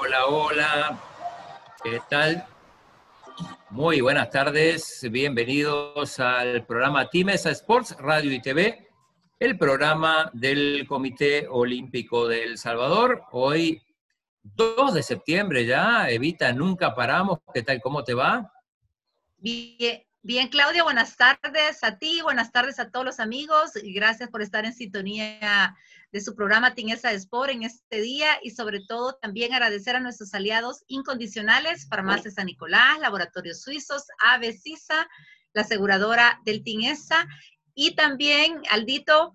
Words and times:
Hola, 0.00 0.26
hola. 0.26 0.98
¿Qué 1.84 2.00
tal? 2.10 2.44
Muy 3.70 4.00
buenas 4.00 4.30
tardes. 4.30 5.06
Bienvenidos 5.12 6.18
al 6.18 6.66
programa 6.66 7.08
Timesa 7.08 7.52
Sports 7.52 7.96
Radio 8.00 8.32
y 8.32 8.42
TV 8.42 8.87
el 9.38 9.56
programa 9.56 10.30
del 10.32 10.84
Comité 10.88 11.46
Olímpico 11.48 12.26
de 12.26 12.42
El 12.42 12.58
Salvador. 12.58 13.22
Hoy, 13.30 13.80
2 14.42 14.94
de 14.94 15.02
septiembre 15.02 15.64
ya, 15.64 16.10
Evita, 16.10 16.52
nunca 16.52 16.94
paramos. 16.94 17.38
¿Qué 17.54 17.62
tal? 17.62 17.80
¿Cómo 17.80 18.02
te 18.02 18.14
va? 18.14 18.52
Bien, 19.36 20.02
bien, 20.22 20.48
Claudia, 20.48 20.82
buenas 20.82 21.16
tardes 21.16 21.84
a 21.84 21.98
ti, 21.98 22.20
buenas 22.20 22.50
tardes 22.50 22.80
a 22.80 22.90
todos 22.90 23.06
los 23.06 23.20
amigos 23.20 23.72
y 23.80 23.92
gracias 23.92 24.28
por 24.28 24.42
estar 24.42 24.64
en 24.64 24.74
sintonía 24.74 25.76
de 26.10 26.20
su 26.20 26.34
programa 26.34 26.74
Tinesa 26.74 27.12
Sport 27.12 27.50
en 27.50 27.62
este 27.62 28.00
día 28.00 28.40
y 28.42 28.50
sobre 28.50 28.80
todo 28.80 29.18
también 29.22 29.54
agradecer 29.54 29.94
a 29.94 30.00
nuestros 30.00 30.34
aliados 30.34 30.82
incondicionales, 30.88 31.86
Farmacia 31.88 32.32
San 32.32 32.46
Nicolás, 32.46 32.98
Laboratorios 32.98 33.62
Suizos, 33.62 34.02
Ave 34.18 34.58
la 35.54 35.62
aseguradora 35.62 36.40
del 36.44 36.64
Tinesa 36.64 37.28
y 37.80 37.94
también, 37.94 38.60
Aldito, 38.72 39.34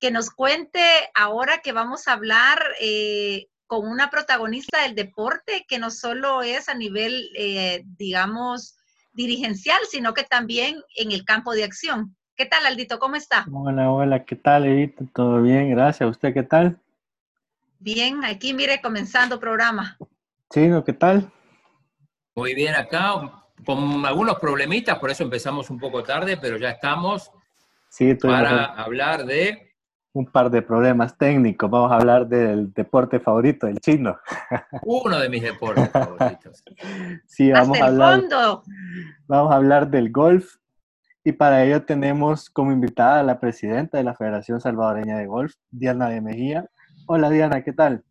que 0.00 0.10
nos 0.10 0.30
cuente 0.30 0.82
ahora 1.14 1.58
que 1.62 1.70
vamos 1.70 2.08
a 2.08 2.14
hablar 2.14 2.60
eh, 2.80 3.46
con 3.68 3.86
una 3.86 4.10
protagonista 4.10 4.82
del 4.82 4.96
deporte 4.96 5.64
que 5.68 5.78
no 5.78 5.92
solo 5.92 6.42
es 6.42 6.68
a 6.68 6.74
nivel, 6.74 7.30
eh, 7.36 7.84
digamos, 7.96 8.76
dirigencial, 9.12 9.78
sino 9.88 10.14
que 10.14 10.24
también 10.24 10.82
en 10.96 11.12
el 11.12 11.24
campo 11.24 11.52
de 11.52 11.62
acción. 11.62 12.16
¿Qué 12.34 12.44
tal, 12.46 12.66
Aldito? 12.66 12.98
¿Cómo 12.98 13.14
está? 13.14 13.46
Hola, 13.52 13.88
hola, 13.88 14.24
¿qué 14.24 14.34
tal, 14.34 14.66
Edith? 14.66 14.98
¿Todo 15.14 15.40
bien? 15.40 15.70
Gracias. 15.70 16.10
¿Usted 16.10 16.34
qué 16.34 16.42
tal? 16.42 16.80
Bien, 17.78 18.24
aquí 18.24 18.52
mire, 18.52 18.80
comenzando 18.82 19.38
programa. 19.38 19.96
Sí, 20.50 20.68
¿qué 20.84 20.92
tal? 20.92 21.30
Muy 22.34 22.52
bien, 22.52 22.74
acá 22.74 23.44
con 23.64 24.04
algunos 24.04 24.40
problemitas, 24.40 24.98
por 24.98 25.12
eso 25.12 25.22
empezamos 25.22 25.70
un 25.70 25.78
poco 25.78 26.02
tarde, 26.02 26.36
pero 26.36 26.56
ya 26.58 26.70
estamos 26.70 27.30
para 28.20 28.64
hablar 28.64 29.24
de... 29.24 29.62
Un 30.12 30.24
par 30.24 30.50
de 30.50 30.62
problemas 30.62 31.18
técnicos. 31.18 31.70
Vamos 31.70 31.92
a 31.92 31.96
hablar 31.96 32.26
del 32.26 32.72
deporte 32.72 33.20
favorito, 33.20 33.66
el 33.66 33.78
chino. 33.80 34.16
Uno 34.82 35.18
de 35.18 35.28
mis 35.28 35.42
deportes 35.42 35.90
favoritos. 35.90 36.64
sí, 37.26 37.52
vamos 37.52 37.78
a 37.78 37.86
hablar. 37.86 38.22
Vamos 39.26 39.52
a 39.52 39.56
hablar 39.56 39.90
del 39.90 40.10
golf. 40.10 40.54
Y 41.22 41.32
para 41.32 41.64
ello 41.64 41.84
tenemos 41.84 42.48
como 42.48 42.72
invitada 42.72 43.20
a 43.20 43.22
la 43.24 43.40
presidenta 43.40 43.98
de 43.98 44.04
la 44.04 44.14
Federación 44.14 44.60
Salvadoreña 44.60 45.18
de 45.18 45.26
Golf, 45.26 45.54
Diana 45.70 46.08
de 46.08 46.22
Mejía. 46.22 46.70
Hola 47.06 47.28
Diana, 47.28 47.62
¿qué 47.62 47.72
tal? 47.72 48.02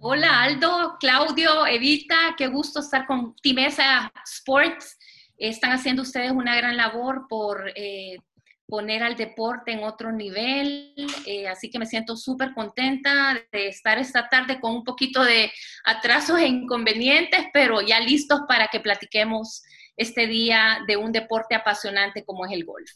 Hola 0.00 0.42
Aldo, 0.42 0.96
Claudio, 1.00 1.66
Evita, 1.66 2.34
qué 2.36 2.48
gusto 2.48 2.80
estar 2.80 3.06
con 3.06 3.34
Timesa 3.36 4.12
Sports 4.24 4.97
están 5.38 5.72
haciendo 5.72 6.02
ustedes 6.02 6.32
una 6.32 6.56
gran 6.56 6.76
labor 6.76 7.26
por 7.28 7.72
eh, 7.74 8.18
poner 8.66 9.02
al 9.02 9.16
deporte 9.16 9.72
en 9.72 9.82
otro 9.82 10.12
nivel, 10.12 10.94
eh, 11.26 11.48
así 11.48 11.70
que 11.70 11.78
me 11.78 11.86
siento 11.86 12.16
súper 12.16 12.52
contenta 12.52 13.40
de 13.50 13.68
estar 13.68 13.98
esta 13.98 14.28
tarde 14.28 14.60
con 14.60 14.74
un 14.74 14.84
poquito 14.84 15.24
de 15.24 15.50
atrasos 15.84 16.38
e 16.38 16.46
inconvenientes, 16.46 17.46
pero 17.52 17.80
ya 17.80 17.98
listos 18.00 18.40
para 18.46 18.68
que 18.68 18.80
platiquemos 18.80 19.62
este 19.96 20.26
día 20.26 20.80
de 20.86 20.98
un 20.98 21.12
deporte 21.12 21.54
apasionante 21.54 22.24
como 22.24 22.44
es 22.44 22.52
el 22.52 22.64
golf. 22.64 22.90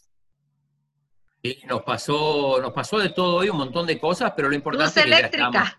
Sí, 1.45 1.59
nos 1.67 1.83
pasó, 1.83 2.61
nos 2.61 2.71
pasó 2.71 2.99
de 2.99 3.09
todo 3.09 3.35
hoy, 3.35 3.49
un 3.49 3.57
montón 3.57 3.85
de 3.85 3.99
cosas, 3.99 4.31
pero 4.33 4.47
lo 4.47 4.55
importante 4.55 5.01
es 5.01 5.05
que 5.05 5.09
ya 5.09 5.19
estamos, 5.19 5.69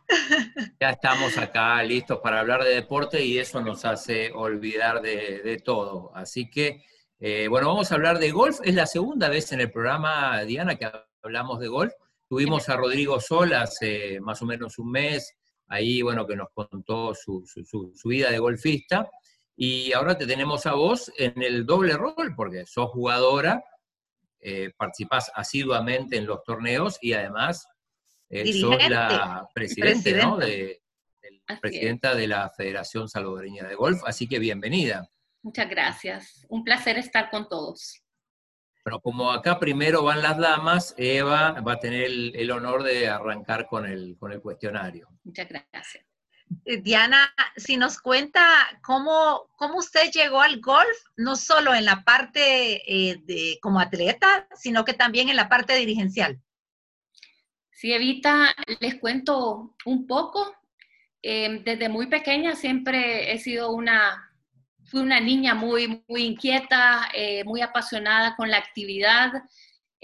ya 0.78 0.90
estamos, 0.90 1.38
acá 1.38 1.82
listos 1.82 2.18
para 2.22 2.40
hablar 2.40 2.62
de 2.62 2.74
deporte 2.74 3.24
y 3.24 3.38
eso 3.38 3.62
nos 3.62 3.82
hace 3.86 4.30
olvidar 4.32 5.00
de, 5.00 5.58
todo. 5.64 6.14
Así 6.14 6.50
que, 6.50 6.84
eh, 7.18 7.48
bueno, 7.48 7.68
vamos 7.68 7.90
a 7.90 7.94
hablar 7.94 8.18
de 8.18 8.30
golf. 8.30 8.58
Es 8.62 8.74
la 8.74 8.84
segunda 8.84 9.30
vez 9.30 9.52
en 9.52 9.62
el 9.62 9.72
programa, 9.72 10.42
Diana, 10.42 10.76
que 10.76 10.86
hablamos 11.22 11.60
de 11.60 11.68
golf. 11.68 11.94
Tuvimos 12.28 12.68
a 12.68 12.76
Rodrigo 12.76 13.18
Sol 13.18 13.54
hace 13.54 14.20
más 14.20 14.42
o 14.42 14.44
menos 14.44 14.78
un 14.78 14.90
mes, 14.90 15.34
ahí, 15.68 16.02
bueno, 16.02 16.26
que 16.26 16.36
nos 16.36 16.48
contó 16.52 17.14
su, 17.14 17.42
su 17.46 18.08
vida 18.10 18.30
de 18.30 18.38
golfista. 18.38 19.08
Y 19.56 19.94
ahora 19.94 20.18
te 20.18 20.26
tenemos 20.26 20.66
a 20.66 20.74
vos 20.74 21.10
en 21.16 21.40
el 21.42 21.64
doble 21.64 21.96
rol, 21.96 22.34
porque 22.36 22.66
sos 22.66 22.90
jugadora 22.90 23.64
eh, 24.46 24.72
participás 24.76 25.32
asiduamente 25.34 26.18
en 26.18 26.26
los 26.26 26.42
torneos 26.44 26.98
y 27.00 27.14
además 27.14 27.66
eh, 28.28 28.52
sos 28.52 28.76
la 28.90 29.48
presidente, 29.54 30.12
De, 30.12 30.82
presidenta 31.62 32.14
de 32.14 32.28
la 32.28 32.50
Federación 32.50 33.08
Salvadoreña 33.08 33.66
de 33.66 33.74
Golf, 33.74 34.02
así 34.04 34.28
que 34.28 34.38
bienvenida. 34.38 35.08
Muchas 35.42 35.70
gracias, 35.70 36.44
un 36.50 36.62
placer 36.62 36.98
estar 36.98 37.30
con 37.30 37.48
todos. 37.48 38.02
Bueno, 38.84 39.00
como 39.00 39.32
acá 39.32 39.58
primero 39.58 40.02
van 40.02 40.20
las 40.20 40.36
damas, 40.36 40.94
Eva 40.98 41.52
va 41.62 41.72
a 41.72 41.78
tener 41.78 42.02
el, 42.02 42.50
honor 42.50 42.82
de 42.82 43.08
arrancar 43.08 43.66
con 43.66 43.86
el, 43.86 44.14
con 44.18 44.30
el 44.30 44.42
cuestionario. 44.42 45.08
Muchas 45.22 45.48
gracias. 45.48 46.04
Eh, 46.64 46.80
Diana, 46.80 47.32
si 47.56 47.76
nos 47.76 47.98
cuenta 47.98 48.42
cómo, 48.82 49.50
cómo 49.56 49.78
usted 49.78 50.10
llegó 50.12 50.40
al 50.40 50.60
golf, 50.60 50.96
no 51.16 51.36
solo 51.36 51.74
en 51.74 51.84
la 51.84 52.04
parte 52.04 52.82
eh, 52.86 53.20
de, 53.24 53.58
como 53.60 53.80
atleta, 53.80 54.48
sino 54.54 54.84
que 54.84 54.94
también 54.94 55.28
en 55.28 55.36
la 55.36 55.48
parte 55.48 55.74
dirigencial. 55.74 56.40
Sí, 57.70 57.92
Evita, 57.92 58.54
les 58.80 58.96
cuento 58.96 59.74
un 59.84 60.06
poco. 60.06 60.54
Eh, 61.22 61.62
desde 61.64 61.88
muy 61.88 62.06
pequeña 62.06 62.54
siempre 62.54 63.32
he 63.32 63.38
sido 63.38 63.72
una, 63.72 64.30
fui 64.84 65.00
una 65.00 65.20
niña 65.20 65.54
muy, 65.54 66.04
muy 66.08 66.24
inquieta, 66.24 67.08
muy 67.44 67.62
apasionada 67.62 68.36
con 68.36 68.50
la 68.50 68.58
actividad. 68.58 69.32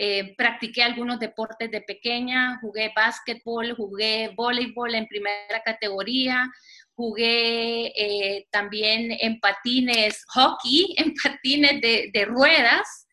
Eh, 0.03 0.35
practiqué 0.35 0.83
algunos 0.83 1.21
deportes 1.21 1.71
de 1.71 1.83
pequeña, 1.83 2.59
jugué 2.63 2.91
básquetbol, 2.97 3.75
jugué 3.77 4.33
voleibol 4.35 4.95
en 4.95 5.07
primera 5.07 5.61
categoría, 5.63 6.51
jugué 6.95 7.89
eh, 7.89 8.47
también 8.51 9.15
en 9.21 9.39
patines, 9.41 10.25
hockey, 10.29 10.95
en 10.97 11.13
patines 11.23 11.83
de, 11.83 12.25
ruedas. 12.25 13.09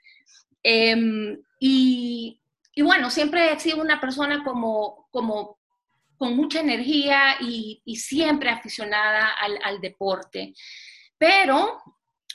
Em, 0.63 1.37
y, 1.59 2.39
bueno, 2.77 3.09
siempre 3.09 3.51
he 3.51 3.59
sido 3.59 3.81
una 3.81 3.99
persona 3.99 4.41
como, 4.45 5.09
como 5.11 5.59
con 6.15 6.37
mucha 6.37 6.61
energía 6.61 7.35
y, 7.41 7.81
siempre 7.97 8.49
aficionada 8.49 9.33
al, 9.41 9.59
al 9.61 9.81
deporte. 9.81 10.53
Pero 11.17 11.81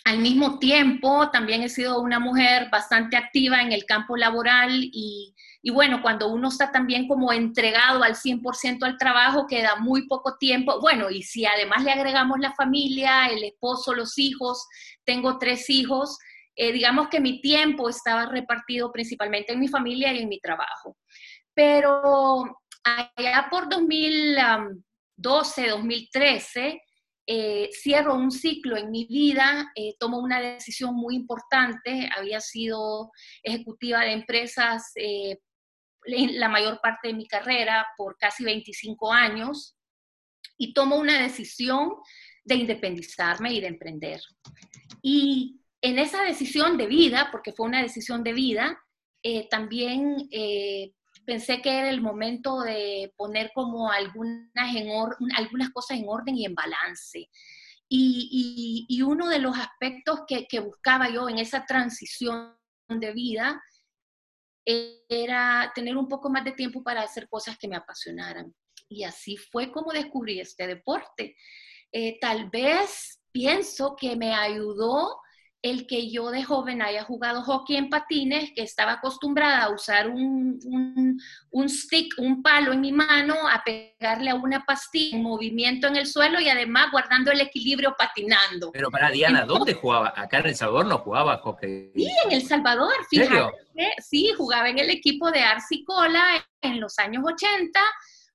al 0.05 0.19
mismo 0.19 0.59
tiempo, 0.59 1.31
también 1.31 1.63
he 1.63 1.69
sido 1.69 2.01
una 2.01 2.19
mujer 2.19 2.69
bastante 2.71 3.17
activa 3.17 3.63
en 3.63 3.73
el 3.73 3.85
campo 3.85 4.17
laboral 4.17 4.91
y, 4.93 5.35
bueno, 5.73 6.03
cuando 6.03 6.29
uno 6.29 6.49
está 6.49 6.73
también 6.73 7.07
como 7.07 7.33
entregado 7.33 8.03
al 8.03 8.17
100% 8.17 8.85
al 8.85 8.99
trabajo, 8.99 9.47
queda 9.47 9.77
muy 9.77 10.09
poco 10.09 10.37
tiempo. 10.39 10.81
Bueno, 10.81 11.11
y 11.11 11.23
si 11.23 11.47
además 11.47 11.85
le 11.85 11.93
agregamos 11.93 12.41
la 12.41 12.53
familia, 12.55 13.27
el 13.27 13.45
esposo, 13.45 13.95
los 13.95 14.19
hijos, 14.19 14.67
tengo 15.05 15.39
tres 15.39 15.71
hijos, 15.71 16.19
eh, 16.57 16.73
digamos 16.73 17.09
que 17.09 17.21
mi 17.21 17.41
tiempo 17.41 17.89
estaba 17.89 18.27
repartido 18.27 18.91
principalmente 18.91 19.53
en 19.53 19.61
mi 19.61 19.69
familia 19.69 20.13
y 20.13 20.19
en 20.19 20.29
mi 20.29 20.41
trabajo. 20.41 20.97
Pero 21.55 22.59
allá 22.83 23.47
por 23.51 23.69
2012, 23.69 25.69
2013, 25.69 26.83
eh, 27.27 27.71
cierro 27.73 28.17
un 28.17 28.33
ciclo 28.33 28.77
en 28.77 28.91
mi 28.91 29.07
vida, 29.07 29.71
eh, 29.77 29.95
tomo 29.99 30.19
una 30.19 30.41
decisión 30.41 30.95
muy 30.95 31.15
importante, 31.15 32.11
había 32.17 32.41
sido 32.41 33.13
ejecutiva 33.45 34.01
de 34.01 34.13
empresas 34.13 34.91
eh, 34.97 35.39
la 36.05 36.49
mayor 36.49 36.81
parte 36.83 37.09
de 37.09 37.15
mi 37.15 37.29
carrera 37.29 37.87
por 37.97 38.17
casi 38.19 38.43
25 38.43 39.13
años 39.13 39.77
y 40.59 40.75
tomo 40.75 40.97
una 40.97 41.23
decisión 41.23 41.95
de 42.45 42.57
independizarme 42.57 43.53
y 43.53 43.61
de 43.61 43.69
emprender. 43.69 44.21
Y 45.01 45.61
en 45.81 46.01
esa 46.01 46.25
decisión 46.25 46.77
de 46.77 46.87
vida, 46.89 47.29
porque 47.31 47.53
fue 47.53 47.67
una 47.67 47.83
decisión 47.83 48.25
de 48.25 48.33
vida, 48.33 48.83
también 49.49 50.29
pensé 51.25 51.61
que 51.61 51.71
era 51.71 51.91
el 51.91 52.01
momento 52.01 52.61
de 52.61 53.13
poner 53.17 53.51
como 53.55 53.91
algunas, 53.91 54.75
en 54.75 54.89
algunas 55.37 55.71
cosas 55.71 55.99
en 55.99 56.09
orden 56.09 56.37
y 56.37 56.45
en 56.45 56.55
balance. 56.55 57.29
Y, 57.89 59.03
uno 59.03 59.29
de 59.29 59.39
los 59.39 59.57
aspectos 59.59 60.21
que, 60.27 60.61
buscaba 60.61 61.11
yo 61.11 61.29
en 61.29 61.39
esa 61.39 61.67
transición 61.67 62.57
de 62.89 63.13
vida 63.13 63.63
era 64.65 65.71
tener 65.75 65.97
un 65.97 66.09
poco 66.09 66.31
más 66.31 66.45
de 66.45 66.53
tiempo 66.53 66.83
para 66.83 67.03
hacer 67.03 67.29
cosas 67.29 67.59
que 67.59 67.69
me 67.69 67.77
apasionaran. 67.77 68.55
Y 68.89 69.05
así 69.05 69.37
fue 69.37 69.71
como 69.71 69.93
descubrí 69.93 70.41
este 70.41 70.67
deporte. 70.67 71.37
Eh, 71.91 72.19
tal 72.21 72.49
vez 72.49 73.21
pienso 73.31 73.95
que 73.97 74.17
me 74.17 74.33
ayudó 74.33 75.19
el 75.63 75.87
que 75.87 76.11
yo 76.11 76.31
de 76.33 76.43
joven 76.43 76.83
haya 76.83 77.05
jugado 77.05 77.43
hockey 77.43 77.77
en 77.77 77.89
patines, 77.89 78.51
que 78.55 78.63
estaba 78.63 78.95
acostumbrada 78.95 79.63
a 79.63 79.71
usar 79.71 80.09
un, 80.09 80.59
un, 81.51 81.69
stick, 81.69 82.15
un 82.19 82.43
palo 82.43 82.73
en 82.73 82.81
mi 82.81 82.91
mano, 82.91 83.37
a 83.49 83.63
pegarle 83.65 84.31
a 84.31 84.35
una 84.35 84.65
pastilla 84.65 85.17
en 85.17 85.23
movimiento 85.23 85.87
en 85.87 85.97
el 85.97 86.07
suelo 86.07 86.41
y 86.41 86.49
además 86.49 86.91
guardando 86.91 87.31
el 87.31 87.41
equilibrio 87.41 87.95
patinando. 87.97 88.73
Pero 88.73 88.91
para 88.91 89.11
Diana, 89.11 89.45
¿dónde 89.45 89.75
jugaba? 89.75 90.13
Acá 90.17 90.41
en 90.41 90.47
El 90.47 90.57
Salvador 90.57 90.87
no 90.87 90.99
jugaba 90.99 91.39
hockey. 91.39 91.93
Sí, 91.95 92.09
en 92.25 92.33
El 92.33 92.43
Salvador, 92.43 92.93
fíjate. 93.09 93.57
Sí, 93.99 94.33
jugaba 94.37 94.69
en 94.69 94.81
el 94.81 94.91
equipo 94.91 95.31
de 95.31 95.43
Arcicola 95.43 96.45
en 96.61 96.81
los 96.81 96.99
años 96.99 97.23
80 97.25 97.81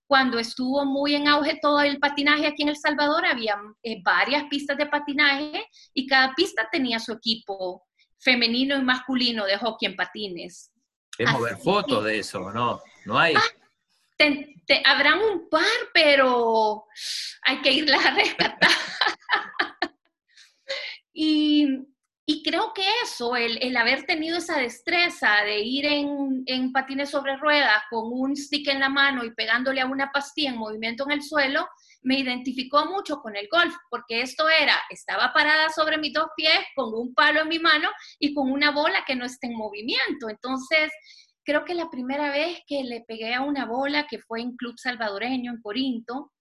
cuando 0.07 0.39
estuvo 0.39 0.85
muy 0.85 1.15
en 1.15 1.27
auge 1.27 1.59
todo 1.61 1.81
el 1.81 1.99
patinaje 1.99 2.47
aquí 2.47 2.63
en 2.63 2.69
El 2.69 2.77
Salvador, 2.77 3.25
había 3.25 3.57
eh, 3.83 4.01
varias 4.01 4.45
pistas 4.49 4.77
de 4.77 4.85
patinaje 4.85 5.65
y 5.93 6.07
cada 6.07 6.33
pista 6.33 6.67
tenía 6.71 6.99
su 6.99 7.11
equipo 7.11 7.85
femenino 8.17 8.77
y 8.77 8.83
masculino 8.83 9.45
de 9.45 9.57
hockey 9.57 9.89
en 9.89 9.95
patines. 9.95 10.71
Queremos 11.17 11.41
ver 11.41 11.57
fotos 11.57 12.05
de 12.05 12.19
eso, 12.19 12.51
¿no? 12.51 12.79
No 13.05 13.19
hay. 13.19 13.35
Ah, 13.35 13.41
habrán 14.85 15.19
un 15.19 15.49
par, 15.49 15.63
pero 15.93 16.85
hay 17.43 17.61
que 17.61 17.71
irlas 17.71 18.05
a 18.05 18.11
rescatar. 18.11 18.71
y 21.13 21.67
y 22.29 22.43
creo 22.43 22.73
que 22.73 22.83
eso, 23.03 23.37
el, 23.37 23.77
haber 23.77 24.05
tenido 24.05 24.37
esa 24.37 24.59
destreza 24.59 25.43
de 25.45 25.61
ir 25.61 25.85
en, 25.85 26.73
patines 26.73 27.09
sobre 27.09 27.37
ruedas 27.37 27.83
con 27.89 28.03
un 28.11 28.35
stick 28.35 28.67
en 28.67 28.81
la 28.81 28.89
mano 28.89 29.23
y 29.23 29.33
pegándole 29.33 29.79
a 29.79 29.85
una 29.85 30.11
pastilla 30.11 30.49
en 30.49 30.57
movimiento 30.57 31.05
en 31.05 31.11
el 31.11 31.23
suelo, 31.23 31.65
me 32.01 32.19
identificó 32.19 32.85
mucho 32.85 33.21
con 33.21 33.37
el 33.37 33.47
golf, 33.49 33.73
porque 33.89 34.21
esto 34.21 34.49
era, 34.49 34.75
estaba 34.89 35.31
parada 35.31 35.69
sobre 35.69 35.97
mis 35.97 36.11
dos 36.11 36.27
pies 36.35 36.59
con 36.75 36.93
un 36.93 37.13
palo 37.13 37.43
en 37.43 37.47
mi 37.47 37.59
mano 37.59 37.89
y 38.19 38.33
con 38.33 38.51
una 38.51 38.71
bola 38.71 39.05
que 39.07 39.15
no 39.15 39.23
está 39.23 39.47
en 39.47 39.55
movimiento. 39.55 40.27
Entonces, 40.27 40.91
creo 41.45 41.63
que 41.63 41.75
la 41.75 41.89
primera 41.89 42.29
vez 42.29 42.59
que 42.67 42.83
le 42.83 43.05
pegué 43.07 43.35
a 43.35 43.41
una 43.41 43.65
bola, 43.65 44.05
que 44.05 44.19
fue 44.19 44.41
en 44.41 44.57
Club 44.57 44.77
Salvadoreño, 44.77 45.53
en 45.53 45.61
Corinto, 45.61 46.33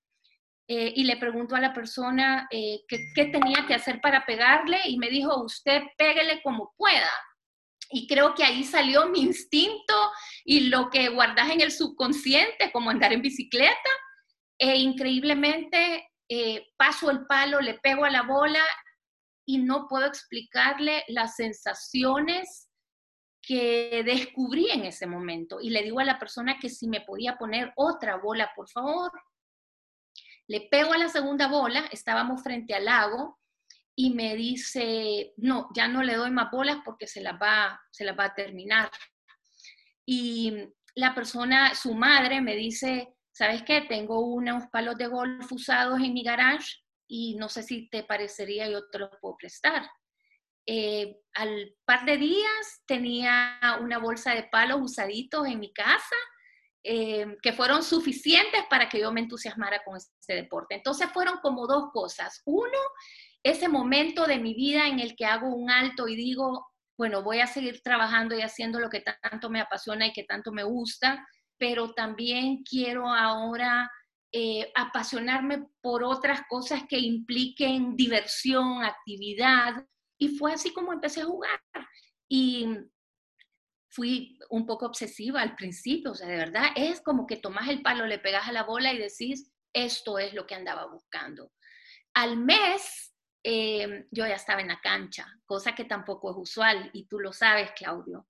eh, 0.68 0.92
y 0.96 1.04
le 1.04 1.16
preguntó 1.16 1.54
a 1.54 1.60
la 1.60 1.72
persona 1.72 2.48
eh, 2.50 2.80
qué 2.88 3.26
tenía 3.26 3.66
que 3.66 3.74
hacer 3.74 4.00
para 4.00 4.26
pegarle 4.26 4.80
y 4.86 4.98
me 4.98 5.08
dijo, 5.08 5.42
usted 5.44 5.82
péguele 5.96 6.42
como 6.42 6.74
pueda. 6.76 7.10
Y 7.90 8.08
creo 8.08 8.34
que 8.34 8.42
ahí 8.42 8.64
salió 8.64 9.08
mi 9.08 9.20
instinto 9.20 9.94
y 10.44 10.68
lo 10.68 10.90
que 10.90 11.08
guardas 11.08 11.50
en 11.50 11.60
el 11.60 11.70
subconsciente, 11.70 12.72
como 12.72 12.90
andar 12.90 13.12
en 13.12 13.22
bicicleta. 13.22 13.90
E 14.58 14.76
increíblemente 14.76 16.08
eh, 16.28 16.66
paso 16.76 17.10
el 17.10 17.26
palo, 17.26 17.60
le 17.60 17.74
pego 17.74 18.04
a 18.04 18.10
la 18.10 18.22
bola 18.22 18.64
y 19.46 19.58
no 19.58 19.86
puedo 19.86 20.06
explicarle 20.06 21.04
las 21.08 21.36
sensaciones 21.36 22.68
que 23.40 24.02
descubrí 24.04 24.68
en 24.70 24.86
ese 24.86 25.06
momento. 25.06 25.60
Y 25.60 25.70
le 25.70 25.84
digo 25.84 26.00
a 26.00 26.04
la 26.04 26.18
persona 26.18 26.58
que 26.58 26.68
si 26.68 26.88
me 26.88 27.02
podía 27.02 27.36
poner 27.36 27.72
otra 27.76 28.16
bola, 28.16 28.50
por 28.56 28.68
favor. 28.68 29.12
Le 30.48 30.68
pego 30.70 30.92
a 30.92 30.98
la 30.98 31.08
segunda 31.08 31.48
bola, 31.48 31.86
estábamos 31.90 32.42
frente 32.42 32.74
al 32.74 32.84
lago 32.84 33.38
y 33.94 34.10
me 34.10 34.36
dice, 34.36 35.32
no, 35.38 35.68
ya 35.74 35.88
no 35.88 36.02
le 36.02 36.14
doy 36.14 36.30
más 36.30 36.50
bolas 36.50 36.78
porque 36.84 37.06
se 37.06 37.20
las 37.20 37.34
va, 37.40 37.80
se 37.90 38.04
las 38.04 38.16
va 38.18 38.26
a 38.26 38.34
terminar. 38.34 38.90
Y 40.04 40.54
la 40.94 41.14
persona, 41.14 41.74
su 41.74 41.94
madre, 41.94 42.40
me 42.40 42.54
dice, 42.54 43.16
¿sabes 43.32 43.62
qué? 43.62 43.82
Tengo 43.82 44.20
unos 44.20 44.66
palos 44.70 44.96
de 44.96 45.08
golf 45.08 45.50
usados 45.50 46.00
en 46.00 46.14
mi 46.14 46.22
garage 46.22 46.74
y 47.08 47.36
no 47.36 47.48
sé 47.48 47.62
si 47.62 47.88
te 47.88 48.04
parecería, 48.04 48.68
yo 48.68 48.88
te 48.88 48.98
los 48.98 49.10
puedo 49.20 49.36
prestar. 49.36 49.90
Eh, 50.66 51.16
al 51.34 51.76
par 51.84 52.04
de 52.04 52.16
días 52.18 52.82
tenía 52.86 53.58
una 53.80 53.98
bolsa 53.98 54.34
de 54.34 54.44
palos 54.44 54.80
usaditos 54.82 55.46
en 55.46 55.60
mi 55.60 55.72
casa 55.72 56.16
eh, 56.88 57.36
que 57.42 57.52
fueron 57.52 57.82
suficientes 57.82 58.62
para 58.70 58.88
que 58.88 59.00
yo 59.00 59.10
me 59.10 59.20
entusiasmara 59.20 59.82
con 59.84 59.96
este 59.96 60.36
deporte. 60.36 60.76
Entonces 60.76 61.08
fueron 61.12 61.38
como 61.42 61.66
dos 61.66 61.90
cosas. 61.92 62.42
Uno, 62.44 62.78
ese 63.42 63.68
momento 63.68 64.24
de 64.24 64.38
mi 64.38 64.54
vida 64.54 64.86
en 64.86 65.00
el 65.00 65.16
que 65.16 65.26
hago 65.26 65.52
un 65.52 65.68
alto 65.68 66.06
y 66.06 66.14
digo, 66.14 66.64
bueno, 66.96 67.24
voy 67.24 67.40
a 67.40 67.48
seguir 67.48 67.80
trabajando 67.82 68.36
y 68.36 68.42
haciendo 68.42 68.78
lo 68.78 68.88
que 68.88 69.00
tanto 69.00 69.50
me 69.50 69.60
apasiona 69.60 70.06
y 70.06 70.12
que 70.12 70.22
tanto 70.22 70.52
me 70.52 70.62
gusta, 70.62 71.26
pero 71.58 71.92
también 71.92 72.62
quiero 72.62 73.08
ahora 73.08 73.90
eh, 74.30 74.70
apasionarme 74.76 75.66
por 75.80 76.04
otras 76.04 76.42
cosas 76.48 76.84
que 76.88 77.00
impliquen 77.00 77.96
diversión, 77.96 78.84
actividad. 78.84 79.84
Y 80.20 80.36
fue 80.36 80.52
así 80.52 80.72
como 80.72 80.92
empecé 80.92 81.22
a 81.22 81.26
jugar. 81.26 81.60
Y 82.28 82.68
fui 83.96 84.38
un 84.50 84.66
poco 84.66 84.84
obsesiva 84.84 85.40
al 85.40 85.56
principio, 85.56 86.12
o 86.12 86.14
sea, 86.14 86.28
de 86.28 86.36
verdad 86.36 86.66
es 86.76 87.00
como 87.00 87.26
que 87.26 87.38
tomas 87.38 87.66
el 87.68 87.80
palo, 87.80 88.06
le 88.06 88.18
pegas 88.18 88.46
a 88.46 88.52
la 88.52 88.64
bola 88.64 88.92
y 88.92 88.98
decís, 88.98 89.50
esto 89.72 90.18
es 90.18 90.34
lo 90.34 90.46
que 90.46 90.54
andaba 90.54 90.86
buscando. 90.86 91.50
Al 92.14 92.36
mes 92.36 93.14
em, 93.42 94.06
yo 94.10 94.26
ya 94.26 94.34
estaba 94.34 94.60
en 94.60 94.68
la 94.68 94.80
cancha, 94.82 95.26
cosa 95.46 95.74
que 95.74 95.84
tampoco 95.84 96.30
es 96.30 96.36
usual 96.36 96.90
y 96.92 97.06
tú 97.06 97.18
lo 97.18 97.32
sabes, 97.32 97.70
Claudio. 97.72 98.26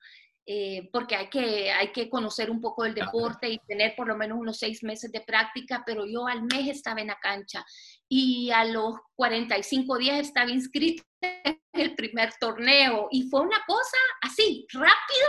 Eh, 0.49 0.89
porque 0.93 1.17
hay 1.17 1.29
que, 1.29 1.73
hay 1.73 1.91
que 1.91 2.09
conocer 2.09 2.49
un 2.49 2.61
poco 2.61 2.85
del 2.85 2.95
deporte 2.95 3.49
y 3.49 3.59
tener 3.67 3.97
por 3.97 4.07
lo 4.07 4.17
menos 4.17 4.39
unos 4.39 4.59
seis 4.61 4.85
meses 4.85 5.11
de 5.11 5.21
práctica, 5.21 5.83
pero 5.85 6.07
yo 6.07 6.29
al 6.29 6.43
mes 6.43 6.69
estaba 6.69 7.01
en 7.01 7.09
la 7.09 7.19
cancha 7.19 7.65
y 8.09 8.53
a 8.53 8.65
los 8.65 8.95
45 9.17 9.99
días 9.99 10.21
estaba 10.21 10.49
inscrita 10.49 11.03
en 11.21 11.59
el 11.73 11.97
primer 11.97 12.33
torneo 12.39 13.09
y 13.11 13.29
fue 13.29 13.41
una 13.41 13.61
cosa 13.67 13.97
así, 14.23 14.65
rápida, 14.73 15.29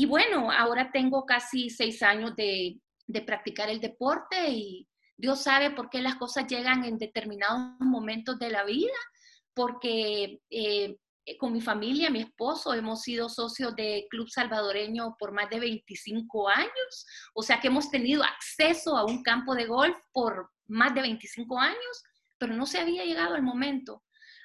y 0.00 0.06
bueno, 0.06 0.50
ahora 0.50 0.90
tengo 0.90 1.26
casi 1.26 1.68
seis 1.68 2.02
años 2.02 2.34
de, 2.34 2.80
practicar 3.26 3.68
el 3.68 3.80
deporte 3.80 4.48
y 4.48 4.88
Dios 5.14 5.42
sabe 5.42 5.72
por 5.72 5.90
qué 5.90 6.00
las 6.00 6.14
cosas 6.14 6.46
llegan 6.46 6.84
en 6.84 6.96
determinados 6.96 7.78
momentos 7.80 8.38
de 8.38 8.48
la 8.48 8.64
vida, 8.64 8.94
porque 9.52 10.40
eh, 10.48 10.96
con 11.38 11.52
mi 11.52 11.60
familia, 11.60 12.08
mi 12.08 12.20
esposo, 12.20 12.72
hemos 12.72 13.02
sido 13.02 13.28
socios 13.28 13.76
de 13.76 14.06
Club 14.08 14.30
Salvadoreño 14.30 15.16
por 15.18 15.32
más 15.32 15.50
de 15.50 15.60
25 15.60 16.48
años, 16.48 17.06
o 17.34 17.42
sea 17.42 17.60
que 17.60 17.68
hemos 17.68 17.90
tenido 17.90 18.22
acceso 18.24 18.96
a 18.96 19.04
un 19.04 19.22
campo 19.22 19.54
de 19.54 19.66
golf 19.66 19.98
por 20.12 20.50
más 20.66 20.94
de 20.94 21.02
25 21.02 21.58
años, 21.58 22.02
pero 22.38 22.54
no 22.54 22.64
se 22.64 22.78
había 22.78 23.04
llegado 23.04 23.36
el 23.36 23.42
momento. 23.42 24.02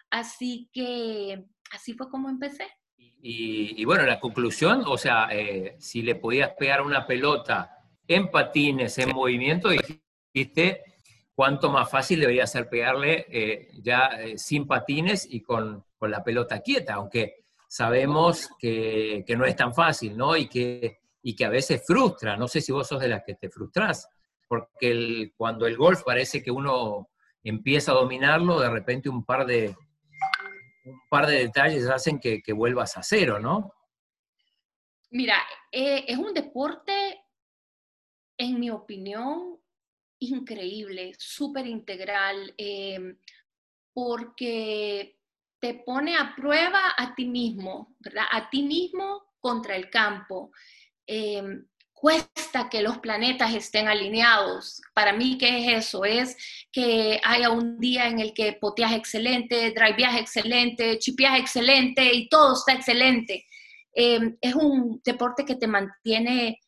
Así 0.09 0.69
que 0.73 1.45
así 1.71 1.93
fue 1.93 2.09
como 2.09 2.27
empecé. 2.27 2.67
Y, 2.97 3.83
bueno, 3.85 4.03
la 4.03 4.19
conclusión, 4.19 4.83
o 4.85 4.99
sea, 4.99 5.29
eh, 5.31 5.75
si 5.79 6.03
le 6.03 6.13
podías 6.13 6.51
pegar 6.51 6.83
una 6.83 7.07
pelota 7.07 7.75
en 8.07 8.29
patines, 8.29 8.99
en 8.99 9.15
movimiento, 9.15 9.69
dijiste 9.69 10.83
cuánto 11.33 11.71
más 11.71 11.89
fácil 11.89 12.19
debería 12.19 12.45
ser 12.45 12.69
pegarle 12.69 13.25
eh, 13.29 13.69
ya 13.81 14.09
eh, 14.19 14.37
sin 14.37 14.67
patines 14.67 15.27
y 15.27 15.41
con, 15.41 15.83
la 16.01 16.23
pelota 16.23 16.59
quieta, 16.59 16.93
aunque 16.93 17.45
sabemos 17.67 18.47
que, 18.59 19.25
no 19.35 19.45
es 19.45 19.55
tan 19.55 19.73
fácil, 19.73 20.15
¿no? 20.15 20.37
Y 20.37 20.47
que, 20.47 20.99
y 21.23 21.35
que 21.35 21.45
a 21.45 21.49
veces 21.49 21.83
frustra. 21.83 22.37
No 22.37 22.47
sé 22.47 22.61
si 22.61 22.71
vos 22.71 22.87
sos 22.87 23.01
de 23.01 23.07
las 23.07 23.23
que 23.23 23.33
te 23.33 23.49
frustras, 23.49 24.07
porque 24.47 25.33
cuando 25.35 25.65
el 25.65 25.77
golf 25.77 26.03
parece 26.03 26.43
que 26.43 26.51
uno 26.51 27.09
empieza 27.43 27.91
a 27.91 27.95
dominarlo, 27.95 28.59
de 28.59 28.69
repente 28.69 29.09
un 29.09 29.25
par 29.25 29.47
de, 29.47 29.75
un 30.85 31.01
par 31.09 31.27
de 31.27 31.39
detalles 31.39 31.87
hacen 31.89 32.19
que, 32.19 32.41
vuelvas 32.53 32.97
a 32.97 33.03
cero, 33.03 33.39
¿no? 33.39 33.73
Mira, 35.11 35.37
eh, 35.71 36.05
es 36.07 36.17
un 36.17 36.33
deporte, 36.33 37.23
en 38.37 38.59
mi 38.59 38.69
opinión, 38.69 39.59
increíble, 40.19 41.13
súper 41.17 41.67
integral, 41.67 42.53
em, 42.57 43.17
porque 43.93 45.19
te 45.59 45.73
pone 45.73 46.17
a 46.17 46.35
prueba 46.35 46.93
a 46.97 47.15
ti 47.15 47.25
mismo, 47.25 47.95
¿verdad? 47.99 48.25
A 48.31 48.49
ti 48.49 48.61
mismo 48.61 49.35
contra 49.39 49.75
el 49.75 49.89
campo. 49.89 50.51
Em, 51.07 51.65
cuesta 51.95 52.69
que 52.69 52.83
los 52.83 52.99
planetas 52.99 53.55
estén 53.55 53.87
alineados. 53.87 54.81
Para 54.93 55.13
mí, 55.13 55.37
¿qué 55.39 55.57
es 55.57 55.85
eso? 55.85 56.05
Es 56.05 56.37
que 56.71 57.19
haya 57.23 57.49
un 57.49 57.79
día 57.79 58.07
en 58.07 58.19
el 58.19 58.33
que 58.33 58.53
poteas 58.53 58.93
excelente, 58.93 59.71
driveas 59.71 60.19
excelente, 60.19 60.99
chipeas 60.99 61.39
excelente 61.39 62.13
y 62.13 62.29
todo 62.29 62.53
está 62.53 62.73
excelente. 62.73 63.45
Em, 63.93 64.37
es 64.41 64.53
un 64.53 65.01
deporte 65.03 65.45
que 65.45 65.55
te 65.55 65.67
mantiene 65.67 66.59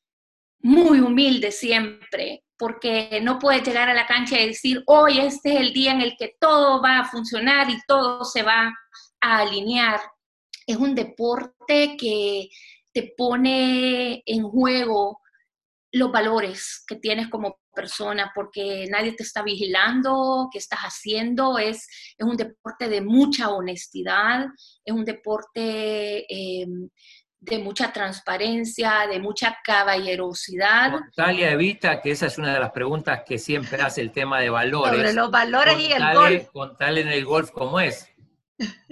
muy 0.62 1.00
humilde 1.01 1.51
siempre, 1.51 2.43
porque 2.57 3.19
no 3.22 3.38
puedes 3.38 3.63
llegar 3.63 3.89
a 3.89 3.93
la 3.93 4.07
cancha 4.07 4.39
y 4.39 4.48
decir, 4.48 4.81
hoy 4.88 5.19
este 5.19 5.53
es 5.53 5.60
el 5.60 5.74
día 5.74 5.91
en 5.91 6.01
el 6.01 6.15
que 6.17 6.36
todo 6.39 6.81
va 6.81 7.00
a 7.00 7.05
funcionar 7.05 7.69
y 7.69 7.77
todo 7.86 8.24
se 8.24 8.43
va 8.43 8.74
a 9.22 9.39
alinear. 9.39 10.00
Es 10.65 10.77
un 10.77 10.96
deporte 10.96 11.96
que 11.98 12.50
te 12.98 13.13
pone 13.16 14.24
en 14.25 14.44
juego 14.44 15.22
los 15.92 16.12
valores 16.12 16.84
que 16.88 16.96
tienes 16.96 17.27
como 17.27 17.60
persona, 17.75 18.32
porque 18.34 18.88
nadie 18.89 19.12
te 19.12 19.22
está 19.22 19.44
vigilando, 19.44 20.50
qué 20.51 20.58
estás 20.58 20.80
haciendo, 20.80 21.60
es, 21.60 21.88
es 22.18 22.25
un 22.25 22.36
deporte 22.36 22.89
de 22.89 23.01
mucha 23.01 23.51
honestidad, 23.51 24.48
es 24.84 24.94
un 24.96 25.06
deporte 25.06 26.25
em, 26.27 26.89
de 27.39 27.60
mucha 27.60 27.94
transparencia, 27.94 29.06
de 29.08 29.20
mucha 29.20 29.56
caballerosidad. 29.63 30.94
Natalia 30.94 31.51
Evita, 31.51 32.01
que 32.01 32.10
esa 32.12 32.25
es 32.25 32.39
una 32.39 32.56
de 32.56 32.60
las 32.60 32.72
preguntas 32.72 33.22
que 33.27 33.38
siempre 33.38 33.80
hace 33.80 34.01
el 34.01 34.12
tema 34.12 34.39
de 34.39 34.50
valores. 34.50 34.96
Sobre 34.96 35.13
los 35.13 35.30
valores 35.30 35.80
y 35.80 35.92
el 35.92 36.04
golf. 36.16 36.48
Contale 36.51 37.01
en 37.01 37.10
el 37.10 37.25
golf 37.25 37.51
cómo 37.51 37.80
es. 37.80 38.12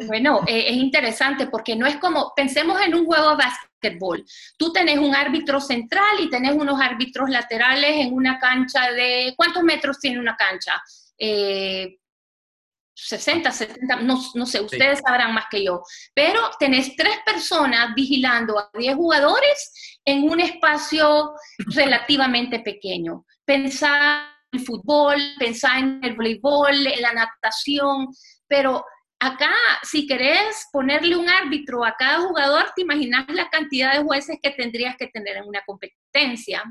Bueno, 0.07 0.41
eh, 0.47 0.65
es 0.67 0.75
interesante 0.75 1.47
porque 1.47 1.75
no 1.75 1.87
es 1.87 1.97
como, 1.97 2.33
pensemos 2.35 2.79
en 2.81 2.93
un 2.93 3.05
juego 3.05 3.31
de 3.31 3.37
básquetbol. 3.37 4.23
Tú 4.57 4.71
tenés 4.71 4.99
un 4.99 5.15
árbitro 5.15 5.59
central 5.59 6.19
y 6.19 6.29
tenés 6.29 6.53
unos 6.53 6.79
árbitros 6.79 7.29
laterales 7.29 7.95
en 7.95 8.13
una 8.13 8.37
cancha 8.39 8.91
de, 8.91 9.33
¿cuántos 9.35 9.63
metros 9.63 9.99
tiene 9.99 10.19
una 10.19 10.35
cancha? 10.35 10.73
60, 11.17 13.49
eh, 13.49 13.51
70, 13.51 13.95
no, 14.01 14.21
no 14.35 14.45
sé, 14.45 14.61
ustedes 14.61 15.01
sabrán 15.05 15.33
más 15.33 15.45
que 15.49 15.65
yo. 15.65 15.81
Pero 16.13 16.51
tenés 16.59 16.95
tres 16.95 17.17
personas 17.25 17.95
vigilando 17.95 18.59
a 18.59 18.69
10 18.73 18.95
jugadores 18.95 19.99
en 20.05 20.29
un 20.29 20.39
espacio 20.39 21.33
relativamente 21.57 22.59
pequeño. 22.59 23.25
Pensá 23.43 24.27
en 24.51 24.59
el 24.59 24.65
fútbol, 24.65 25.19
pensá 25.39 25.79
en 25.79 25.99
el 26.03 26.15
voleibol, 26.15 26.85
en 26.85 27.01
la 27.01 27.13
natación, 27.13 28.09
pero 28.47 28.85
Acá, 29.25 29.55
si 29.81 30.05
querés 30.05 30.67
ponerle 30.71 31.15
un 31.15 31.27
árbitro 31.27 31.83
a 31.83 31.95
cada 31.97 32.19
jugador, 32.21 32.65
te 32.75 32.83
imaginas 32.83 33.25
la 33.29 33.49
cantidad 33.49 33.91
de 33.91 34.03
jueces 34.03 34.37
que 34.39 34.51
tendrías 34.51 34.95
que 34.97 35.07
tener 35.07 35.37
en 35.37 35.47
una 35.47 35.63
competencia. 35.65 36.63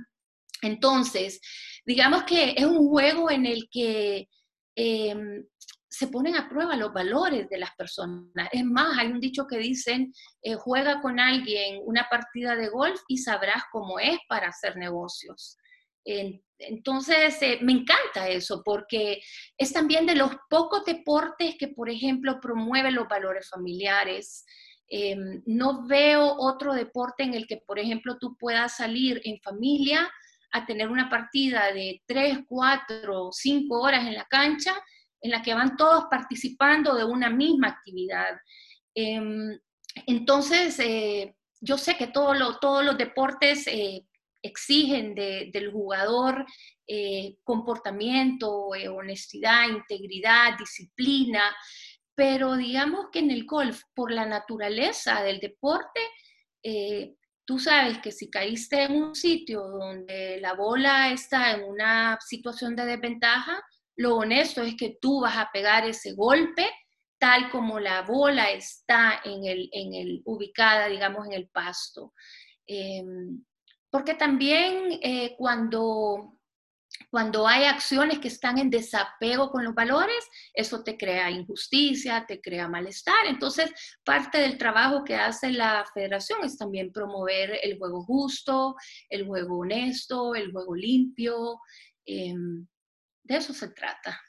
Entonces, 0.63 1.41
digamos 1.85 2.23
que 2.23 2.55
es 2.57 2.65
un 2.65 2.89
juego 2.89 3.29
en 3.29 3.47
el 3.47 3.69
que 3.73 4.29
em, 4.77 5.45
se 5.89 6.07
ponen 6.07 6.37
a 6.37 6.49
prueba 6.49 6.77
los 6.77 6.93
valores 6.93 7.49
de 7.49 7.59
las 7.59 7.75
personas. 7.75 8.49
Es 8.53 8.65
más, 8.65 8.99
hay 8.99 9.09
un 9.09 9.19
dicho 9.19 9.49
que 9.49 9.59
dicen, 9.59 10.15
eh, 10.41 10.55
juega 10.55 11.03
con 11.03 11.19
alguien 11.19 11.81
una 11.85 12.07
partida 12.09 12.55
de 12.55 12.69
golf 12.69 13.01
y 13.09 13.19
sabrás 13.19 13.65
cómo 13.73 13.99
es 13.99 14.19
para 14.29 14.51
hacer 14.51 14.77
negocios. 14.77 15.57
Entonces, 16.69 17.41
eh, 17.43 17.59
me 17.63 17.73
encanta 17.73 18.29
eso 18.29 18.63
porque 18.65 19.21
es 19.57 19.73
también 19.73 20.07
de 20.07 20.15
los 20.15 20.31
pocos 20.49 20.85
deportes 20.85 21.57
que, 21.59 21.69
por 21.69 21.91
ejemplo, 21.91 22.41
promueven 22.41 22.95
los 22.95 23.09
valores 23.09 23.49
familiares. 23.49 24.45
Em, 24.89 25.43
no 25.47 25.87
veo 25.87 26.37
otro 26.39 26.75
deporte 26.75 27.23
en 27.23 27.35
el 27.35 27.47
que, 27.47 27.59
por 27.59 27.79
ejemplo, 27.79 28.19
tú 28.19 28.37
puedas 28.37 28.77
salir 28.77 29.21
en 29.25 29.41
familia 29.41 30.11
a 30.53 30.67
tener 30.67 30.89
una 30.89 31.09
partida 31.09 31.73
de 31.73 32.03
3, 32.07 32.41
4, 32.47 33.31
5 33.33 33.81
horas 33.81 34.07
en 34.07 34.15
la 34.15 34.25
cancha 34.25 34.75
en 35.21 35.31
la 35.31 35.43
que 35.43 35.55
van 35.55 35.77
todos 35.77 36.05
participando 36.11 36.95
de 36.95 37.05
una 37.05 37.31
misma 37.31 37.69
actividad. 37.69 38.37
Em, 38.95 39.59
entonces, 40.07 40.79
eh, 40.79 41.35
yo 41.61 41.79
sé 41.79 41.97
que 41.97 42.09
todos 42.09 42.37
los 42.85 42.99
deportes 42.99 43.67
exigen 44.45 45.15
del 45.15 45.73
jugador 45.73 46.45
eh, 46.87 47.37
comportamiento, 47.43 48.75
eh, 48.75 48.89
honestidad, 48.89 49.69
integridad, 49.69 50.59
disciplina, 50.59 51.57
pero 52.15 52.55
digamos 52.55 53.07
que 53.11 53.21
en 53.21 53.31
el 53.31 53.47
golf, 53.47 53.83
por 53.95 54.13
la 54.13 54.27
naturaleza 54.27 55.23
del 55.23 55.41
deporte, 55.41 56.01
eh, 56.63 57.15
tú 57.47 57.59
sabes 57.59 57.99
que 57.99 58.13
si 58.13 58.31
caíste 58.31 58.83
en 58.83 58.93
un 58.93 59.15
sitio 59.15 59.63
donde 59.63 60.39
la 60.41 60.53
bola 60.53 61.11
está 61.11 61.53
en 61.53 61.65
una 61.65 62.19
situación 62.21 62.77
de 62.77 62.85
desventaja, 62.85 63.63
lo 63.97 64.17
honesto 64.17 64.63
es 64.63 64.77
que 64.77 64.99
tú 65.01 65.23
vas 65.23 65.37
a 65.39 65.51
pegar 65.53 65.87
ese 65.87 66.13
golpe 66.13 66.71
tal 67.19 67.51
como 67.51 67.81
la 67.81 68.03
bola 68.03 68.51
está 68.51 69.23
en 69.25 69.45
el, 69.47 69.71
en 69.73 69.95
el 69.95 70.23
ubicada, 70.27 70.89
digamos, 70.89 71.27
en 71.27 71.33
el 71.33 71.49
pasto. 71.49 72.13
Porque 73.95 74.15
también 74.15 74.99
eh, 75.05 75.37
cuando, 75.39 76.37
cuando 77.11 77.47
hay 77.47 77.63
acciones 77.63 78.19
que 78.19 78.27
están 78.27 78.59
en 78.59 78.69
desapego 78.69 79.53
con 79.53 79.63
los 79.63 79.73
valores, 79.73 80.19
eso 80.53 80.83
te 80.83 80.97
crea 80.97 81.31
injusticia, 81.31 82.27
te 82.27 82.41
crea 82.41 82.67
malestar. 82.67 83.25
Entonces, 83.27 83.71
parte 84.05 84.39
del 84.39 84.59
trabajo 84.59 85.05
que 85.05 85.15
hace 85.15 85.53
la 85.53 85.85
federación 85.95 86.43
es 86.43 86.59
también 86.59 86.91
promover 86.91 87.61
el 87.63 87.79
juego 87.79 88.03
justo, 88.03 88.75
el 89.09 89.27
juego 89.29 89.59
honesto, 89.59 90.35
el 90.35 90.51
juego 90.51 90.75
limpio. 90.75 91.61
Em, 92.05 92.67
de 93.23 93.37
eso 93.37 93.55
se 93.55 93.69
trata. 93.69 94.21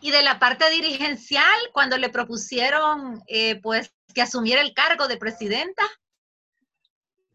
Y 0.00 0.10
de 0.10 0.22
la 0.22 0.38
parte 0.38 0.70
dirigencial, 0.70 1.58
cuando 1.74 1.98
le 1.98 2.08
propusieron, 2.08 3.22
eh, 3.26 3.60
pues, 3.60 3.92
que 4.12 4.22
asumiera 4.22 4.60
el 4.60 4.74
cargo 4.74 5.08
de 5.08 5.16
presidenta? 5.16 5.82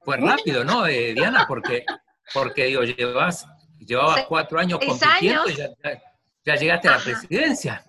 Pues 0.04 0.22
rápido, 0.22 0.64
¿no, 0.64 0.86
eh, 0.86 1.14
Diana? 1.14 1.46
Porque, 1.48 1.86
porque 2.34 2.66
digo, 2.66 2.84
llevas, 2.84 3.48
llevabas 3.80 4.26
cuatro 4.26 4.60
años 4.60 4.80
compitiendo 4.80 5.50
y 5.50 5.56
ya, 6.46 6.56
llegaste 6.56 6.88
a 6.88 6.98
la 6.98 7.04
presidencia. 7.04 7.84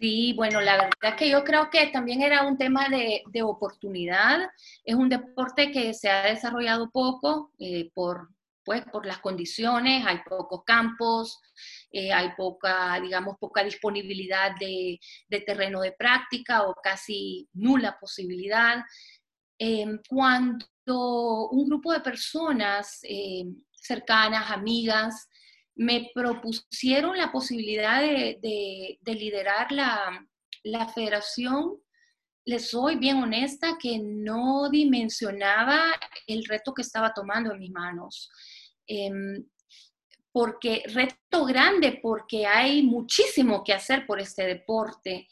Sí, 0.00 0.32
bueno, 0.34 0.60
la 0.60 0.76
verdad 0.76 1.16
que 1.16 1.28
yo 1.28 1.42
creo 1.44 1.70
que 1.70 1.88
también 1.88 2.22
era 2.22 2.42
un 2.42 2.56
tema 2.56 2.88
de, 2.88 3.22
de 3.26 3.42
oportunidad. 3.42 4.48
Es 4.84 4.94
un 4.94 5.08
deporte 5.08 5.70
que 5.72 5.94
se 5.94 6.08
ha 6.08 6.22
desarrollado 6.22 6.90
poco 6.90 7.52
eh, 7.58 7.90
por, 7.94 8.28
pues, 8.68 8.84
por 8.92 9.06
las 9.06 9.18
condiciones, 9.18 10.04
hay 10.06 10.18
pocos 10.28 10.62
campos, 10.64 11.40
eh, 11.90 12.12
hay 12.12 12.30
poca, 12.36 13.00
digamos, 13.00 13.36
poca 13.38 13.64
disponibilidad 13.64 14.52
de, 14.58 14.98
terreno 15.46 15.80
de 15.80 15.92
práctica 15.92 16.64
o 16.64 16.74
casi 16.74 17.48
nula 17.54 17.98
posibilidad. 17.98 18.82
Em, 19.58 19.98
cuando 20.08 21.48
un 21.50 21.68
grupo 21.68 21.92
de 21.92 22.00
personas 22.00 23.00
em, 23.02 23.56
cercanas, 23.72 24.50
amigas, 24.50 25.28
me 25.74 26.10
propusieron 26.12 27.16
la 27.16 27.30
posibilidad 27.32 28.02
de, 28.02 28.98
liderar 29.04 29.70
la, 29.72 30.26
la 30.64 30.88
federación, 30.88 31.80
les 32.44 32.70
soy 32.70 32.96
bien 32.96 33.22
honesta 33.22 33.76
que 33.78 33.98
no 33.98 34.68
dimensionaba 34.70 35.92
el 36.26 36.44
reto 36.44 36.74
que 36.74 36.82
estaba 36.82 37.12
tomando 37.14 37.52
en 37.52 37.60
mis 37.60 37.70
manos. 37.70 38.30
Em, 38.86 39.44
porque 40.32 40.82
reto 40.86 41.44
grande, 41.44 41.98
porque 42.02 42.46
hay 42.46 42.82
muchísimo 42.82 43.64
que 43.64 43.72
hacer 43.72 44.06
por 44.06 44.20
este 44.20 44.44
deporte, 44.46 45.28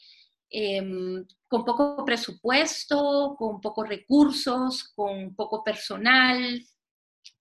em, 0.49 1.25
con 1.47 1.63
poco 1.65 2.03
presupuesto, 2.05 3.35
con 3.37 3.61
pocos 3.61 3.87
recursos, 3.87 4.91
con 4.95 5.35
poco 5.35 5.63
personal, 5.63 6.61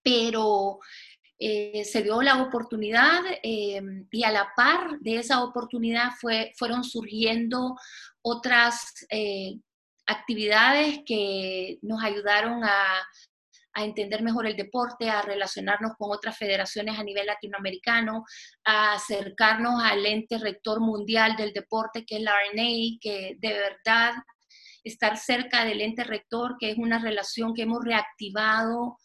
pero 0.02 0.78
eh, 1.38 1.84
se 1.84 2.02
dio 2.02 2.22
la 2.22 2.42
oportunidad 2.42 3.20
em, 3.42 4.06
y 4.10 4.24
a 4.24 4.32
la 4.32 4.52
par 4.56 4.98
de 5.00 5.18
esa 5.18 5.44
oportunidad 5.44 6.10
fue, 6.20 6.52
fueron 6.56 6.82
surgiendo 6.84 7.76
otras 8.22 9.06
eh, 9.10 9.58
actividades 10.06 11.00
que 11.04 11.78
nos 11.82 12.02
ayudaron 12.02 12.64
a, 12.64 13.06
a 13.76 13.84
entender 13.84 14.22
mejor 14.22 14.46
el 14.46 14.56
deporte, 14.56 15.10
a 15.10 15.20
relacionarnos 15.20 15.92
con 15.98 16.10
otras 16.10 16.36
federaciones 16.36 16.98
a 16.98 17.04
nivel 17.04 17.26
latinoamericano, 17.26 18.24
a 18.64 18.94
acercarnos 18.94 19.82
al 19.82 20.04
ente 20.06 20.38
rector 20.38 20.80
mundial 20.80 21.36
del 21.36 21.52
deporte, 21.52 22.06
que 22.06 22.16
es 22.16 22.22
la 22.22 22.32
RNA, 22.32 22.98
que 23.02 23.36
de 23.38 23.52
verdad 23.52 24.14
estar 24.82 25.18
cerca 25.18 25.66
del 25.66 25.82
ente 25.82 26.04
rector, 26.04 26.56
que 26.58 26.70
es 26.70 26.78
una 26.78 26.98
relación 26.98 27.52
que 27.52 27.62
hemos 27.62 27.84
reactivado 27.84 28.96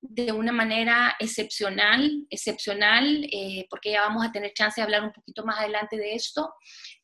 de 0.00 0.30
una 0.30 0.52
manera 0.52 1.16
excepcional, 1.18 2.24
excepcional, 2.30 3.26
eh, 3.32 3.66
porque 3.68 3.92
ya 3.92 4.02
vamos 4.02 4.24
a 4.24 4.30
tener 4.30 4.52
chance 4.52 4.80
de 4.80 4.84
hablar 4.84 5.02
un 5.02 5.12
poquito 5.12 5.44
más 5.44 5.58
adelante 5.58 5.96
de 5.96 6.14
esto, 6.14 6.54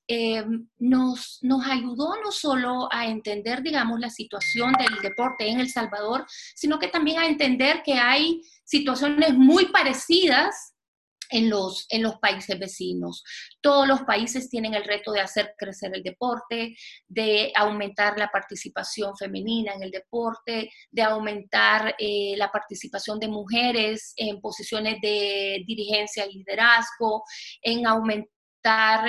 eh, 0.08 0.44
nos, 0.78 1.38
nos 1.42 1.66
ayudó 1.66 2.14
no 2.22 2.30
solo 2.30 2.88
a 2.92 3.06
entender, 3.06 3.62
digamos, 3.62 3.98
la 4.00 4.10
situación 4.10 4.72
del 4.74 5.00
deporte 5.02 5.48
en 5.48 5.60
El 5.60 5.70
Salvador, 5.70 6.26
sino 6.54 6.78
que 6.78 6.88
también 6.88 7.18
a 7.18 7.26
entender 7.26 7.82
que 7.84 7.94
hay 7.94 8.40
situaciones 8.64 9.34
muy 9.34 9.66
parecidas 9.66 10.74
en 11.30 11.50
los, 11.50 11.86
en 11.88 12.02
los 12.02 12.16
países 12.16 12.58
vecinos. 12.58 13.22
Todos 13.60 13.86
los 13.86 14.02
países 14.02 14.48
tienen 14.48 14.74
el 14.74 14.84
reto 14.84 15.12
de 15.12 15.20
hacer 15.20 15.54
crecer 15.56 15.92
el 15.94 16.02
deporte, 16.02 16.76
de 17.08 17.52
aumentar 17.54 18.18
la 18.18 18.28
participación 18.28 19.16
femenina 19.16 19.74
en 19.74 19.82
el 19.82 19.90
deporte, 19.90 20.70
de 20.90 21.02
aumentar 21.02 21.94
eh, 21.98 22.34
la 22.36 22.50
participación 22.50 23.18
de 23.18 23.28
mujeres 23.28 24.12
en 24.16 24.40
posiciones 24.40 25.00
de 25.00 25.62
dirigencia 25.66 26.26
y 26.26 26.38
liderazgo, 26.38 27.24
en 27.62 27.86
aumentar 27.86 28.35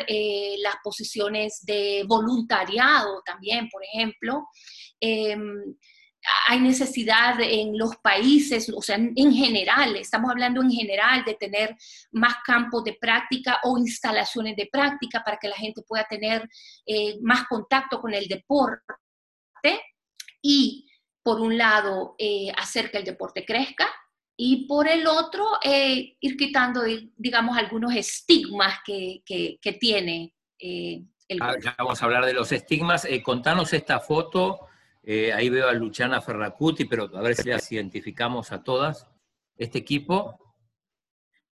eh, 0.07 0.55
las 0.59 0.75
posiciones 0.83 1.65
de 1.65 2.03
voluntariado 2.07 3.21
también, 3.25 3.69
por 3.69 3.83
ejemplo. 3.83 4.47
Em, 4.99 5.75
hay 6.47 6.59
necesidad 6.59 7.39
en 7.39 7.77
los 7.77 7.95
países, 7.97 8.69
o 8.75 8.81
sea, 8.81 8.95
en 8.97 9.33
general, 9.33 9.95
estamos 9.95 10.29
hablando 10.29 10.61
en 10.61 10.71
general 10.71 11.23
de 11.23 11.35
tener 11.35 11.75
más 12.11 12.35
campos 12.45 12.83
de 12.83 12.97
práctica 12.99 13.59
o 13.63 13.77
instalaciones 13.77 14.55
de 14.55 14.67
práctica 14.71 15.23
para 15.23 15.37
que 15.37 15.47
la 15.47 15.55
gente 15.55 15.81
pueda 15.87 16.05
tener 16.05 16.47
eh, 16.85 17.17
más 17.21 17.47
contacto 17.47 18.01
con 18.01 18.13
el 18.13 18.27
deporte 18.27 18.81
y, 20.41 20.89
por 21.23 21.39
un 21.39 21.57
lado, 21.57 22.15
eh, 22.17 22.51
hacer 22.57 22.91
que 22.91 22.97
el 22.97 23.05
deporte 23.05 23.45
crezca 23.45 23.87
y 24.38 24.67
por 24.67 24.88
el 24.88 25.08
otro, 25.08 25.46
eh, 25.63 26.15
ir 26.20 26.38
quitando, 26.38 26.84
digamos, 27.17 27.58
algunos 27.58 27.94
estigmas 27.96 28.75
que, 28.86 29.24
que, 29.25 29.74
tiene 29.74 30.34
el 30.60 31.10
ah, 31.41 31.56
Ya 31.62 31.75
vamos 31.77 32.01
a 32.01 32.06
hablar 32.06 32.25
de 32.25 32.34
los 32.34 32.51
estigmas. 32.51 33.08
contanos 33.24 33.74
esta 33.74 34.00
foto 34.00 34.67
eh, 35.10 35.32
ahí 35.32 35.48
veo 35.48 35.70
a 35.70 35.74
Luciana 35.74 36.20
Ferracuti, 36.20 36.84
pero 36.84 37.10
a 37.15 37.22
ver 37.22 37.34
si 37.34 37.48
las 37.48 37.72
identificamos 37.72 38.51
a 38.51 38.62
todas. 38.62 39.08
Este 39.56 39.77
equipo. 39.77 40.38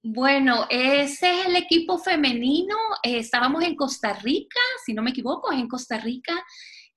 Bueno, 0.04 0.68
ese 0.70 1.32
es 1.32 1.46
el 1.48 1.56
equipo 1.56 1.98
femenino. 1.98 2.76
Eh, 3.02 3.20
estábamos 3.20 3.64
en 3.64 3.78
Costa 3.78 4.12
Rica, 4.12 4.60
si 4.86 4.94
no 4.94 5.02
me 5.02 5.12
equivoco, 5.12 5.54
en 5.54 5.70
Costa 5.70 5.98
Rica, 5.98 6.34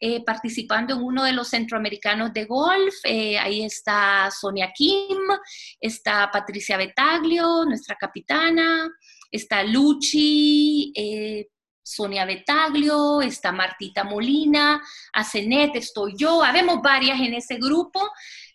eh, 0.01 0.25
participando 0.25 0.95
en 0.95 1.03
uno 1.03 1.25
de 1.25 1.33
los 1.33 1.49
centroamericanos 1.49 2.33
de 2.33 2.47
golf. 2.47 2.95
ahí 3.05 3.63
está 3.63 4.31
Sonia 4.31 4.73
Kim, 4.75 5.19
está 5.81 6.31
Patricia 6.33 6.77
Betaglio, 6.77 7.65
nuestra 7.67 7.97
capitana, 7.97 8.89
está 9.31 9.63
Luchi, 9.63 10.93
Sonia 11.83 12.25
Betaglio, 12.25 13.21
está 13.21 13.53
Martita 13.53 14.05
Molina, 14.05 14.81
Asenet, 15.13 15.75
estoy 15.75 16.15
yo, 16.17 16.43
habemos 16.43 16.81
varias 16.83 17.21
en 17.21 17.35
ese 17.35 17.57
grupo. 17.57 18.01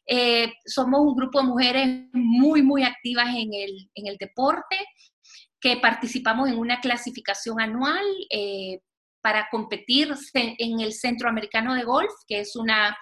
Eh, 0.07 0.53
somos 0.65 1.01
un 1.01 1.15
grupo 1.15 1.41
de 1.41 1.47
mujeres 1.47 2.09
muy, 2.13 2.61
muy 2.61 2.83
activas 2.83 3.27
en 3.35 3.53
el, 3.53 4.17
deporte, 4.17 4.77
que 5.59 5.77
participamos 5.77 6.47
en 6.49 6.57
una 6.57 6.79
clasificación 6.79 7.59
anual 7.59 8.05
eh, 8.29 8.79
para 9.25 9.47
competir 9.49 10.13
en 10.33 10.81
el 10.81 10.93
Centroamericano 10.93 11.73
de 11.73 11.83
Golf, 11.83 12.13
que 12.27 12.41
es 12.41 12.55
una 12.55 12.95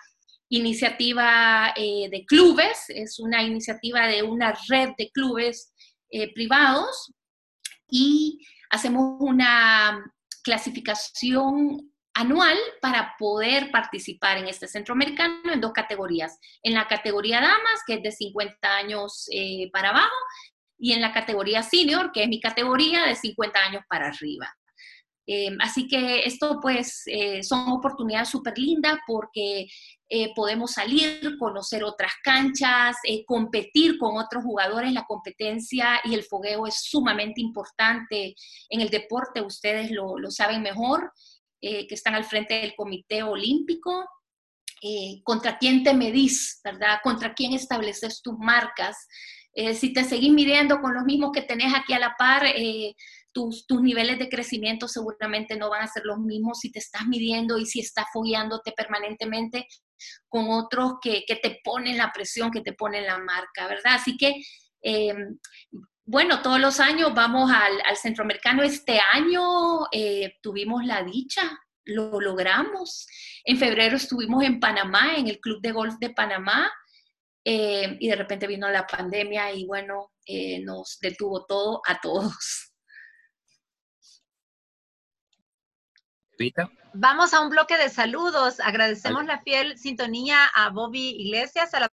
iniciativa 0.48 1.74
eh, 1.76 2.08
de 2.10 2.24
clubes, 2.26 2.86
es 2.88 3.20
una 3.20 3.44
iniciativa 3.44 4.08
de 4.08 4.24
una 4.24 4.58
red 4.70 4.92
de 4.98 5.12
clubes 5.12 5.74
privados 6.36 7.12
y 7.90 8.40
hacemos 8.70 9.18
una 9.20 10.00
clasificación 10.44 11.92
anual 12.14 12.58
para 12.82 13.16
poder 13.18 13.72
participar 13.72 14.38
en 14.38 14.48
este 14.48 14.68
centroamericano 14.68 15.52
en 15.52 15.62
dos 15.62 15.74
categorías. 15.74 16.40
En 16.62 16.74
la 16.74 16.88
categoría 16.88 17.42
damas, 17.42 17.82
que 17.88 17.96
es 17.96 18.04
de 18.04 18.12
50 18.12 18.76
años 18.76 19.28
eh, 19.32 19.70
para 19.72 19.90
abajo, 19.90 20.16
y 20.78 20.94
en 20.94 21.02
la 21.02 21.14
categoría 21.14 21.64
senior, 21.64 22.12
que 22.12 22.24
es 22.24 22.30
mi 22.30 22.40
categoría 22.40 23.06
de 23.06 23.16
50 23.16 23.60
años 23.60 23.84
para 23.88 24.08
arriba. 24.08 24.54
Em, 25.26 25.58
así 25.62 25.88
que 25.88 26.26
esto 26.26 26.60
pues 26.62 27.04
eh, 27.06 27.42
son 27.44 27.70
oportunidades 27.70 28.28
súper 28.28 28.58
lindas 28.58 28.98
porque 29.08 29.68
eh, 30.10 30.34
podemos 30.36 30.72
salir, 30.72 31.38
conocer 31.40 31.84
otras 31.84 32.12
canchas, 32.22 32.98
eh, 33.08 33.24
competir 33.26 33.98
con 33.98 34.18
otros 34.18 34.44
jugadores. 34.44 34.92
La 34.92 35.06
competencia 35.06 36.02
y 36.04 36.14
el 36.14 36.24
fogueo 36.24 36.68
es 36.68 36.76
sumamente 36.84 37.42
importante 37.42 38.36
en 38.70 38.82
el 38.82 38.90
deporte, 38.90 39.42
ustedes 39.42 39.92
lo, 39.92 40.18
lo 40.18 40.30
saben 40.30 40.62
mejor, 40.62 41.12
que 41.62 41.88
están 41.92 42.14
al 42.14 42.26
frente 42.26 42.56
del 42.56 42.76
Comité 42.76 43.24
Olímpico. 43.24 44.06
contra 45.24 45.58
quién 45.58 45.82
te 45.82 45.94
medís, 45.94 46.60
¿verdad? 46.62 47.00
Contra 47.02 47.34
quién 47.34 47.54
estableces 47.54 48.22
tus 48.22 48.38
marcas. 48.38 49.08
si 49.74 49.94
te 49.94 50.04
seguís 50.04 50.34
midiendo 50.34 50.82
con 50.82 50.94
los 50.94 51.06
mismos 51.06 51.32
que 51.32 51.42
tenés 51.42 51.74
aquí 51.74 51.94
a 51.94 52.00
la 52.00 52.16
par, 52.18 52.44
tus, 53.34 53.66
niveles 53.82 54.20
de 54.20 54.30
crecimiento 54.30 54.88
seguramente 54.88 55.58
no 55.58 55.70
van 55.70 55.84
a 55.84 55.88
ser 55.88 56.04
los 56.06 56.20
mismos 56.20 56.60
si 56.60 56.72
te 56.72 56.80
estás 56.80 57.06
midiendo 57.08 57.58
y 57.58 57.66
si 57.66 57.80
estás 57.80 58.06
fogueándote 58.14 58.72
permanentemente 58.72 59.68
con 60.30 60.50
otros 60.50 60.94
que, 61.02 61.24
te 61.28 61.60
ponen 61.64 61.98
la 61.98 62.12
presión, 62.12 62.52
que 62.52 62.62
te 62.62 62.74
ponen 62.74 63.06
la 63.06 63.18
marca, 63.18 63.68
¿verdad? 63.68 63.96
Así 63.96 64.18
que, 64.18 64.36
em, 64.82 65.38
bueno, 66.06 66.42
todos 66.42 66.60
los 66.60 66.80
años 66.80 67.14
vamos 67.14 67.50
al, 67.52 67.96
centroamericano. 67.96 68.64
Este 68.64 69.00
año 69.14 69.88
eh, 69.92 70.36
tuvimos 70.42 70.86
la 70.86 71.04
dicha, 71.04 71.60
lo 71.86 72.20
logramos. 72.20 73.08
En 73.46 73.58
febrero 73.58 73.96
estuvimos 73.98 74.44
en 74.44 74.60
Panamá, 74.60 75.16
en 75.16 75.28
el 75.28 75.40
Club 75.40 75.62
de 75.62 75.72
Golf 75.72 75.96
de 76.00 76.10
Panamá. 76.10 76.72
Eh, 77.46 77.98
y 78.00 78.08
de 78.08 78.16
repente 78.16 78.48
vino 78.48 78.70
la 78.70 78.88
pandemia 78.88 79.52
y 79.52 79.66
bueno, 79.66 80.14
eh, 80.26 80.60
nos 80.62 80.98
detuvo 81.02 81.46
todo 81.46 81.82
a 81.86 82.00
todos. 82.00 82.73
Vamos 86.94 87.34
a 87.34 87.42
un 87.42 87.50
bloque 87.50 87.78
de 87.78 87.90
saludos. 87.90 88.60
Agradecemos 88.60 89.26
la 89.26 89.42
fiel 89.42 89.78
sintonía 89.78 90.46
a 90.54 90.70
Bobby 90.70 91.16
Iglesias, 91.20 91.74
a 91.74 91.80
la 91.80 91.92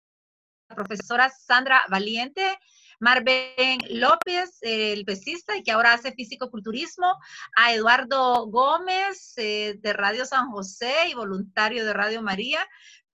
profesora 0.75 1.31
Sandra 1.31 1.83
Valiente, 1.89 2.59
Marben 2.99 3.79
López, 3.91 4.59
el 4.63 5.05
pesista 5.05 5.57
y 5.57 5.63
que 5.63 5.71
ahora 5.71 5.93
hace 5.93 6.13
físico-culturismo, 6.13 7.15
a 7.57 7.73
Eduardo 7.73 8.47
Gómez 8.47 9.35
eh, 9.37 9.75
de 9.79 9.93
Radio 9.93 10.25
San 10.25 10.51
José 10.51 11.09
y 11.09 11.15
voluntario 11.15 11.85
de 11.85 11.93
Radio 11.93 12.23
María, 12.23 12.67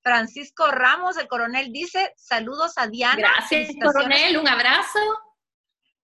Francisco 0.03 0.71
Ramos, 0.71 1.17
el 1.17 1.29
coronel 1.29 1.73
dice, 1.73 2.13
saludos 2.17 2.75
a 2.77 2.89
Diana. 2.89 3.17
Gracias, 3.17 3.71
coronel, 3.83 4.37
un 4.37 4.49
abrazo. 4.49 4.99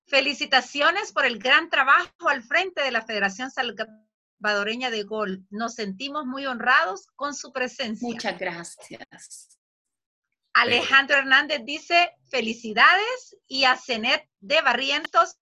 Felicitaciones 0.07 1.13
por 1.13 1.27
el 1.27 1.39
gran 1.39 1.69
trabajo 1.69 2.29
al 2.29 2.43
frente 2.43 2.83
de 2.83 2.93
la 2.93 3.03
Federación 3.03 3.51
Salvador 3.51 4.08
Badoreña 4.39 4.91
de 4.91 5.03
Gol. 5.03 5.45
Nos 5.51 5.75
sentimos 5.75 6.27
muy 6.27 6.47
honrados 6.47 7.09
con 7.17 7.35
su 7.35 7.53
presencia. 7.53 8.09
Muchas 8.09 8.39
gracias. 8.39 9.59
Alejandro 10.55 11.17
Hernández 11.17 11.61
dice 11.65 12.11
felicidades 12.31 13.37
y 13.47 13.65
a 13.65 13.77
Cenet 13.77 14.29
de 14.41 14.61
Barrientos, 14.61 15.37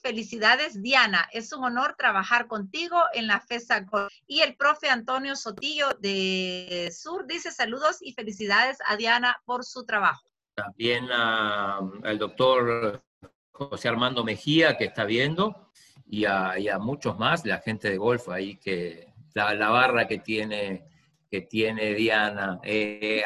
felicidades 0.00 0.80
Diana. 0.80 1.28
Es 1.32 1.52
un 1.52 1.64
honor 1.64 1.96
trabajar 1.98 2.46
contigo 2.46 2.96
en 3.12 3.26
la 3.26 3.40
FESA 3.40 3.80
Gol. 3.80 4.08
Y 4.26 4.42
el 4.42 4.56
profe 4.56 4.88
Antonio 4.88 5.34
Sotillo 5.34 5.88
de 5.98 6.92
Sur 6.96 7.26
dice 7.26 7.50
saludos 7.50 7.98
y 8.00 8.12
felicidades 8.12 8.78
a 8.86 8.96
Diana 8.96 9.40
por 9.44 9.64
su 9.64 9.84
trabajo. 9.84 10.22
También 10.54 11.10
al 11.10 12.18
doctor 12.18 13.02
José 13.50 13.88
Armando 13.88 14.24
Mejía 14.24 14.76
que 14.76 14.84
está 14.84 15.04
viendo 15.04 15.70
y 16.12 16.24
a, 16.26 16.78
muchos 16.80 17.16
más, 17.20 17.46
la 17.46 17.58
gente 17.58 17.88
de 17.88 17.96
golf 17.96 18.28
ahí 18.30 18.56
que, 18.56 19.06
la, 19.32 19.70
barra 19.70 20.08
que 20.08 20.18
tiene, 20.18 20.82
que 21.30 21.42
tiene 21.42 21.94
Diana. 21.94 22.58
Eh, 22.64 23.22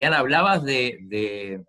Diana, 0.00 0.18
hablabas 0.18 0.62
de, 0.62 1.64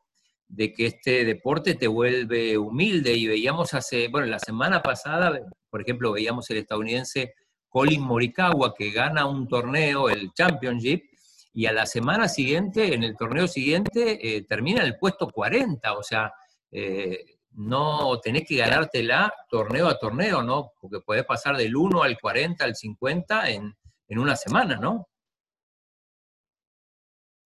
que 0.55 0.85
este 0.85 1.25
deporte 1.25 1.73
te 1.73 1.87
vuelve 1.87 2.55
humilde 2.55 3.13
y 3.13 3.25
veíamos 3.25 3.73
hace, 3.73 4.09
bueno, 4.09 4.27
la 4.27 4.37
semana 4.37 4.83
pasada, 4.83 5.41
por 5.71 5.81
ejemplo, 5.81 6.11
veíamos 6.11 6.47
el 6.51 6.57
estadounidense 6.57 7.33
Colin 7.67 8.01
Morikawa 8.01 8.75
que 8.77 8.91
gana 8.91 9.25
un 9.25 9.47
torneo, 9.47 10.07
el 10.07 10.33
Championship, 10.33 11.03
y 11.51 11.65
a 11.65 11.73
la 11.73 11.87
semana 11.87 12.27
siguiente, 12.27 12.93
en 12.93 13.03
el 13.03 13.17
torneo 13.17 13.47
siguiente, 13.47 14.19
eh, 14.21 14.43
termina 14.43 14.81
en 14.81 14.87
el 14.87 14.97
puesto 14.97 15.27
40, 15.31 15.93
o 15.93 16.03
sea, 16.03 16.31
eh, 16.71 17.32
no 17.55 18.19
tenés 18.19 18.45
que 18.47 18.57
ganártela 18.57 19.33
torneo 19.49 19.87
a 19.87 19.97
torneo, 19.97 20.41
¿no? 20.41 20.71
Porque 20.79 20.99
puedes 20.99 21.25
pasar 21.25 21.55
del 21.55 21.75
1 21.75 22.03
al 22.03 22.19
40, 22.19 22.63
al 22.63 22.75
50 22.75 23.49
en, 23.49 23.75
una 24.09 24.35
semana, 24.35 24.75
¿no? 24.75 25.07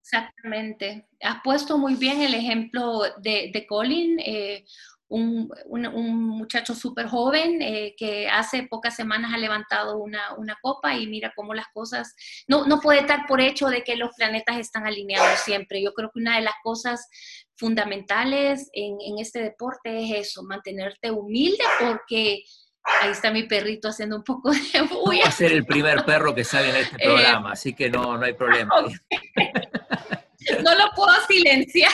Exactamente. 0.01 1.07
Has 1.21 1.41
puesto 1.41 1.77
muy 1.77 1.95
bien 1.95 2.21
el 2.21 2.33
ejemplo 2.33 3.01
de, 3.19 3.65
Colin, 3.67 4.19
eh, 4.19 4.65
un, 5.09 5.49
muchacho 6.37 6.75
súper 6.75 7.07
joven 7.07 7.61
eh, 7.61 7.95
que 7.97 8.27
hace 8.29 8.63
pocas 8.63 8.95
semanas 8.95 9.31
ha 9.33 9.37
levantado 9.37 9.97
una, 9.97 10.57
copa 10.61 10.95
y 10.95 11.07
mira 11.07 11.33
cómo 11.35 11.53
las 11.53 11.67
cosas, 11.73 12.15
no, 12.47 12.65
no 12.65 12.79
puede 12.79 12.99
estar 12.99 13.25
por 13.27 13.41
hecho 13.41 13.67
de 13.67 13.83
que 13.83 13.95
los 13.95 14.11
planetas 14.15 14.57
están 14.57 14.85
alineados 14.85 15.39
siempre. 15.39 15.81
Yo 15.81 15.93
creo 15.93 16.09
que 16.13 16.19
una 16.19 16.35
de 16.37 16.41
las 16.41 16.55
cosas 16.63 17.07
fundamentales 17.55 18.69
en, 18.73 18.97
este 19.19 19.41
deporte 19.41 20.03
es 20.03 20.27
eso, 20.27 20.43
mantenerte 20.43 21.11
humilde 21.11 21.63
porque 21.79 22.43
ahí 23.01 23.11
está 23.11 23.31
mi 23.31 23.43
perrito 23.43 23.89
haciendo 23.89 24.17
un 24.17 24.23
poco 24.23 24.51
de 24.51 24.59
bulla. 24.89 25.23
Va 25.23 25.29
a 25.29 25.31
ser 25.31 25.51
el 25.51 25.65
primer 25.65 26.05
perro 26.05 26.33
que 26.35 26.43
sale 26.43 26.69
en 26.69 26.75
este 26.77 26.95
eh, 26.97 27.05
programa, 27.05 27.51
así 27.51 27.73
que 27.73 27.89
no, 27.89 28.17
no 28.17 28.25
hay 28.25 28.33
problema. 28.33 28.73
no 30.63 30.75
lo 30.75 30.91
puedo 30.95 31.13
silenciar. 31.27 31.91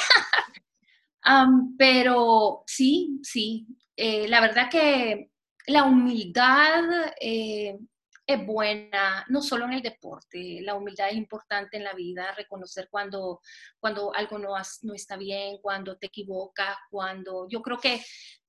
Pero 1.77 2.63
sí, 2.67 3.19
sí, 3.23 3.67
eh, 3.95 4.27
la 4.27 4.41
verdad 4.41 4.69
que 4.69 5.31
la 5.67 5.83
humildad 5.83 6.83
eh, 7.19 7.77
es 8.25 8.45
buena, 8.45 9.25
no 9.29 9.41
solo 9.41 9.65
en 9.65 9.73
el 9.73 9.81
deporte, 9.81 10.59
la 10.61 10.75
humildad 10.75 11.09
es 11.09 11.15
importante 11.15 11.77
en 11.77 11.83
la 11.83 11.93
vida, 11.93 12.33
reconocer 12.35 12.87
cuando, 12.89 13.41
cuando 13.79 14.13
algo 14.13 14.39
no, 14.39 14.53
no 14.81 14.93
está 14.93 15.17
bien, 15.17 15.57
cuando 15.61 15.97
te 15.97 16.07
equivocas, 16.07 16.77
cuando 16.89 17.47
yo 17.49 17.61
creo 17.61 17.77
que 17.77 17.95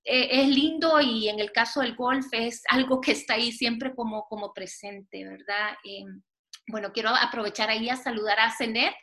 eh, 0.07 0.43
es 0.43 0.49
lindo 0.49 1.01
y 1.01 1.29
en 1.29 1.41
el 1.41 1.51
caso 1.51 1.81
del 1.81 1.97
golf 1.97 2.27
es 2.33 2.63
algo 2.69 3.01
que 3.01 3.13
está 3.13 3.35
ahí 3.35 3.53
siempre 3.53 3.95
como, 3.95 4.25
como 4.29 4.53
presente, 4.53 5.25
¿verdad? 5.25 5.77
Em, 5.83 6.23
bueno, 6.69 6.93
quiero 6.93 7.11
aprovechar 7.11 7.71
ahí 7.71 7.89
a 7.89 7.97
saludar 7.97 8.39
a 8.39 8.55
Cenet 8.57 8.95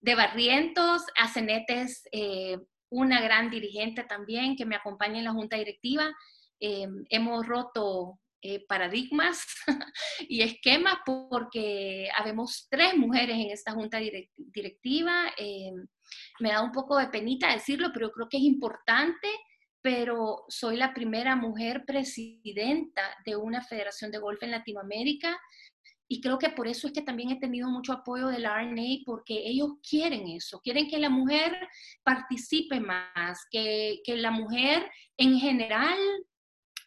de 0.00 0.14
Barrientos. 0.14 1.02
A 1.18 1.28
Cenet 1.28 1.64
es 1.68 2.02
eh, 2.12 2.58
una 2.90 3.20
gran 3.20 3.50
dirigente 3.50 4.04
también 4.04 4.56
que 4.56 4.66
me 4.66 4.76
acompaña 4.76 5.18
en 5.18 5.24
la 5.24 5.32
junta 5.32 5.56
directiva. 5.56 6.14
Em, 6.60 7.04
hemos 7.10 7.46
roto 7.46 8.18
eh, 8.42 8.64
paradigmas 8.66 9.44
y 10.28 10.42
esquemas 10.42 10.98
porque 11.04 12.08
habemos 12.16 12.66
tres 12.70 12.96
mujeres 12.96 13.36
en 13.36 13.50
esta 13.50 13.72
junta 13.72 13.98
directiva. 13.98 15.32
Em, 15.36 15.86
me 16.40 16.50
da 16.50 16.62
un 16.62 16.72
poco 16.72 16.96
de 16.96 17.08
penita 17.08 17.52
decirlo, 17.52 17.90
pero 17.92 18.10
creo 18.10 18.28
que 18.28 18.38
es 18.38 18.44
importante 18.44 19.28
pero 19.80 20.44
soy 20.48 20.76
la 20.76 20.92
primera 20.92 21.36
mujer 21.36 21.84
presidenta 21.86 23.02
de 23.24 23.36
una 23.36 23.62
federación 23.62 24.10
de 24.10 24.18
golf 24.18 24.42
en 24.42 24.50
Latinoamérica 24.50 25.38
y 26.08 26.22
creo 26.22 26.38
que 26.38 26.48
por 26.48 26.66
eso 26.66 26.86
es 26.86 26.94
que 26.94 27.02
también 27.02 27.30
he 27.30 27.38
tenido 27.38 27.68
mucho 27.68 27.92
apoyo 27.92 28.28
de 28.28 28.38
la 28.38 28.62
RNA, 28.62 29.04
porque 29.04 29.46
ellos 29.46 29.72
quieren 29.88 30.26
eso, 30.26 30.60
quieren 30.60 30.88
que 30.88 30.98
la 30.98 31.10
mujer 31.10 31.68
participe 32.02 32.80
más, 32.80 33.46
que, 33.50 34.00
que 34.04 34.16
la 34.16 34.30
mujer 34.30 34.90
en 35.18 35.38
general 35.38 35.98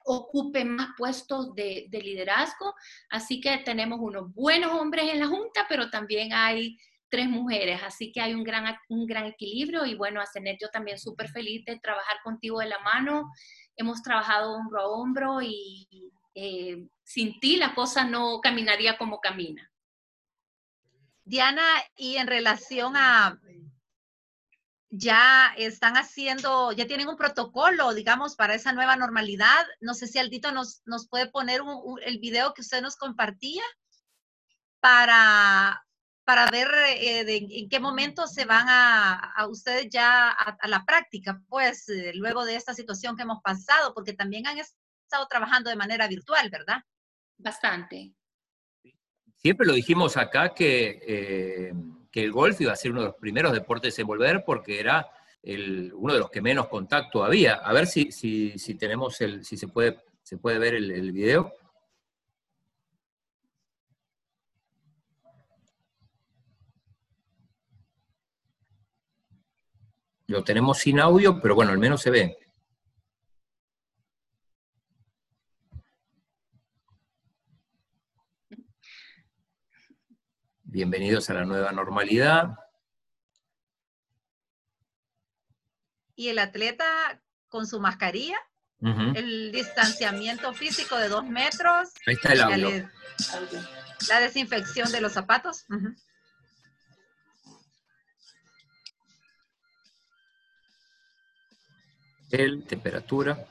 ocupe 0.03 0.65
más 0.65 0.89
puestos 0.97 1.53
de, 1.53 1.85
de, 1.89 2.01
liderazgo. 2.01 2.73
Así 3.11 3.39
que 3.39 3.59
tenemos 3.59 3.99
unos 4.01 4.33
buenos 4.33 4.71
hombres 4.71 5.13
en 5.13 5.19
la 5.19 5.27
Junta, 5.27 5.67
pero 5.69 5.91
también 5.91 6.33
hay 6.33 6.75
tres 7.11 7.29
mujeres, 7.29 7.81
así 7.83 8.11
que 8.11 8.21
hay 8.21 8.33
un 8.33 8.43
gran, 8.43 8.73
un 8.87 9.05
gran 9.05 9.25
equilibrio 9.25 9.85
y 9.85 9.95
bueno, 9.95 10.21
a 10.21 10.25
Cenet 10.25 10.57
yo 10.59 10.69
también 10.69 10.97
súper 10.97 11.27
feliz 11.29 11.63
de 11.65 11.77
trabajar 11.77 12.17
contigo 12.23 12.59
de 12.59 12.67
la 12.67 12.79
mano. 12.79 13.29
Hemos 13.75 14.01
trabajado 14.01 14.53
hombro 14.53 14.79
a 14.79 14.87
hombro 14.87 15.41
y 15.41 16.11
eh, 16.35 16.87
sin 17.03 17.39
ti 17.39 17.57
la 17.57 17.73
cosa 17.75 18.03
no 18.05 18.39
caminaría 18.41 18.97
como 18.97 19.19
camina. 19.19 19.71
Diana, 21.23 21.65
y 21.95 22.17
en 22.17 22.27
relación 22.27 22.95
a, 22.95 23.39
ya 24.91 25.53
están 25.57 25.95
haciendo, 25.95 26.73
ya 26.73 26.85
tienen 26.85 27.07
un 27.07 27.15
protocolo, 27.15 27.93
digamos, 27.93 28.35
para 28.35 28.55
esa 28.55 28.73
nueva 28.73 28.97
normalidad. 28.97 29.65
No 29.79 29.93
sé 29.93 30.07
si 30.07 30.19
Aldito 30.19 30.51
nos, 30.51 30.81
nos 30.85 31.07
puede 31.07 31.27
poner 31.27 31.61
el 32.03 32.19
video 32.19 32.53
que 32.53 32.61
usted 32.61 32.81
nos 32.81 32.97
compartía 32.97 33.63
para, 34.81 35.85
para 36.25 36.47
ver 36.51 36.67
eh, 36.89 37.23
en 37.27 37.69
qué 37.69 37.79
momento 37.79 38.27
se 38.27 38.43
van 38.43 38.65
a, 38.67 39.47
ustedes 39.49 39.87
ya 39.89 40.29
a, 40.29 40.67
la 40.67 40.83
práctica, 40.85 41.41
pues, 41.47 41.87
eh, 41.87 42.11
luego 42.15 42.43
de 42.43 42.55
esta 42.55 42.73
situación 42.73 43.15
que 43.15 43.23
hemos 43.23 43.41
pasado, 43.41 43.93
porque 43.93 44.13
también 44.13 44.45
han 44.45 44.57
estado 45.11 45.27
trabajando 45.27 45.69
de 45.69 45.75
manera 45.75 46.07
virtual, 46.07 46.49
¿verdad? 46.49 46.77
Bastante. 47.37 48.13
Siempre 49.35 49.67
lo 49.67 49.73
dijimos 49.73 50.15
acá 50.15 50.53
que, 50.53 51.01
eh, 51.05 51.73
que 52.09 52.23
el 52.23 52.31
golf 52.31 52.61
iba 52.61 52.71
a 52.71 52.77
ser 52.77 52.91
uno 52.91 53.01
de 53.01 53.07
los 53.07 53.15
primeros 53.17 53.51
deportes 53.51 53.97
en 53.99 54.07
volver 54.07 54.43
porque 54.45 54.79
era 54.79 55.09
el, 55.43 55.91
uno 55.95 56.13
de 56.13 56.19
los 56.19 56.29
que 56.29 56.41
menos 56.41 56.69
contacto 56.69 57.25
había. 57.25 57.55
A 57.55 57.73
ver 57.73 57.87
si, 57.87 58.09
si, 58.13 58.57
si 58.57 58.75
tenemos 58.75 59.19
el, 59.19 59.43
si 59.43 59.57
se 59.57 59.67
puede, 59.67 59.99
se 60.23 60.37
puede 60.37 60.59
ver 60.59 60.75
el, 60.75 60.89
el 60.91 61.11
video. 61.11 61.53
Lo 70.27 70.41
tenemos 70.45 70.77
sin 70.77 71.01
audio, 71.01 71.41
pero 71.41 71.55
bueno, 71.55 71.71
al 71.71 71.79
menos 71.79 72.01
se 72.01 72.11
ve. 72.11 72.37
Bienvenidos 80.73 81.29
a 81.29 81.33
la 81.33 81.43
nueva 81.43 81.73
normalidad. 81.73 82.55
Y 86.15 86.29
el 86.29 86.39
atleta 86.39 86.85
con 87.49 87.67
su 87.67 87.81
mascarilla, 87.81 88.37
el 88.79 89.51
distanciamiento 89.51 90.53
físico 90.53 90.95
de 90.95 91.09
dos 91.09 91.25
metros. 91.25 91.89
Ahí 92.07 92.13
está 92.13 92.31
el 92.31 92.41
audio. 92.41 92.89
La, 94.07 94.21
desinfección 94.21 94.89
de 94.93 95.01
los 95.01 95.11
zapatos. 95.11 95.65
el 102.31 102.63
temperatura. 102.63 103.45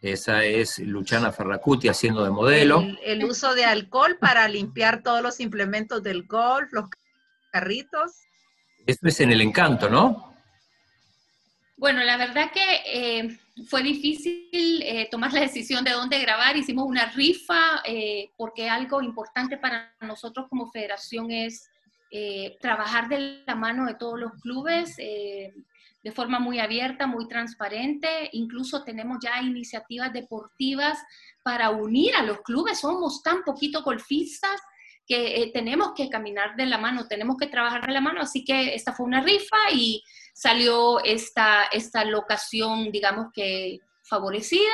Esa 0.00 0.44
es 0.44 0.78
Luciana 0.78 1.32
Ferracuti 1.32 1.88
haciendo 1.88 2.22
de 2.22 2.30
modelo. 2.30 2.84
El, 3.02 3.24
uso 3.24 3.54
de 3.54 3.64
alcohol 3.64 4.16
para 4.20 4.46
limpiar 4.46 5.02
todos 5.02 5.22
los 5.22 5.40
implementos 5.40 6.02
del 6.02 6.24
golf, 6.24 6.72
los 6.72 6.84
carritos. 7.50 8.12
Esto 8.86 9.08
es 9.08 9.20
en 9.20 9.32
el 9.32 9.40
encanto, 9.40 9.90
¿no? 9.90 10.34
Bueno, 11.76 12.02
la 12.04 12.16
verdad 12.16 12.50
que 12.52 12.82
eh, 12.86 13.38
fue 13.68 13.82
difícil 13.82 14.82
eh, 14.82 15.08
tomar 15.10 15.32
la 15.32 15.40
decisión 15.40 15.84
de 15.84 15.90
dónde 15.90 16.20
grabar. 16.20 16.56
Hicimos 16.56 16.86
una 16.86 17.06
rifa 17.06 17.82
eh, 17.84 18.30
porque 18.36 18.68
algo 18.68 19.02
importante 19.02 19.56
para 19.56 19.96
nosotros 20.00 20.46
como 20.48 20.70
federación 20.70 21.30
es 21.30 21.68
trabajar 22.62 23.06
de 23.08 23.42
la 23.46 23.54
mano 23.54 23.84
de 23.84 23.92
todos 23.92 24.18
los 24.18 24.32
clubes 24.40 24.96
de 26.02 26.12
forma 26.12 26.38
muy 26.38 26.58
abierta, 26.58 27.06
muy 27.06 27.26
transparente. 27.28 28.30
Incluso 28.32 28.84
tenemos 28.84 29.18
ya 29.22 29.40
iniciativas 29.42 30.12
deportivas 30.12 30.98
para 31.42 31.70
unir 31.70 32.14
a 32.14 32.22
los 32.22 32.40
clubes. 32.42 32.80
Somos 32.80 33.22
tan 33.22 33.42
poquito 33.44 33.82
golfistas 33.82 34.60
que 35.06 35.42
eh, 35.42 35.50
tenemos 35.52 35.92
que 35.96 36.10
caminar 36.10 36.54
de 36.54 36.66
la 36.66 36.78
mano, 36.78 37.08
tenemos 37.08 37.36
que 37.36 37.46
trabajar 37.46 37.86
de 37.86 37.92
la 37.92 38.00
mano. 38.00 38.20
Así 38.20 38.44
que 38.44 38.74
esta 38.74 38.92
fue 38.92 39.06
una 39.06 39.22
rifa 39.22 39.56
y 39.72 40.02
salió 40.34 41.02
esta, 41.02 41.64
esta 41.64 42.04
locación, 42.04 42.92
digamos 42.92 43.32
que 43.32 43.78
favorecida, 44.08 44.72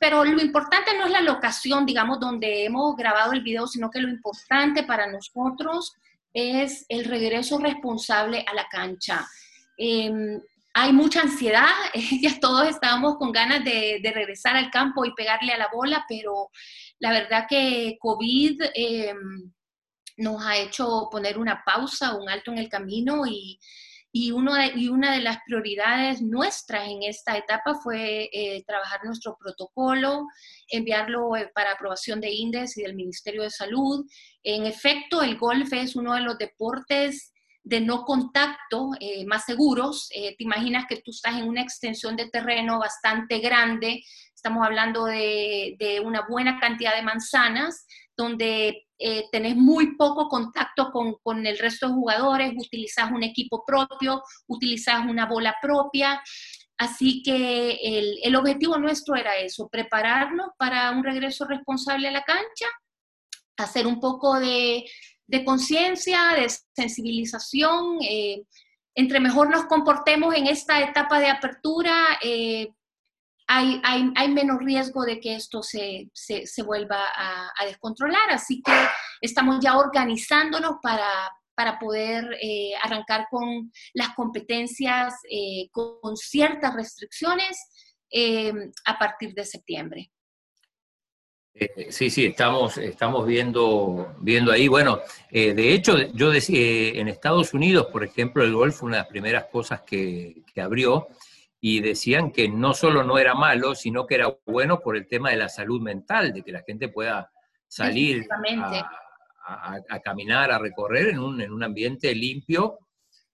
pero 0.00 0.24
lo 0.24 0.40
importante 0.40 0.96
no 0.98 1.06
es 1.06 1.12
la 1.12 1.20
locación, 1.20 1.86
digamos, 1.86 2.18
donde 2.18 2.64
hemos 2.64 2.96
grabado 2.96 3.32
el 3.32 3.42
video, 3.42 3.66
sino 3.66 3.90
que 3.90 4.00
lo 4.00 4.08
importante 4.08 4.82
para 4.82 5.06
nosotros 5.06 5.94
es 6.32 6.84
el 6.88 7.04
regreso 7.04 7.58
responsable 7.58 8.44
a 8.46 8.54
la 8.54 8.66
cancha. 8.68 9.26
Em, 9.76 10.40
hay 10.76 10.92
mucha 10.92 11.22
ansiedad, 11.22 11.68
ya 12.20 12.38
todos 12.40 12.68
estábamos 12.68 13.16
con 13.16 13.30
ganas 13.30 13.64
de, 13.64 14.00
regresar 14.12 14.56
al 14.56 14.70
campo 14.70 15.04
y 15.04 15.14
pegarle 15.14 15.52
a 15.52 15.58
la 15.58 15.68
bola, 15.72 16.04
pero 16.08 16.50
la 16.98 17.12
verdad 17.12 17.46
que 17.48 17.96
COVID 18.00 18.60
em, 18.74 19.52
nos 20.16 20.44
ha 20.44 20.56
hecho 20.58 21.08
poner 21.10 21.38
una 21.38 21.62
pausa, 21.64 22.16
un 22.16 22.28
alto 22.28 22.50
en 22.50 22.58
el 22.58 22.68
camino 22.68 23.22
y, 23.26 23.58
uno 24.32 24.52
y 24.76 24.88
una 24.88 25.12
de 25.12 25.20
las 25.20 25.38
prioridades 25.44 26.22
nuestras 26.22 26.88
en 26.88 27.02
esta 27.02 27.36
etapa 27.36 27.74
fue 27.74 28.30
eh, 28.32 28.62
trabajar 28.64 29.00
nuestro 29.04 29.36
protocolo, 29.36 30.26
enviarlo 30.68 31.34
eh, 31.36 31.50
para 31.52 31.72
aprobación 31.72 32.20
de 32.20 32.30
INDES 32.30 32.76
y 32.76 32.82
del 32.82 32.94
Ministerio 32.94 33.42
de 33.42 33.50
Salud. 33.50 34.06
En 34.44 34.66
efecto, 34.66 35.20
el 35.20 35.36
golf 35.36 35.72
es 35.72 35.96
uno 35.96 36.14
de 36.14 36.20
los 36.20 36.38
deportes 36.38 37.33
de 37.64 37.80
no 37.80 38.04
contacto 38.04 38.90
eh, 39.00 39.24
más 39.26 39.44
seguros. 39.44 40.08
Eh, 40.14 40.36
te 40.36 40.44
imaginas 40.44 40.84
que 40.86 41.00
tú 41.00 41.10
estás 41.10 41.36
en 41.36 41.48
una 41.48 41.62
extensión 41.62 42.14
de 42.14 42.28
terreno 42.28 42.78
bastante 42.78 43.38
grande, 43.38 44.02
estamos 44.34 44.64
hablando 44.64 45.06
de, 45.06 46.00
una 46.04 46.26
buena 46.28 46.60
cantidad 46.60 46.94
de 46.94 47.02
manzanas, 47.02 47.86
donde 48.14 48.86
eh, 48.98 49.24
tenés 49.32 49.56
muy 49.56 49.96
poco 49.96 50.28
contacto 50.28 50.92
con, 50.92 51.46
el 51.46 51.58
resto 51.58 51.88
de 51.88 51.94
jugadores, 51.94 52.52
utilizas 52.54 53.10
un 53.10 53.22
equipo 53.22 53.64
propio, 53.66 54.22
utilizas 54.46 55.06
una 55.06 55.26
bola 55.26 55.56
propia. 55.62 56.22
Así 56.76 57.22
que 57.22 57.78
el, 57.82 58.18
el 58.22 58.36
objetivo 58.36 58.76
nuestro 58.76 59.14
era 59.14 59.36
eso, 59.36 59.68
prepararnos 59.70 60.48
para 60.58 60.90
un 60.90 61.02
regreso 61.02 61.46
responsable 61.46 62.08
a 62.08 62.12
la 62.12 62.24
cancha, 62.24 62.66
hacer 63.56 63.86
un 63.86 64.00
poco 64.00 64.38
de 64.38 64.84
de 65.26 65.44
conciencia, 65.44 66.34
de 66.36 66.48
sensibilización. 66.74 67.98
Eh, 68.02 68.42
entre 68.94 69.20
mejor 69.20 69.50
nos 69.50 69.64
comportemos 69.66 70.34
en 70.34 70.46
esta 70.46 70.80
etapa 70.80 71.18
de 71.18 71.28
apertura, 71.28 72.18
eh, 72.22 72.68
hay, 73.46 74.28
menos 74.30 74.58
riesgo 74.60 75.04
de 75.04 75.20
que 75.20 75.34
esto 75.34 75.62
se, 75.62 76.10
se, 76.14 76.62
vuelva 76.62 77.04
a, 77.14 77.66
descontrolar. 77.66 78.30
Así 78.30 78.62
que 78.62 78.72
estamos 79.20 79.58
ya 79.60 79.76
organizándonos 79.76 80.76
para, 80.82 81.10
para 81.54 81.78
poder 81.78 82.24
eh, 82.40 82.72
arrancar 82.82 83.26
con 83.30 83.70
las 83.92 84.14
competencias 84.14 85.14
con 85.72 86.16
ciertas 86.16 86.74
restricciones 86.74 87.58
a 88.86 88.98
partir 88.98 89.34
de 89.34 89.44
septiembre. 89.44 90.10
Eh, 91.56 91.92
sí, 91.92 92.10
sí, 92.10 92.26
estamos, 92.26 92.78
estamos 92.78 93.26
viendo, 93.26 94.16
viendo 94.20 94.50
ahí. 94.50 94.66
Bueno, 94.66 95.00
eh, 95.30 95.54
de 95.54 95.72
hecho, 95.72 95.96
yo 96.12 96.30
decía, 96.30 96.58
eh, 96.58 96.98
en 96.98 97.06
Estados 97.06 97.54
Unidos, 97.54 97.86
por 97.92 98.02
ejemplo, 98.02 98.42
el 98.42 98.52
golf 98.52 98.76
fue 98.76 98.88
una 98.88 98.96
de 98.96 99.02
las 99.02 99.10
primeras 99.10 99.44
cosas 99.44 99.82
que, 99.82 100.42
abrió 100.56 101.08
y 101.60 101.80
decían 101.80 102.30
que 102.30 102.48
no 102.48 102.74
solo 102.74 103.02
no 103.02 103.18
era 103.18 103.34
malo, 103.34 103.74
sino 103.74 104.06
que 104.06 104.16
era 104.16 104.36
bueno 104.46 104.80
por 104.80 104.96
el 104.96 105.06
tema 105.06 105.30
de 105.30 105.36
la 105.36 105.48
salud 105.48 105.80
mental, 105.80 106.32
de 106.32 106.42
que 106.42 106.52
la 106.52 106.62
gente 106.62 106.88
pueda 106.88 107.32
salir 107.66 108.26
a, 109.46 110.00
caminar, 110.00 110.52
a 110.52 110.58
recorrer 110.58 111.08
en 111.08 111.18
un, 111.18 111.40
en 111.40 111.52
un 111.52 111.62
ambiente 111.62 112.14
limpio 112.14 112.78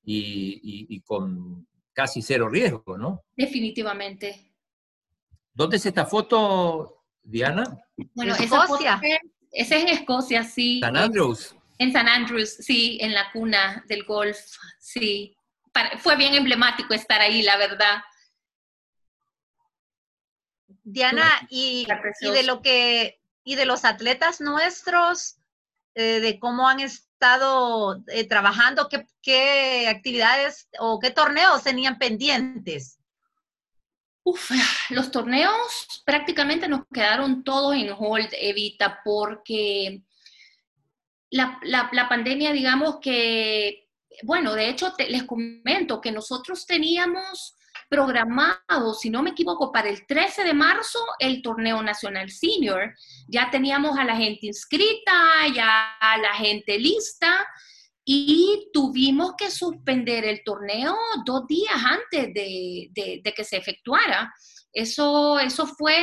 y, 0.02 1.00
con 1.02 1.66
casi 1.92 2.22
cero 2.22 2.48
riesgo, 2.48 2.96
¿no? 2.96 3.24
Definitivamente. 3.37 4.52
¿Dónde 5.52 5.76
es 5.76 5.85
esta 5.85 6.06
foto, 6.06 7.00
Diana? 7.22 7.64
Bueno, 8.14 8.35
Escocia. 8.35 9.00
Esa 9.52 9.76
es 9.76 9.83
en 9.83 9.88
Escocia, 9.88 10.44
sí. 10.44 10.80
San 10.80 10.96
Andrews. 10.96 11.54
En 11.78 11.92
San 11.92 12.09
Andrews, 12.09 12.56
sí, 12.61 12.98
en 13.00 13.14
la 13.14 13.30
cuna 13.33 13.85
del 13.88 14.04
golf, 14.04 14.38
sí. 14.78 15.35
fue 15.98 16.16
bien 16.16 16.35
emblemático 16.35 16.94
estar 16.94 17.20
ahí, 17.20 17.42
la 17.42 17.56
verdad. 17.56 18.02
Diana, 20.83 21.46
y, 21.48 21.87
y, 22.20 22.30
de 22.30 22.42
lo 22.42 22.62
que, 22.62 23.20
y 23.44 23.54
de 23.54 23.64
los 23.64 23.85
atletas 23.85 24.40
nuestros, 24.40 25.38
eh, 25.94 26.20
de 26.20 26.38
cómo 26.38 26.68
han 26.68 26.80
estado 26.80 28.02
eh, 28.09 28.26
trabajando, 28.28 28.88
qué, 28.88 29.06
qué 29.22 29.88
actividades 29.88 30.68
o 30.78 31.00
qué 31.00 31.11
torneos 31.11 31.62
tenían 31.62 31.98
pendientes. 31.98 33.00
Uf, 34.31 34.51
los 34.90 35.11
torneos 35.11 36.03
prácticamente 36.05 36.69
nos 36.69 36.83
quedaron 36.93 37.43
todos 37.43 37.75
en 37.75 37.90
hold, 37.90 38.29
Evita, 38.33 39.01
porque 39.05 40.03
la, 41.31 41.59
la, 41.62 42.09
pandemia, 42.09 42.53
digamos 42.53 42.99
que, 43.01 43.88
bueno, 44.23 44.55
de 44.55 44.69
hecho 44.69 44.93
les 45.09 45.25
comento 45.25 46.01
que 46.01 46.12
nosotros 46.12 46.66
teníamos 46.66 47.57
programado, 47.88 48.95
si 48.95 49.11
no 49.11 49.23
me 49.23 49.31
equivoco, 49.31 49.73
para 49.73 49.88
el 49.88 50.07
13 50.07 50.45
de 50.45 50.55
marzo 50.55 51.01
el 51.19 51.43
torneo 51.43 51.83
nacional 51.83 52.31
senior. 52.31 52.95
Ya 53.27 53.51
teníamos 53.51 53.99
a 53.99 54.05
la 54.05 54.16
gente 54.16 54.47
inscrita, 54.47 55.12
ya 55.53 55.97
a 56.01 56.19
la 56.19 56.35
gente 56.35 56.79
lista, 56.79 57.47
y 58.12 58.68
tuvimos 58.73 59.35
que 59.38 59.53
suspender 59.53 60.25
el 60.25 60.42
torneo 60.42 60.96
dos 61.25 61.46
días 61.46 61.77
antes 61.77 62.35
de, 62.35 63.23
que 63.23 63.44
se 63.44 63.57
efectuara. 63.57 64.35
Eso, 64.73 65.38
eso 65.38 65.64
fue 65.64 65.94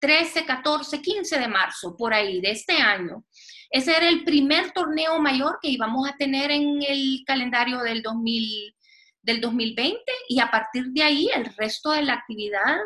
13, 0.00 0.44
14, 0.44 1.00
15 1.00 1.38
de 1.38 1.48
marzo, 1.48 1.96
por 1.96 2.12
ahí, 2.12 2.42
de 2.42 2.50
este 2.50 2.74
año. 2.74 3.24
Ese 3.70 3.96
era 3.96 4.06
el 4.06 4.22
primer 4.22 4.72
torneo 4.72 5.18
mayor 5.18 5.58
que 5.62 5.70
íbamos 5.70 6.06
a 6.06 6.14
tener 6.14 6.50
en 6.50 6.82
el 6.86 7.22
calendario 7.24 7.78
del, 7.78 8.02
2000, 8.02 8.76
del 9.22 9.40
2020 9.40 10.02
y 10.28 10.40
a 10.40 10.50
partir 10.50 10.88
de 10.88 11.04
ahí 11.04 11.30
el 11.34 11.46
resto 11.56 11.90
de 11.92 12.02
la 12.02 12.12
actividad 12.12 12.76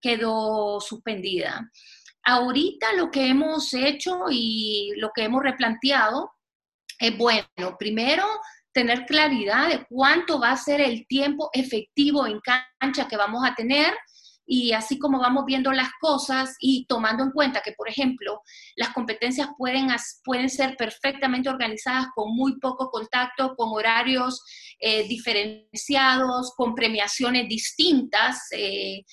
quedó 0.00 0.80
suspendida. 0.80 1.70
Ahorita 2.24 2.94
lo 2.94 3.12
que 3.12 3.28
hemos 3.28 3.72
hecho 3.74 4.24
y 4.28 4.90
lo 4.96 5.12
que 5.14 5.22
hemos 5.22 5.44
replanteado 5.44 6.32
es 7.00 7.16
bueno, 7.16 7.76
primero, 7.78 8.24
tener 8.72 9.06
claridad 9.06 9.68
de 9.68 9.86
cuánto 9.88 10.38
va 10.38 10.52
a 10.52 10.56
ser 10.56 10.80
el 10.80 11.06
tiempo 11.06 11.50
efectivo 11.52 12.26
en 12.26 12.40
cancha 12.40 13.08
que 13.08 13.16
vamos 13.16 13.44
a 13.44 13.54
tener 13.54 13.94
y 14.46 14.72
así 14.72 14.98
como 14.98 15.20
vamos 15.20 15.44
viendo 15.46 15.70
las 15.70 15.90
cosas 16.00 16.56
y 16.58 16.84
tomando 16.86 17.22
en 17.22 17.30
cuenta 17.30 17.62
que, 17.62 17.72
por 17.72 17.88
ejemplo, 17.88 18.42
las 18.74 18.90
competencias 18.90 19.48
pueden, 19.56 19.88
pueden 20.24 20.50
ser 20.50 20.76
perfectamente 20.76 21.48
organizadas 21.48 22.08
con 22.14 22.34
muy 22.34 22.58
poco 22.58 22.90
contacto, 22.90 23.54
con 23.54 23.68
horarios 23.72 24.42
eh, 24.80 25.06
diferenciados, 25.06 26.52
con 26.56 26.74
premiaciones 26.74 27.48
distintas, 27.48 28.48
eh, 28.50 29.04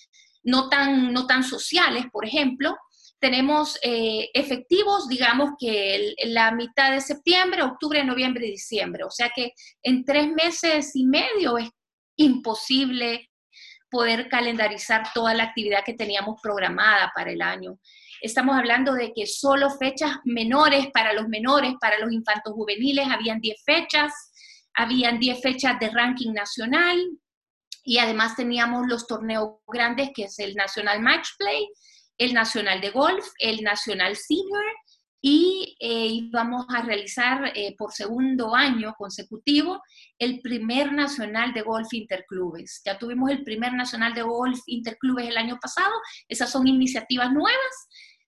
no, 0.44 0.70
tan, 0.70 1.14
no 1.14 1.28
tan 1.28 1.44
sociales, 1.44 2.06
por 2.12 2.26
ejemplo, 2.26 2.76
tenemos 3.20 3.80
eh, 3.82 4.30
efectivos, 4.34 5.08
digamos 5.08 5.52
que 5.60 6.14
la 6.26 6.52
mitad 6.52 6.92
de 6.92 7.02
septiembre, 7.02 7.64
octubre, 7.64 8.04
noviembre 8.04 8.48
y 8.48 8.52
diciembre. 8.52 9.04
O 9.04 9.12
sea 9.12 9.32
que 9.36 9.54
en 9.84 10.06
tres 10.06 10.30
meses 10.32 10.92
y 10.96 11.06
medio 11.06 11.58
es 11.58 11.70
imposible 12.16 13.30
poder 13.90 14.28
calendarizar 14.30 15.12
toda 15.14 15.34
la 15.34 15.44
actividad 15.44 15.84
que 15.86 15.94
teníamos 15.94 16.40
programada 16.42 17.12
para 17.16 17.32
el 17.32 17.42
año. 17.42 17.80
Estamos 18.22 18.58
hablando 18.58 18.94
de 18.94 19.14
que 19.14 19.26
solo 19.26 19.70
fechas 19.70 20.18
menores 20.26 20.88
para 20.94 21.14
los 21.14 21.28
menores, 21.28 21.74
para 21.80 22.00
los 22.00 22.12
infantos 22.12 22.54
juveniles, 22.54 23.08
habían 23.08 23.40
10 23.40 23.64
fechas, 23.64 24.12
habían 24.74 25.20
10 25.20 25.42
fechas 25.42 25.80
de 25.80 25.90
ranking 25.90 26.34
nacional 26.34 27.00
y 27.84 28.00
además 28.00 28.36
teníamos 28.36 28.88
los 28.88 29.08
torneos 29.08 29.52
grandes, 29.68 30.10
que 30.14 30.24
es 30.24 30.38
el 30.40 30.56
Nacional 30.56 31.02
Match 31.02 31.30
Play, 31.38 31.70
el 32.18 32.34
Nacional 32.34 32.82
de 32.82 32.90
Golf, 32.90 33.26
el 33.40 33.62
Nacional 33.62 34.16
Senior 34.16 34.64
y 35.22 35.76
eh, 35.80 36.30
a 36.34 36.82
realizar 36.84 37.52
eh, 37.56 37.76
por 37.78 37.92
segundo 37.92 38.56
año 38.56 38.94
consecutivo 38.98 39.82
el 40.20 40.42
primer 40.42 40.94
Nacional 40.94 41.54
de 41.54 41.62
Golf 41.62 41.92
Interclubes. 41.94 42.82
Ya 42.86 42.98
tuvimos 42.98 43.32
el 43.32 43.44
primer 43.44 43.74
Nacional 43.74 44.14
de 44.14 44.22
Golf 44.22 44.60
Interclubes 44.68 45.28
el 45.28 45.38
año 45.38 45.58
pasado, 45.62 45.94
esas 46.28 46.52
son 46.52 46.68
iniciativas 46.68 47.32
nuevas, 47.32 47.88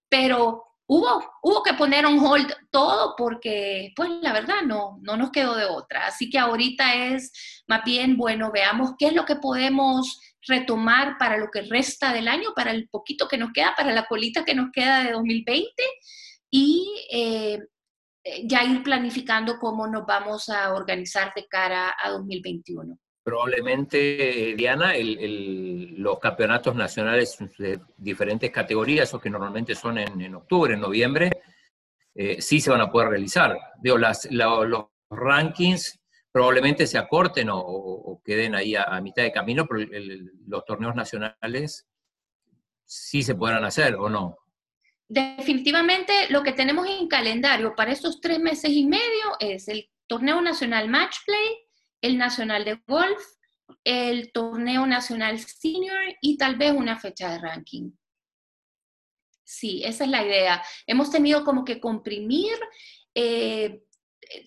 pero 0.10 0.64
hubo, 0.88 1.24
hubo 1.44 1.64
que 1.64 1.76
poner 1.76 2.06
on 2.06 2.20
hold 2.20 2.52
todo 2.72 3.14
porque, 3.16 3.94
pues 3.96 4.10
la 4.22 4.34
verdad, 4.34 4.64
no, 4.66 4.98
no 5.02 5.16
nos 5.16 5.30
quedó 5.30 5.56
de 5.56 5.66
otra. 5.66 6.08
Así 6.08 6.30
que 6.30 6.40
ahorita 6.40 6.96
es 6.96 7.64
más 7.68 7.84
bien, 7.84 8.18
bueno, 8.18 8.52
veamos 8.52 8.94
qué 8.98 9.08
es 9.08 9.14
lo 9.14 9.26
que 9.26 9.36
podemos 9.36 10.20
retomar 10.48 11.18
para 11.18 11.38
lo 11.38 11.50
que 11.50 11.62
resta 11.62 12.14
del 12.14 12.28
año, 12.28 12.54
para 12.56 12.72
el 12.72 12.88
poquito 12.90 13.28
que 13.28 13.38
nos 13.38 13.52
queda, 13.52 13.74
para 13.76 13.94
la 13.94 14.06
colita 14.06 14.46
que 14.46 14.56
nos 14.56 14.72
queda 14.72 15.04
de 15.04 15.12
2020 15.12 15.72
y 16.52 17.08
eh, 17.12 17.60
ya 18.44 18.64
ir 18.64 18.84
planificando 18.84 19.58
cómo 19.60 19.88
nos 19.88 20.06
vamos 20.06 20.50
a 20.50 20.74
organizar 20.74 21.34
de 21.36 21.48
cara 21.48 21.96
a 22.02 22.10
2021. 22.10 22.98
Probablemente, 23.24 24.56
Diana, 24.58 24.94
los 24.98 26.20
campeonatos 26.20 26.74
nacionales 26.76 27.38
de 27.58 27.80
diferentes 27.98 28.50
categorías, 28.50 29.10
esos 29.10 29.22
que 29.22 29.30
normalmente 29.30 29.76
son 29.76 30.00
en, 30.00 30.36
octubre, 30.36 30.74
en 30.74 30.80
noviembre, 30.80 31.30
eh, 32.16 32.42
sí 32.42 32.60
se 32.60 32.72
van 32.72 32.82
a 32.82 32.90
poder 32.90 33.10
realizar. 33.10 33.56
Digo, 33.82 33.98
las, 33.98 34.28
los 34.32 34.86
rankings 35.12 35.99
probablemente 36.40 36.88
se 36.88 36.98
acorten 36.98 37.50
o, 37.52 38.22
queden 38.24 38.56
ahí 38.56 38.74
a, 38.74 39.02
mitad 39.02 39.24
de 39.24 39.32
camino, 39.34 39.68
pero 39.68 39.86
los 40.48 40.64
torneos 40.64 40.96
nacionales 40.96 41.86
sí 42.86 43.24
se 43.24 43.36
podrán 43.36 43.66
hacer 43.66 43.96
o 43.96 44.08
no. 44.08 44.38
Definitivamente 45.10 46.14
lo 46.30 46.42
que 46.42 46.54
tenemos 46.54 46.88
en 46.88 47.10
calendario 47.10 47.76
para 47.76 47.92
estos 47.92 48.22
tres 48.22 48.40
meses 48.40 48.72
y 48.72 48.86
medio 48.86 49.36
es 49.42 49.68
el 49.68 49.90
torneo 50.08 50.40
nacional 50.40 50.88
Match 50.88 51.18
Play, 51.26 51.58
el 52.02 52.18
nacional 52.18 52.64
de 52.64 52.82
golf, 52.88 53.22
el 53.84 54.32
torneo 54.32 54.88
nacional 54.88 55.40
senior 55.40 56.00
y 56.22 56.38
tal 56.38 56.56
vez 56.56 56.72
una 56.72 56.98
fecha 56.98 57.34
de 57.34 57.40
ranking. 57.40 57.92
Sí, 59.44 59.82
esa 59.84 60.06
es 60.06 60.10
la 60.10 60.26
idea. 60.26 60.64
Hemos 60.88 61.12
tenido 61.12 61.44
como 61.44 61.66
que 61.66 61.82
comprimir 61.82 62.58
eh, 63.14 63.82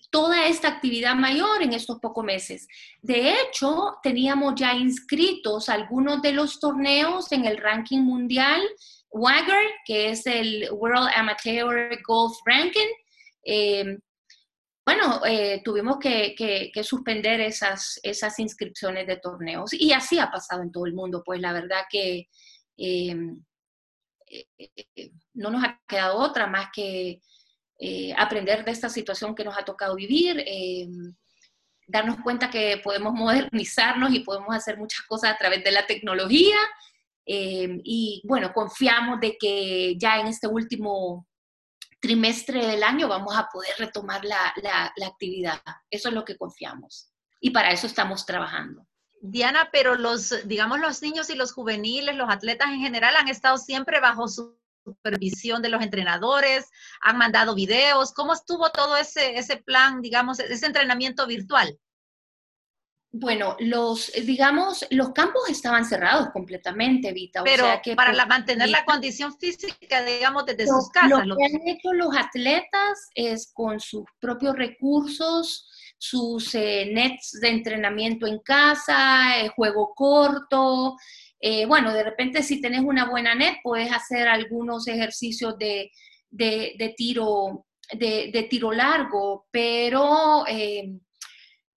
toda 0.09 0.47
esta 0.47 0.69
actividad 0.69 1.15
mayor 1.15 1.61
en 1.61 1.73
estos 1.73 1.99
pocos 1.99 2.23
meses. 2.23 2.67
De 3.01 3.31
hecho, 3.31 3.97
teníamos 4.01 4.55
ya 4.55 4.73
inscritos 4.73 5.69
algunos 5.69 6.21
de 6.21 6.31
los 6.31 6.59
torneos 6.59 7.31
en 7.31 7.45
el 7.45 7.57
ranking 7.57 7.99
mundial 7.99 8.61
WAGR, 9.11 9.65
que 9.85 10.09
es 10.09 10.25
el 10.25 10.69
World 10.71 11.09
Amateur 11.15 12.01
Golf 12.05 12.37
Ranking. 12.45 12.89
Eh, 13.45 13.97
bueno, 14.85 15.21
eh, 15.25 15.61
tuvimos 15.63 15.97
que, 15.99 16.71
suspender 16.83 17.39
esas, 17.39 17.99
esas 18.03 18.37
inscripciones 18.39 19.07
de 19.07 19.17
torneos 19.17 19.73
y 19.73 19.93
así 19.93 20.19
ha 20.19 20.29
pasado 20.29 20.61
en 20.61 20.71
todo 20.71 20.85
el 20.85 20.93
mundo, 20.93 21.21
pues 21.23 21.39
la 21.39 21.53
verdad 21.53 21.83
que 21.89 22.27
eh, 22.77 23.15
no 25.33 25.49
nos 25.51 25.63
ha 25.63 25.79
quedado 25.87 26.17
otra 26.17 26.47
más 26.47 26.67
que 26.73 27.21
eh, 27.85 28.13
aprender 28.17 28.63
de 28.63 28.71
esta 28.71 28.87
situación 28.87 29.35
que 29.35 29.43
nos 29.43 29.57
ha 29.57 29.65
tocado 29.65 29.95
vivir, 29.95 30.41
eh, 30.47 30.87
darnos 31.85 32.15
cuenta 32.23 32.49
que 32.49 32.79
podemos 32.81 33.11
modernizarnos 33.11 34.13
y 34.13 34.21
podemos 34.21 34.55
hacer 34.55 34.77
muchas 34.77 35.01
cosas 35.01 35.31
a 35.33 35.37
través 35.37 35.65
de 35.65 35.71
la 35.71 35.85
tecnología. 35.85 36.55
Eh, 37.25 37.81
y 37.83 38.21
bueno, 38.23 38.53
confiamos 38.53 39.19
de 39.19 39.35
que 39.37 39.97
ya 39.97 40.21
en 40.21 40.27
este 40.27 40.47
último 40.47 41.27
trimestre 41.99 42.65
del 42.65 42.83
año 42.83 43.09
vamos 43.09 43.35
a 43.35 43.49
poder 43.51 43.73
retomar 43.77 44.23
la, 44.23 44.53
la 44.63 45.07
actividad. 45.07 45.61
Eso 45.89 46.07
es 46.07 46.15
lo 46.15 46.23
que 46.23 46.37
confiamos. 46.37 47.11
Y 47.41 47.49
para 47.49 47.71
eso 47.71 47.85
estamos 47.85 48.25
trabajando. 48.25 48.87
Diana, 49.19 49.67
pero 49.73 49.95
los, 49.95 50.47
digamos, 50.47 50.79
los 50.79 51.01
niños 51.01 51.29
y 51.29 51.35
los 51.35 51.51
juveniles, 51.51 52.15
los 52.15 52.29
atletas 52.29 52.69
en 52.69 52.79
general 52.79 53.17
han 53.17 53.27
estado 53.27 53.57
siempre 53.57 53.99
bajo 53.99 54.29
su 54.29 54.57
supervisión 54.83 55.61
de 55.61 55.69
los 55.69 55.81
entrenadores, 55.81 56.69
han 57.01 57.17
mandado 57.17 57.55
videos, 57.55 58.13
¿cómo 58.13 58.33
estuvo 58.33 58.69
todo 58.71 58.97
ese, 58.97 59.37
ese 59.37 59.57
plan, 59.57 60.01
digamos, 60.01 60.39
ese 60.39 60.65
entrenamiento 60.65 61.25
virtual? 61.27 61.79
Bueno, 63.15 63.55
los, 63.59 64.11
digamos, 64.25 64.87
los 64.89 65.11
campos 65.11 65.47
estaban 65.47 65.85
cerrados 65.85 66.31
completamente, 66.31 67.13
Vita. 67.13 67.43
Pero 67.43 67.67
que 67.83 67.95
para 67.95 68.25
mantener 68.25 68.69
la 68.69 68.83
condición 68.85 69.37
física, 69.37 70.03
digamos, 70.03 70.47
desde 70.47 70.65
sus 70.65 70.89
casas. 70.89 71.27
Lo 71.27 71.37
que 71.37 71.45
han 71.45 71.67
hecho 71.67 71.93
los 71.93 72.15
atletas 72.17 73.11
es 73.13 73.51
con 73.53 73.79
sus 73.79 74.03
propios 74.19 74.55
recursos, 74.55 75.69
sus 75.99 76.55
eh, 76.55 76.89
nets 76.91 77.39
de 77.39 77.49
entrenamiento 77.49 78.25
en 78.25 78.39
casa, 78.39 79.39
eh, 79.39 79.49
juego 79.49 79.93
corto. 79.93 80.95
Eh, 81.45 81.65
bueno, 81.65 81.93
de 81.93 82.03
repente 82.03 82.41
si 82.41 82.61
tenés 82.61 82.81
una 82.81 83.09
buena 83.09 83.35
net, 83.35 83.57
puedes 83.61 83.91
hacer 83.91 84.29
algunos 84.29 84.87
ejercicios 84.87 85.57
de, 85.57 85.91
tiro, 86.95 87.65
de, 87.91 88.47
tiro 88.49 88.71
largo, 88.71 89.47
pero 89.51 90.45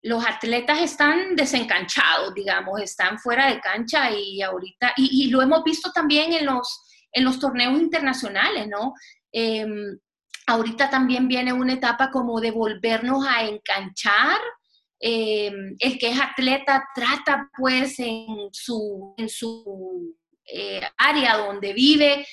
los 0.02 0.24
atletas 0.24 0.80
están 0.82 1.34
desencanchados, 1.34 2.32
digamos, 2.32 2.80
están 2.80 3.18
fuera 3.18 3.48
de 3.48 3.60
cancha 3.60 4.08
y 4.12 4.40
ahorita, 4.40 4.92
y, 4.96 5.30
lo 5.30 5.42
hemos 5.42 5.64
visto 5.64 5.90
también 5.90 6.32
en 6.32 6.46
los, 6.46 7.08
en 7.10 7.24
los 7.24 7.40
torneos 7.40 7.76
internacionales, 7.80 8.68
¿no? 8.68 8.94
Em, 9.32 9.98
ahorita 10.46 10.90
también 10.90 11.26
viene 11.26 11.52
una 11.52 11.72
etapa 11.72 12.12
como 12.12 12.40
de 12.40 12.52
volvernos 12.52 13.26
a 13.26 13.42
enganchar. 13.42 14.38
Em, 14.98 15.76
el 15.78 15.98
que 15.98 16.08
es 16.08 16.20
atleta 16.20 16.88
trata 16.94 17.50
pues 17.56 17.98
en 17.98 18.48
su, 18.52 19.14
en 19.18 19.28
su 19.28 20.16
eh, 20.46 20.80
área 20.96 21.36
donde 21.36 21.74
vive 21.74 22.26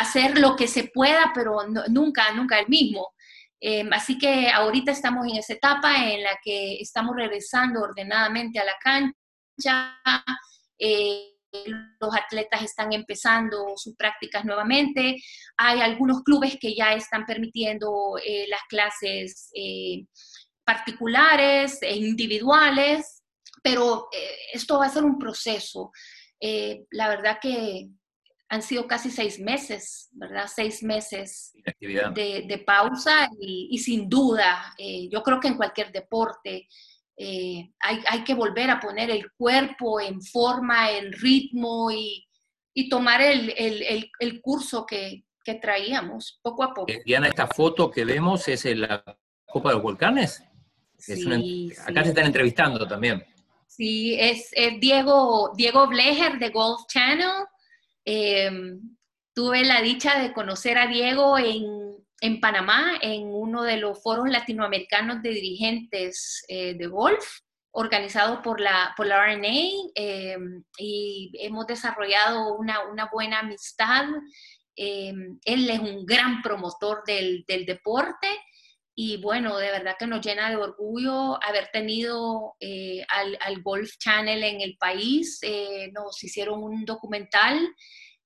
hacer 0.00 0.38
lo 0.38 0.56
que 0.56 0.66
se 0.66 0.84
pueda, 0.84 1.32
pero 1.34 1.58
nunca, 1.88 2.32
nunca 2.32 2.58
el 2.58 2.68
mismo. 2.68 3.12
Em, 3.60 3.90
así 3.92 4.18
que 4.18 4.48
ahorita 4.50 4.92
estamos 4.92 5.26
en 5.26 5.36
esa 5.36 5.54
etapa 5.54 6.12
en 6.12 6.22
la 6.22 6.38
que 6.42 6.76
estamos 6.76 7.14
regresando 7.16 7.80
ordenadamente 7.80 8.58
a 8.58 8.64
la 8.64 8.76
cancha. 8.82 10.00
Eh, 10.78 11.32
los 12.00 12.14
atletas 12.14 12.62
están 12.62 12.92
empezando 12.92 13.76
sus 13.76 13.96
prácticas 13.96 14.44
nuevamente. 14.44 15.16
Hay 15.56 15.80
algunos 15.80 16.22
clubes 16.22 16.58
que 16.60 16.74
ya 16.74 16.92
están 16.92 17.24
permitiendo 17.24 18.18
eh, 18.24 18.46
las 18.48 18.60
clases 18.68 19.50
eh, 19.54 20.04
particulares 20.66 21.78
e 21.80 21.96
individuales, 21.96 23.22
pero 23.62 24.08
esto 24.52 24.78
va 24.78 24.86
a 24.86 24.90
ser 24.90 25.04
un 25.04 25.18
proceso. 25.18 25.92
la 26.90 27.08
verdad 27.08 27.38
que 27.40 27.88
han 28.48 28.62
sido 28.62 28.86
casi 28.86 29.10
seis 29.10 29.38
meses, 29.40 30.08
¿verdad? 30.12 30.46
Seis 30.52 30.82
meses 30.82 31.52
de, 31.80 32.64
pausa 32.64 33.28
y, 33.40 33.76
sin 33.78 34.08
duda, 34.08 34.74
eh, 34.78 35.08
yo 35.08 35.22
creo 35.22 35.40
que 35.40 35.48
en 35.48 35.56
cualquier 35.56 35.90
deporte 35.90 36.68
eh, 37.16 37.72
hay, 37.80 38.24
que 38.24 38.34
volver 38.34 38.70
a 38.70 38.78
poner 38.78 39.10
el 39.10 39.32
cuerpo 39.32 40.00
en 40.00 40.22
forma, 40.22 40.92
en 40.92 41.12
ritmo 41.12 41.90
y, 41.90 42.22
tomar 42.90 43.20
el, 43.22 44.10
curso 44.42 44.86
que, 44.86 45.24
traíamos 45.60 46.40
poco 46.42 46.64
a 46.64 46.74
poco. 46.74 46.90
Eh, 46.90 47.02
Diana, 47.04 47.28
esta 47.28 47.46
foto 47.46 47.88
que 47.88 48.04
vemos 48.04 48.48
es 48.48 48.64
en 48.64 48.80
la 48.80 49.04
Copa 49.44 49.68
de 49.68 49.74
los 49.76 49.82
Volcanes. 49.82 50.42
Acá 51.86 52.02
se 52.02 52.08
están 52.10 52.26
entrevistando 52.26 52.86
también. 52.86 53.24
Sí, 53.66 54.16
es, 54.18 54.48
es 54.52 54.80
Diego, 54.80 55.52
Diego 55.56 55.86
Blecher 55.86 56.38
de 56.38 56.48
Golf 56.48 56.82
Channel 56.88 57.46
Em, 58.06 58.96
tuve 59.34 59.64
la 59.64 59.82
dicha 59.82 60.22
de 60.22 60.32
conocer 60.32 60.78
a 60.78 60.86
Diego 60.86 61.36
en, 61.38 61.64
en, 62.20 62.40
Panamá, 62.40 62.98
en 63.02 63.24
uno 63.24 63.64
de 63.64 63.78
los 63.78 64.00
foros 64.00 64.28
latinoamericanos 64.30 65.22
de 65.22 65.30
dirigentes 65.30 66.44
eh, 66.46 66.74
de 66.74 66.86
golf, 66.86 67.40
organizado 67.72 68.42
por 68.42 68.60
la, 68.60 68.94
por 68.96 69.08
la 69.08 69.26
RNA, 69.26 69.48
em, 69.96 70.62
y 70.78 71.32
hemos 71.40 71.66
desarrollado 71.66 72.54
una, 72.54 72.88
una 72.88 73.10
buena 73.12 73.40
amistad. 73.40 74.04
Em, 74.76 75.40
él 75.44 75.68
es 75.68 75.80
un 75.80 76.06
gran 76.06 76.40
promotor 76.42 77.02
del, 77.04 77.44
del 77.48 77.66
deporte 77.66 78.28
y 78.98 79.18
bueno, 79.18 79.58
de 79.58 79.70
verdad 79.70 79.96
que 79.98 80.06
nos 80.06 80.24
llena 80.24 80.48
de 80.48 80.56
orgullo 80.56 81.38
haber 81.44 81.68
tenido 81.70 82.56
eh, 82.60 83.04
al, 83.10 83.36
al, 83.42 83.62
Golf 83.62 83.90
Channel 83.98 84.42
en 84.42 84.62
el 84.62 84.78
país. 84.78 85.38
Eh, 85.42 85.90
nos 85.92 86.24
hicieron 86.24 86.62
un 86.62 86.86
documental 86.86 87.60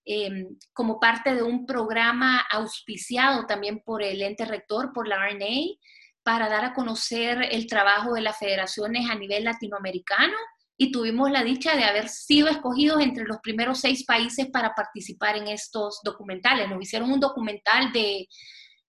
em, 0.05 0.47
como 0.73 1.01
parte 1.01 1.35
de 1.35 1.43
un 1.43 1.67
programa 1.67 2.47
auspiciado 2.53 3.47
también 3.47 3.81
por 3.81 4.01
el 4.01 4.23
ente 4.23 4.45
rector, 4.45 4.93
por 4.93 5.09
la 5.09 5.17
RNA, 5.17 5.75
para 6.23 6.49
dar 6.49 6.65
a 6.65 6.73
conocer 6.73 7.49
el 7.51 7.67
trabajo 7.67 8.15
de 8.15 8.21
las 8.21 8.39
federaciones 8.39 9.11
a 9.11 9.17
nivel 9.17 9.43
latinoamericano. 9.43 10.37
Y 10.77 10.93
tuvimos 10.93 11.33
la 11.33 11.43
dicha 11.43 11.75
de 11.75 11.83
haber 11.83 12.09
sido 12.09 12.47
escogidos 12.47 13.03
entre 13.03 13.25
los 13.25 13.39
primeros 13.39 13.81
seis 13.81 14.05
países 14.05 14.47
para 14.53 14.73
participar 14.77 15.37
en 15.37 15.49
estos 15.49 15.99
documentales. 16.05 16.69
Nos 16.69 16.81
hicieron 16.81 17.11
un 17.11 17.19
documental 17.19 17.93
de 17.93 18.29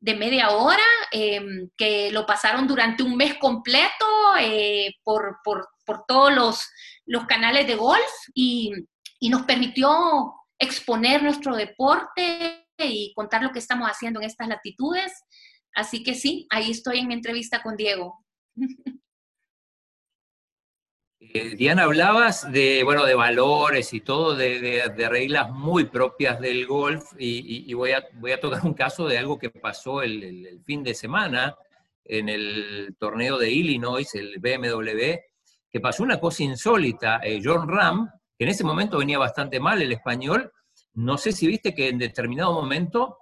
de 0.02 0.16
media 0.16 0.50
hora, 0.50 0.84
em, 1.12 1.70
que 1.78 2.12
lo 2.12 2.26
pasaron 2.26 2.68
durante 2.68 3.04
un 3.04 3.16
mes 3.16 3.36
completo 3.36 4.06
eh, 4.40 4.96
por, 5.04 5.38
todos 6.08 6.34
los, 6.34 6.68
los, 7.06 7.26
canales 7.28 7.68
de 7.68 7.76
golf 7.76 8.12
y, 8.34 8.72
nos 9.30 9.44
permitió 9.44 10.34
exponer 10.58 11.22
nuestro 11.22 11.56
deporte 11.56 12.66
y 12.80 13.14
contar 13.14 13.44
lo 13.44 13.52
que 13.52 13.60
estamos 13.60 13.88
haciendo 13.88 14.20
en 14.20 14.26
estas 14.26 14.48
latitudes. 14.48 15.14
Así 15.76 16.02
que 16.02 16.16
sí, 16.16 16.48
ahí 16.50 16.72
estoy 16.72 17.00
en 17.00 17.08
mi 17.08 17.14
entrevista 17.14 17.62
con 17.62 17.76
Diego. 17.76 18.26
Eh, 21.34 21.56
Diana, 21.56 21.84
hablabas 21.84 22.52
de, 22.52 22.84
bueno, 22.84 23.06
de 23.06 23.15
valores 23.15 23.94
y 23.94 24.02
todo, 24.02 24.36
de, 24.36 24.91
reglas 25.10 25.50
muy 25.50 25.86
propias 25.86 26.41
del 26.41 26.67
golf, 26.67 27.13
y, 27.17 27.74
voy, 27.74 27.91
a, 27.91 28.04
voy, 28.15 28.34
a, 28.34 28.39
tocar 28.39 28.65
un 28.65 28.74
caso 28.74 29.08
de 29.08 29.17
algo 29.17 29.39
que 29.39 29.50
pasó 29.50 30.02
el, 30.02 30.60
fin 30.65 30.84
de 30.84 30.94
semana 30.94 31.56
en 32.04 32.28
el 32.28 32.96
torneo 33.00 33.38
de 33.38 33.50
Illinois, 33.50 34.13
el 34.15 34.39
BMW, 34.39 35.20
que 35.72 35.80
pasó 35.80 36.04
una 36.04 36.20
cosa 36.20 36.44
insólita. 36.44 37.22
Eh, 37.24 37.39
John 37.41 37.70
Ram, 37.70 38.10
que 38.38 38.44
en 38.44 38.50
ese 38.50 38.65
momento 38.65 38.98
venía 38.98 39.17
bastante 39.17 39.60
mal 39.62 39.82
el 39.82 39.94
español, 39.94 40.52
no 40.96 41.17
sé 41.17 41.32
si 41.32 41.48
viste 41.48 41.74
que 41.74 41.88
en 41.88 41.98
determinado 41.98 42.52
momento 42.52 43.20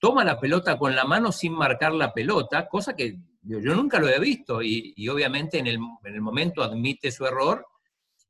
toma 0.00 0.24
la 0.24 0.40
pelota 0.40 0.76
con 0.76 0.96
la 0.96 1.04
mano 1.04 1.30
sin 1.30 1.52
marcar 1.52 1.92
la 1.92 2.12
pelota, 2.12 2.66
cosa 2.66 2.96
que 2.96 3.18
yo, 3.46 3.74
nunca 3.74 3.98
lo 3.98 4.08
he 4.08 4.18
visto 4.18 4.62
y, 4.62 5.08
obviamente 5.08 5.58
en 5.58 5.66
el, 5.66 5.78
momento 6.20 6.62
admite 6.62 7.10
su 7.10 7.24
error 7.24 7.64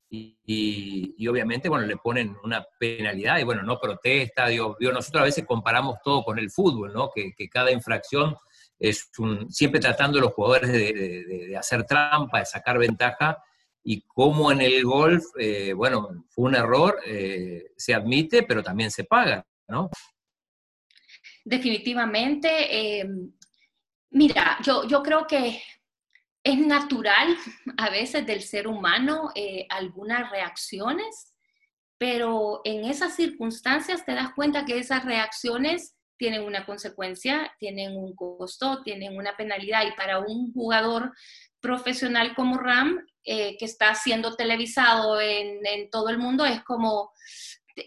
y, 0.09 1.27
obviamente, 1.29 1.69
bueno, 1.69 1.87
le 1.87 1.97
ponen 1.97 2.37
una 2.45 2.65
penalidad 2.79 3.39
y 3.39 3.45
bueno, 3.45 3.63
no 3.63 3.79
protesta. 3.79 4.47
Digo, 4.47 4.77
nosotros 4.81 5.23
a 5.23 5.25
veces 5.25 5.45
comparamos 5.45 5.97
todo 6.03 6.23
con 6.23 6.39
el 6.39 6.51
fútbol, 6.51 6.93
¿no? 6.93 7.11
Que, 7.15 7.33
cada 7.49 7.73
infracción 7.73 8.37
es 8.79 9.11
un, 9.19 9.51
siempre 9.51 9.81
tratando 9.81 10.19
a 10.19 10.23
los 10.23 10.33
jugadores 10.33 10.71
de, 10.71 11.57
hacer 11.59 11.85
trampa, 11.85 12.39
de 12.39 12.47
sacar 12.47 12.79
ventaja 12.79 13.43
y 13.83 14.03
como 14.03 14.51
en 14.51 14.61
el 14.61 14.85
golf, 14.85 15.25
eh, 15.39 15.73
bueno, 15.73 16.25
fue 16.29 16.47
un 16.47 16.57
error, 16.57 16.99
eh, 17.07 17.73
se 17.77 17.95
admite, 17.95 18.43
pero 18.43 18.63
también 18.63 18.91
se 18.91 19.05
paga, 19.05 19.47
¿no? 19.69 19.91
Definitivamente. 21.45 22.49
Eh, 23.01 23.09
Mira, 24.11 24.59
yo, 24.63 24.87
yo 24.87 25.03
creo 25.03 25.27
que 25.27 25.63
es 26.43 26.59
natural 26.59 27.37
a 27.77 27.91
veces 27.91 28.27
del 28.27 28.43
ser 28.43 28.69
humano 28.69 29.31
eh, 29.35 29.67
algunas 29.69 30.31
reacciones, 30.31 31.35
pero 31.99 32.61
en 32.65 32.85
esas 32.85 33.17
circunstancias 33.17 34.05
te 34.05 34.15
das 34.15 34.33
cuenta 34.35 34.65
que 34.65 34.79
esas 34.79 35.05
reacciones 35.05 35.97
tienen 36.19 36.45
una 36.45 36.65
consecuencia, 36.65 37.53
tienen 37.59 37.97
un 37.97 38.15
costo, 38.15 38.83
tienen 38.83 39.17
una 39.17 39.37
penalidad. 39.37 39.87
Y 39.87 39.93
para 39.93 40.21
un 40.21 40.53
jugador 40.53 41.13
profesional 41.61 42.35
como 42.35 42.59
Ram, 42.59 43.05
eh, 43.25 43.57
que 43.59 43.65
está 43.65 43.95
siendo 43.95 44.35
televisado 44.35 45.21
en, 45.21 45.65
en 45.67 45.91
todo 45.91 46.09
el 46.09 46.19
mundo, 46.19 46.45
es 46.45 46.63
como 46.65 47.13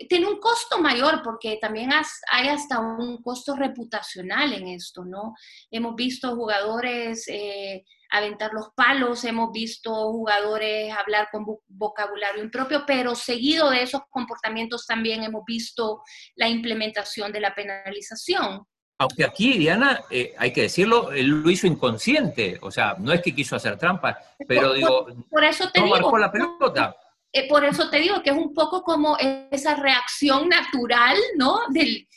tiene 0.08 0.28
un 0.28 0.40
costo 0.40 0.80
mayor 0.80 1.22
porque 1.24 1.58
también 1.60 1.90
hay 2.32 2.48
hasta 2.48 2.80
un 2.80 3.22
costo 3.24 3.56
reputacional 3.56 4.54
en 4.54 4.68
esto, 4.68 5.04
¿no? 5.04 5.34
Hemos 5.72 5.96
visto 5.96 6.36
jugadores 6.36 7.28
eh, 7.28 7.84
aventar 8.12 8.52
los 8.54 8.70
palos, 8.76 9.24
hemos 9.24 9.52
visto 9.52 9.92
jugadores 10.12 10.94
hablar 10.96 11.30
con 11.32 11.46
vocabulario 11.68 12.44
impropio, 12.44 12.84
pero 12.86 13.16
seguido 13.16 13.72
de 13.72 13.82
esos 13.82 14.02
comportamientos 14.10 14.86
también 14.86 15.24
hemos 15.24 15.44
visto 15.46 16.02
la 16.36 16.48
implementación 16.48 17.32
de 17.32 17.40
la 17.40 17.56
penalización. 17.56 18.66
Aunque 19.00 19.24
aquí, 19.24 19.58
Diana, 19.58 20.02
eh, 20.12 20.36
hay 20.38 20.52
que 20.52 20.64
decirlo, 20.64 21.12
él 21.14 21.28
lo 21.28 21.50
hizo 21.50 21.66
inconsciente, 21.66 22.60
o 22.62 22.70
sea, 22.70 22.96
no 23.00 23.14
es 23.14 23.22
que 23.22 23.34
quiso 23.34 23.56
hacer 23.56 23.78
trampa, 23.78 24.18
pero 24.46 24.74
digo, 24.74 25.08
por, 25.30 25.44
eso 25.44 25.72
te 25.72 25.80
no 25.80 25.86
digo, 25.86 25.98
marcó 25.98 26.18
la 26.18 26.32
pelota. 26.32 26.96
Eh, 27.32 27.48
por 27.48 27.64
eso 27.64 27.90
te 27.90 28.00
digo 28.00 28.24
que 28.24 28.32
es 28.32 28.36
un 28.36 28.54
poco 28.54 28.82
como 28.84 29.18
esa 29.52 29.76
reacción 29.76 30.50
natural, 30.50 31.18
¿no? 31.36 31.60
Del, 31.70 32.08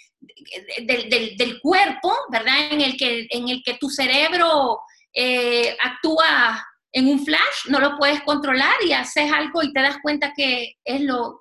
del, 0.87 1.61
cuerpo, 1.61 2.15
¿verdad? 2.31 2.73
En 2.73 2.81
el 2.81 2.97
que, 2.97 3.27
en 3.31 3.49
el 3.49 3.63
que 3.63 3.75
tu 3.75 3.91
cerebro 3.91 4.81
eh, 5.13 5.77
actúa 5.83 6.65
en 6.93 7.09
un 7.09 7.25
flash, 7.25 7.69
no 7.69 7.81
lo 7.81 7.97
puedes 7.97 8.23
controlar 8.23 8.75
y 8.87 8.93
haces 8.93 9.31
algo 9.33 9.63
y 9.63 9.73
te 9.73 9.83
das 9.83 9.99
cuenta 10.03 10.33
que 10.35 10.77
es 10.85 11.01
lo, 11.01 11.41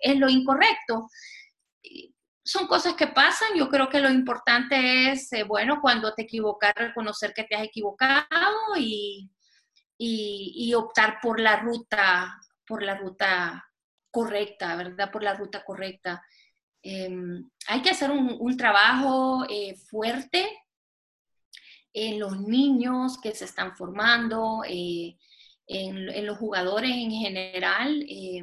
es 0.00 0.16
lo 0.16 0.28
incorrecto. 0.28 1.08
Son 2.44 2.66
cosas 2.66 2.94
que 2.94 3.08
pasan, 3.08 3.48
yo 3.56 3.68
creo 3.68 3.88
que 3.88 4.00
lo 4.00 4.10
importante 4.10 5.10
es, 5.10 5.32
eh, 5.32 5.42
bueno, 5.42 5.80
cuando 5.80 6.14
te 6.14 6.22
equivocas, 6.22 6.72
reconocer 6.74 7.32
que 7.34 7.44
te 7.44 7.56
has 7.56 7.64
equivocado 7.64 8.76
y, 8.76 9.30
y, 9.98 10.74
optar 10.74 11.18
por 11.20 11.40
la 11.40 11.56
ruta, 11.56 12.38
por 12.66 12.82
la 12.82 12.96
ruta 12.96 13.64
correcta, 14.10 14.76
¿verdad? 14.76 15.10
Por 15.10 15.22
la 15.22 15.34
ruta 15.34 15.64
correcta. 15.64 16.24
Em, 16.82 17.48
hay 17.68 17.82
que 17.82 17.90
hacer 17.90 18.10
un, 18.10 18.56
trabajo 18.56 19.44
eh, 19.48 19.74
fuerte 19.90 20.48
en 21.96 22.20
los 22.20 22.38
niños 22.40 23.18
que 23.20 23.34
se 23.34 23.46
están 23.46 23.74
formando, 23.74 24.62
eh, 24.68 25.16
en, 25.66 26.26
los 26.26 26.38
jugadores 26.38 26.90
en 26.90 27.10
general, 27.10 28.04
eh, 28.08 28.42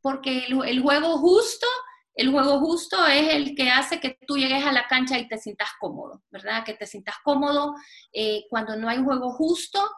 porque 0.00 0.44
el, 0.46 0.80
juego 0.82 1.16
justo, 1.18 1.66
el 2.14 2.30
juego 2.30 2.60
justo 2.60 3.06
es 3.06 3.34
el 3.34 3.54
que 3.54 3.70
hace 3.70 3.98
que 3.98 4.18
tú 4.26 4.36
llegues 4.36 4.64
a 4.64 4.72
la 4.72 4.86
cancha 4.88 5.18
y 5.18 5.26
te 5.26 5.38
sientas 5.38 5.70
cómodo, 5.80 6.22
¿verdad? 6.30 6.64
Que 6.64 6.74
te 6.74 6.86
sientas 6.86 7.16
cómodo. 7.24 7.74
Eh, 8.12 8.44
cuando 8.50 8.76
no 8.76 8.90
hay 8.90 9.02
juego 9.02 9.30
justo, 9.32 9.90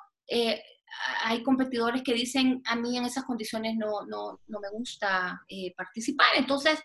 hay 1.23 1.43
competidores 1.43 2.03
que 2.03 2.15
dicen, 2.15 2.63
a 2.67 2.77
mí 2.77 2.97
en 2.97 3.05
esas 3.05 3.25
condiciones 3.25 3.77
no, 3.77 4.07
no, 4.07 4.41
no 4.47 4.61
me 4.61 4.71
gusta 4.71 5.43
participar. 5.77 6.29
Entonces, 6.37 6.83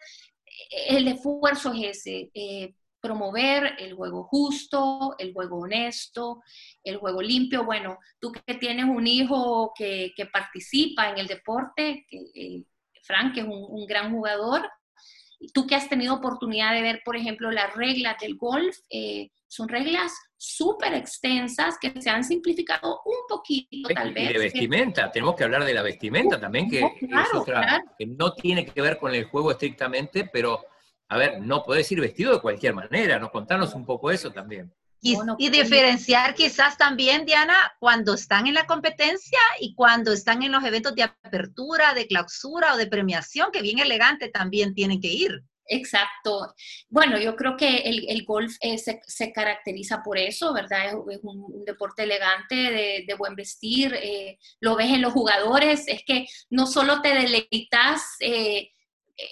el 0.88 1.08
esfuerzo 1.08 1.74
es 1.74 2.06
ese, 2.06 2.76
promover 3.02 3.76
el 3.80 3.94
juego 3.94 4.24
justo, 4.24 5.16
el 5.18 5.34
juego 5.34 5.60
honesto, 5.60 6.42
el 6.84 6.98
juego 6.98 7.22
limpio. 7.22 7.64
Bueno, 7.64 7.98
tú 8.20 8.32
que 8.32 8.56
tienes 8.56 8.86
un 8.86 9.08
hijo 9.08 9.74
que, 9.76 10.14
participa 10.32 11.10
en 11.10 11.20
el 11.20 11.28
deporte, 11.28 12.06
que, 12.10 12.18
eh, 12.36 12.64
Frank, 13.04 13.34
que 13.34 13.42
es 13.42 13.48
un, 13.48 13.86
gran 13.86 14.12
jugador, 14.12 14.70
tú 15.54 15.66
que 15.66 15.76
has 15.76 15.90
tenido 15.90 16.14
oportunidad 16.16 16.74
de 16.74 16.82
ver, 16.82 17.02
por 17.04 17.16
ejemplo, 17.16 17.52
las 17.52 17.74
reglas 17.76 18.16
del 18.20 18.36
golf, 18.36 18.76
eh, 18.90 19.30
son 19.48 19.68
reglas 19.68 20.14
súper 20.38 20.94
extensas 20.94 21.78
que 21.80 22.02
se 22.02 22.10
han 22.10 22.24
simplificado 22.24 23.02
un 23.06 23.28
poquito, 23.28 23.90
tal 23.94 24.14
vez. 24.14 24.30
Y 24.30 24.34
de 24.34 24.40
vestimenta, 24.40 25.12
tenemos 25.12 25.36
que 25.36 25.44
hablar 25.44 25.66
de 25.66 25.74
la 25.74 25.82
vestimenta 25.82 26.40
también, 26.40 26.70
que, 26.70 26.82
que 27.98 28.06
no 28.06 28.34
tiene 28.34 28.66
que 28.66 28.82
ver 28.82 28.98
con 28.98 29.14
el 29.14 29.26
juego 29.26 29.52
estrictamente, 29.52 30.30
pero 30.32 30.62
a 31.10 31.18
ver, 31.18 31.42
no 31.42 31.64
puedes 31.64 31.92
ir 31.92 32.00
vestido 32.00 32.34
de 32.34 32.42
cualquier 32.42 32.74
manera, 32.76 33.18
¿no? 33.18 33.32
Contanos 33.32 33.74
un 33.74 33.86
poco 33.86 34.12
eso 34.12 34.32
también. 34.32 34.72
Y, 35.02 35.50
diferenciar 35.50 36.36
quizás 36.36 36.78
también, 36.78 37.26
Diana, 37.26 37.56
cuando 37.80 38.14
están 38.16 38.48
en 38.48 38.54
la 38.54 38.66
competencia 38.66 39.40
y 39.60 39.74
cuando 39.74 40.12
están 40.12 40.44
en 40.44 40.52
los 40.52 40.64
eventos 40.64 40.94
de 40.96 41.04
apertura, 41.04 41.94
de 41.94 42.08
clausura 42.08 42.74
o 42.74 42.78
de 42.78 42.88
premiación, 42.88 43.52
que 43.52 43.62
bien 43.62 43.80
elegante 43.80 44.30
también 44.30 44.74
tienen 44.74 45.00
que 45.00 45.08
ir. 45.08 45.44
Exacto. 45.70 46.56
Bueno, 46.90 47.20
yo 47.20 47.36
creo 47.36 47.56
que 47.56 47.78
el, 47.78 48.26
golf 48.26 48.56
eh, 48.60 48.78
se, 48.78 49.32
caracteriza 49.32 50.02
por 50.04 50.18
eso, 50.18 50.52
¿verdad? 50.52 50.88
Es, 50.88 51.20
un, 51.22 51.64
deporte 51.64 52.04
elegante, 52.04 52.56
de, 53.08 53.16
buen 53.18 53.36
vestir, 53.36 53.94
eh, 53.94 54.40
lo 54.60 54.76
ves 54.76 54.92
en 54.92 55.04
los 55.04 55.14
jugadores, 55.14 55.88
es 55.88 56.04
que 56.04 56.26
no 56.50 56.66
solo 56.66 57.02
te 57.02 57.14
deleitas 57.14 58.02
eh, 58.20 58.72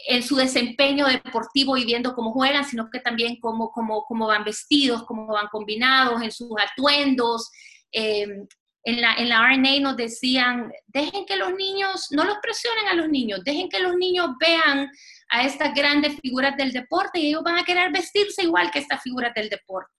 en 0.08 0.24
su 0.24 0.36
desempeño 0.36 1.06
deportivo 1.08 1.78
y 1.78 1.86
viendo 1.86 2.14
cómo 2.14 2.32
juegan, 2.32 2.66
sino 2.66 2.90
que 2.90 3.00
también 3.00 3.40
cómo, 3.40 3.72
cómo, 3.72 4.04
cómo 4.04 4.28
van 4.28 4.44
vestidos, 4.44 5.04
cómo 5.04 5.28
van 5.28 5.48
combinados, 5.48 6.22
en 6.22 6.32
sus 6.32 6.50
atuendos. 6.60 7.50
Em, 7.92 8.48
en, 8.84 9.02
la, 9.02 9.16
en 9.16 9.30
la 9.30 9.48
RNA 9.48 9.80
nos 9.82 9.98
decían, 9.98 10.72
dejen 10.88 11.26
que 11.26 11.36
los 11.36 11.54
niños, 11.54 12.08
no 12.12 12.24
los 12.24 12.38
presionen 12.42 12.88
a 12.88 12.94
los 12.94 13.10
niños, 13.10 13.44
dejen 13.44 13.70
que 13.70 13.80
los 13.80 13.96
niños 13.96 14.32
vean 14.40 14.90
a 15.30 15.44
estas 15.44 15.74
grandes 15.74 16.18
figuras 16.22 16.56
del 16.56 16.72
deporte 16.72 17.20
y 17.20 17.28
ellos 17.28 17.44
van 17.44 17.58
a 17.58 17.64
querer 17.64 17.92
vestirse 17.92 18.44
igual 18.44 18.72
que 18.72 18.80
estas 18.80 19.02
figuras 19.02 19.34
del 19.34 19.50
deporte, 19.50 19.92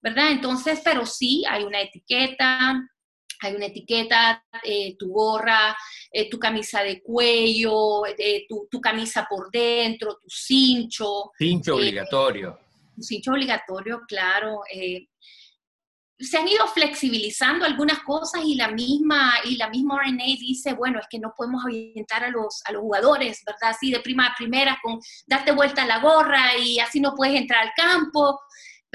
¿verdad? 0.00 0.30
Entonces, 0.30 0.80
pero 0.82 1.04
sí, 1.04 1.44
hay 1.48 1.64
una 1.64 1.80
etiqueta, 1.80 2.80
hay 3.42 3.54
una 3.54 3.66
etiqueta, 3.66 4.44
eh, 4.62 4.96
tu 4.98 5.08
gorra, 5.08 5.76
eh, 6.10 6.28
tu 6.30 6.38
camisa 6.38 6.82
de 6.82 7.02
cuello, 7.02 8.06
eh, 8.06 8.46
tu, 8.48 8.80
camisa 8.80 9.26
por 9.28 9.50
dentro, 9.50 10.18
tu 10.20 10.28
cincho. 10.28 11.32
Cincho 11.38 11.76
obligatorio. 11.76 12.58
Tu 12.94 13.02
cincho 13.02 13.32
obligatorio, 13.32 14.02
claro. 14.08 14.60
se 16.18 16.38
han 16.38 16.48
ido 16.48 16.66
flexibilizando 16.68 17.66
algunas 17.66 17.98
cosas 18.00 18.42
y 18.44 18.54
la 18.54 18.68
misma, 18.68 19.34
y 19.44 19.56
la 19.56 19.68
misma 19.68 20.00
RNA 20.02 20.24
dice, 20.24 20.72
bueno, 20.72 20.98
es 20.98 21.06
que 21.10 21.18
no 21.18 21.34
podemos 21.36 21.62
orientar 21.64 22.24
a 22.24 22.30
los, 22.30 22.62
a 22.64 22.72
los 22.72 22.80
jugadores, 22.80 23.42
¿verdad? 23.44 23.70
Así 23.70 23.90
de 23.90 24.00
prima 24.00 24.28
a 24.28 24.34
primera, 24.34 24.78
con 24.82 24.98
darte 25.26 25.52
vuelta 25.52 25.82
a 25.82 25.86
la 25.86 26.00
gorra 26.00 26.56
y 26.56 26.78
así 26.78 27.00
no 27.00 27.14
puedes 27.14 27.38
entrar 27.38 27.64
al 27.64 27.72
campo. 27.76 28.40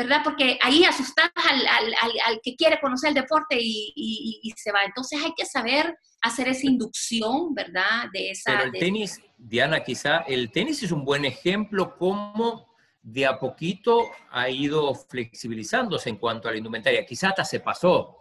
¿Verdad? 0.01 0.21
Porque 0.23 0.57
ahí 0.61 0.83
asustas 0.83 1.29
al, 1.35 2.39
que 2.41 2.55
quiere 2.55 2.79
conocer 2.79 3.09
el 3.09 3.15
deporte 3.15 3.55
y, 3.59 4.51
se 4.55 4.71
va. 4.71 4.79
Entonces 4.83 5.21
hay 5.23 5.31
que 5.37 5.45
saber 5.45 5.95
hacer 6.21 6.47
esa 6.47 6.65
inducción, 6.65 7.53
¿verdad? 7.53 8.05
De 8.11 8.31
esa, 8.31 8.51
Pero 8.51 8.63
el 8.65 8.71
tenis, 8.71 9.21
Diana, 9.37 9.83
quizá 9.83 10.19
el 10.27 10.51
tenis 10.51 10.81
es 10.83 10.91
un 10.91 11.05
buen 11.05 11.25
ejemplo 11.25 11.95
cómo 11.97 12.71
de 13.01 13.25
a 13.25 13.39
poquito 13.39 14.09
ha 14.31 14.49
ido 14.49 14.93
flexibilizándose 14.95 16.09
en 16.09 16.17
cuanto 16.17 16.47
a 16.47 16.51
la 16.51 16.57
indumentaria. 16.57 17.05
Quizá 17.05 17.29
hasta 17.29 17.45
se 17.45 17.59
pasó. 17.59 18.17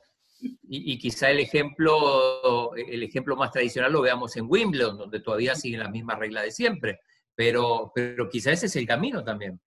Y, 0.63 0.99
quizá 0.99 1.31
el 1.31 1.41
ejemplo, 1.41 2.75
el 2.75 3.03
ejemplo 3.03 3.37
más 3.37 3.53
tradicional 3.53 3.93
lo 3.93 4.01
veamos 4.01 4.37
en 4.37 4.47
Wimbledon, 4.49 4.97
donde 4.97 5.21
todavía 5.21 5.55
siguen 5.55 5.81
las 5.81 5.91
mismas 5.91 6.19
reglas 6.19 6.45
de 6.45 6.51
siempre. 6.51 7.01
Pero, 7.35 7.93
pero 7.95 8.29
quizá 8.29 8.53
ese 8.53 8.67
es 8.67 8.77
el 8.77 8.87
camino 8.87 9.23
también. 9.23 9.61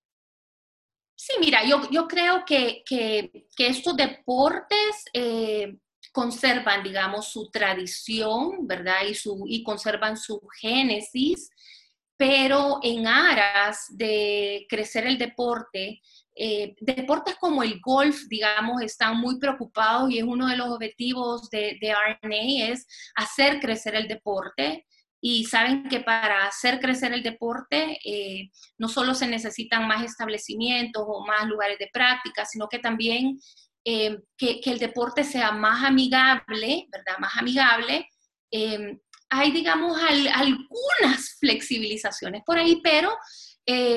Sí, 1.15 1.33
mira, 1.39 1.63
yo, 1.65 1.89
yo 1.91 2.07
creo 2.07 2.43
que, 2.45 2.83
que, 2.85 3.31
estos 3.57 3.95
deportes 3.95 5.05
eh, 5.13 5.77
conservan, 6.11 6.83
digamos, 6.83 7.27
su 7.29 7.49
tradición, 7.49 8.67
¿verdad? 8.67 9.05
Y, 9.07 9.13
su, 9.13 9.43
y 9.47 9.63
conservan 9.63 10.17
su 10.17 10.41
génesis, 10.59 11.49
pero 12.17 12.79
en 12.83 13.07
aras 13.07 13.85
de 13.89 14.65
crecer 14.69 15.07
el 15.07 15.17
deporte, 15.17 16.01
eh, 16.35 16.75
deportes 16.79 17.35
como 17.35 17.63
el 17.63 17.79
golf, 17.79 18.23
digamos, 18.27 18.81
están 18.81 19.17
muy 19.17 19.39
preocupados 19.39 20.09
y 20.11 20.17
es 20.17 20.23
uno 20.23 20.47
de 20.47 20.57
los 20.57 20.69
objetivos 20.69 21.49
de, 21.49 21.77
de 21.79 21.93
RNA, 21.93 22.71
es 22.71 22.87
hacer 23.15 23.59
crecer 23.59 23.95
el 23.95 24.07
deporte 24.07 24.87
y 25.25 25.45
saben 25.45 25.87
que 25.87 26.01
para 26.01 26.47
hacer 26.47 26.81
crecer 26.81 27.13
el 27.13 27.23
deporte 27.23 27.97
eh, 28.03 28.51
no 28.77 28.89
solo 28.89 29.15
se 29.15 29.25
necesitan 29.25 29.87
más 29.87 30.03
establecimientos 30.03 31.01
o 31.07 31.25
más 31.25 31.47
lugares 31.47 31.79
de 31.79 31.89
práctica, 31.93 32.43
sino 32.43 32.67
que 32.67 32.79
también 32.79 33.39
eh, 33.85 34.17
que, 34.37 34.59
el 34.65 34.79
deporte 34.79 35.23
sea 35.23 35.53
más 35.53 35.81
amigable, 35.85 36.87
¿verdad? 36.91 37.19
Más 37.19 37.37
amigable. 37.37 38.05
Eh, 38.51 38.97
hay, 39.29 39.51
digamos, 39.51 39.97
algunas 40.33 41.37
flexibilizaciones 41.39 42.43
por 42.45 42.57
ahí, 42.57 42.81
pero 42.83 43.15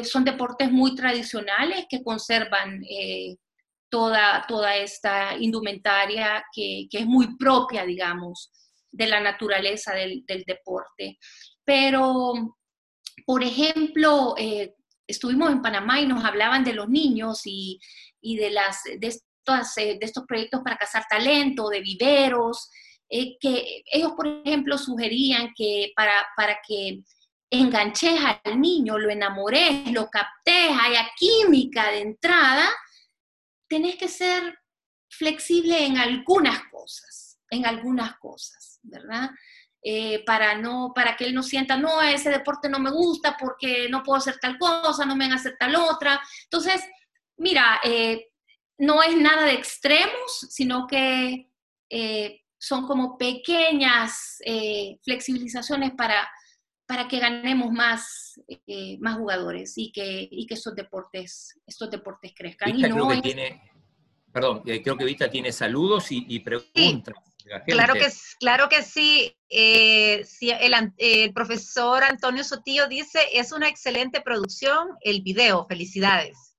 son 0.04 0.22
deportes 0.24 0.70
muy 0.70 0.94
tradicionales 0.94 1.86
que 1.90 2.04
conservan 2.04 2.82
toda, 3.90 4.44
toda 4.46 4.76
esta 4.76 5.36
indumentaria 5.36 6.44
que, 6.54 6.86
que 6.88 6.98
es 6.98 7.06
muy 7.06 7.36
propia, 7.36 7.84
digamos, 7.84 8.52
de 8.96 9.06
la 9.06 9.20
naturaleza 9.20 9.92
del, 9.92 10.24
deporte. 10.46 11.18
Pero, 11.64 12.56
por 13.24 13.42
ejemplo, 13.42 14.34
eh, 14.38 14.74
estuvimos 15.06 15.50
en 15.50 15.62
Panamá 15.62 16.00
y 16.00 16.06
nos 16.06 16.24
hablaban 16.24 16.64
de 16.64 16.72
los 16.72 16.88
niños 16.88 17.42
y, 17.44 17.78
de, 18.22 18.50
las, 18.50 18.82
de, 18.84 19.06
estos, 19.06 19.76
eh, 19.78 19.98
de 20.00 20.06
estos 20.06 20.24
proyectos 20.26 20.62
para 20.64 20.76
cazar 20.76 21.04
talento, 21.08 21.68
de 21.68 21.80
viveros, 21.80 22.70
eh, 23.08 23.36
que 23.38 23.82
ellos, 23.92 24.12
por 24.16 24.26
ejemplo, 24.26 24.78
sugerían 24.78 25.52
que 25.54 25.92
para, 25.94 26.26
para 26.36 26.58
que 26.66 27.02
enganches 27.50 28.18
al 28.44 28.60
niño, 28.60 28.98
lo 28.98 29.10
enamores, 29.10 29.92
lo 29.92 30.08
captes, 30.08 30.70
haya 30.80 31.08
química 31.16 31.90
de 31.90 32.00
entrada, 32.00 32.68
tenés 33.68 33.96
que 33.96 34.08
ser 34.08 34.58
flexible 35.08 35.84
en 35.84 35.98
algunas 35.98 36.62
cosas, 36.70 37.38
en 37.50 37.66
algunas 37.66 38.18
cosas. 38.18 38.75
¿Verdad? 38.86 39.30
Eh, 39.88 40.24
para, 40.24 40.56
no, 40.58 40.90
para 40.92 41.16
que 41.16 41.26
él 41.26 41.32
no 41.32 41.44
sienta, 41.44 41.76
no, 41.76 42.02
ese 42.02 42.28
deporte 42.28 42.68
no 42.68 42.80
me 42.80 42.90
gusta 42.90 43.36
porque 43.38 43.88
no 43.88 44.02
puedo 44.02 44.18
hacer 44.18 44.36
tal 44.40 44.58
cosa, 44.58 45.06
no 45.06 45.14
me 45.14 45.26
van 45.26 45.34
a 45.34 45.36
hacer 45.36 45.56
tal 45.56 45.76
otra. 45.76 46.20
Entonces, 46.42 46.82
mira, 47.36 47.80
eh, 47.84 48.26
no 48.78 49.00
es 49.00 49.16
nada 49.16 49.44
de 49.44 49.52
extremos, 49.52 50.48
sino 50.50 50.88
que 50.88 51.52
eh, 51.88 52.40
son 52.58 52.84
como 52.88 53.16
pequeñas 53.16 54.38
flexibilizaciones 55.04 55.92
para, 55.92 56.28
para 56.84 57.06
que 57.06 57.20
ganemos 57.20 57.70
más, 57.70 58.40
más 58.98 59.18
jugadores 59.18 59.74
y 59.78 59.92
que, 59.92 60.26
y 60.28 60.46
que 60.46 60.54
estos, 60.54 60.74
deportes, 60.74 61.60
estos 61.64 61.90
deportes 61.92 62.32
crezcan. 62.34 62.72
creo 62.72 63.08
que 63.08 63.22
tiene, 63.22 63.70
perdón, 64.32 64.62
creo 64.62 64.96
que 64.96 65.04
Vita 65.04 65.30
tiene 65.30 65.52
saludos 65.52 66.08
y, 66.10 66.40
preguntas. 66.40 67.14
Claro 67.66 67.94
que, 67.94 68.12
claro 68.40 68.68
que 68.68 68.82
sí. 68.82 69.36
Eh, 69.48 70.24
el, 70.40 70.92
el, 70.98 71.32
profesor 71.32 72.02
Antonio 72.02 72.42
Sotillo 72.42 72.88
dice, 72.88 73.20
es 73.32 73.52
una 73.52 73.68
excelente 73.68 74.20
producción 74.20 74.88
el 75.02 75.22
video, 75.22 75.66
felicidades. 75.66 76.56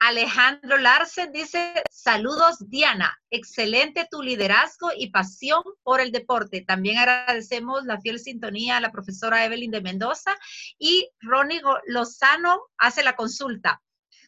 Alejandro 0.00 0.78
Larsen 0.78 1.32
dice, 1.32 1.82
saludos 1.90 2.58
Diana, 2.68 3.18
excelente 3.30 4.06
tu 4.08 4.22
liderazgo 4.22 4.90
y 4.96 5.10
pasión 5.10 5.62
por 5.82 6.00
el 6.00 6.12
deporte. 6.12 6.60
También 6.60 6.98
agradecemos 6.98 7.84
la 7.84 8.00
fiel 8.00 8.20
sintonía 8.20 8.76
a 8.76 8.80
la 8.80 8.92
profesora 8.92 9.44
Evelyn 9.44 9.72
de 9.72 9.80
Mendoza 9.80 10.36
y 10.78 11.10
Ronnie 11.20 11.60
Lozano 11.86 12.60
hace 12.78 13.02
la 13.02 13.16
consulta. 13.16 13.82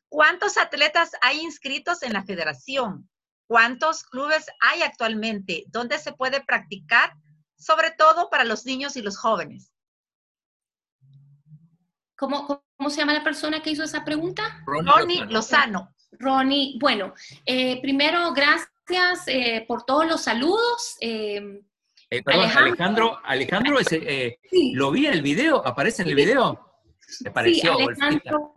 ¿Cuántos 0.08 0.58
atletas 0.58 1.12
hay 1.22 1.38
inscritos 1.38 2.02
en 2.02 2.14
la 2.14 2.24
federación? 2.24 3.08
¿Cuántos 3.50 4.04
clubes 4.04 4.46
hay 4.60 4.82
actualmente? 4.82 5.64
¿Dónde 5.72 5.98
se 5.98 6.12
puede 6.12 6.40
practicar? 6.40 7.14
Sobre 7.58 7.90
todo 7.90 8.30
para 8.30 8.44
los 8.44 8.64
niños 8.64 8.94
y 8.94 9.02
los 9.02 9.18
jóvenes. 9.18 9.72
¿Cómo, 12.14 12.46
cómo 12.46 12.90
se 12.90 12.98
llama 12.98 13.12
la 13.12 13.24
persona 13.24 13.60
que 13.60 13.70
hizo 13.70 13.82
esa 13.82 14.04
pregunta? 14.04 14.62
Ronnie, 14.64 15.24
Lozano. 15.26 15.92
Ronnie, 16.12 16.78
bueno, 16.78 17.12
eh, 17.44 17.82
primero, 17.82 18.32
gracias 18.32 19.26
eh, 19.26 19.64
por 19.66 19.84
todos 19.84 20.06
los 20.06 20.22
saludos. 20.22 20.96
Eh, 21.00 21.60
Alejandro, 22.26 23.18
Alejandro, 23.24 23.78
lo 24.74 24.90
vi 24.92 25.06
en 25.06 25.12
el 25.12 25.22
video, 25.22 25.66
aparece 25.66 26.02
en 26.02 26.10
el 26.10 26.14
video. 26.14 26.84
Me 27.24 27.32
pareció. 27.32 27.76
Sí, 27.76 27.82
Alejandro, 27.82 28.54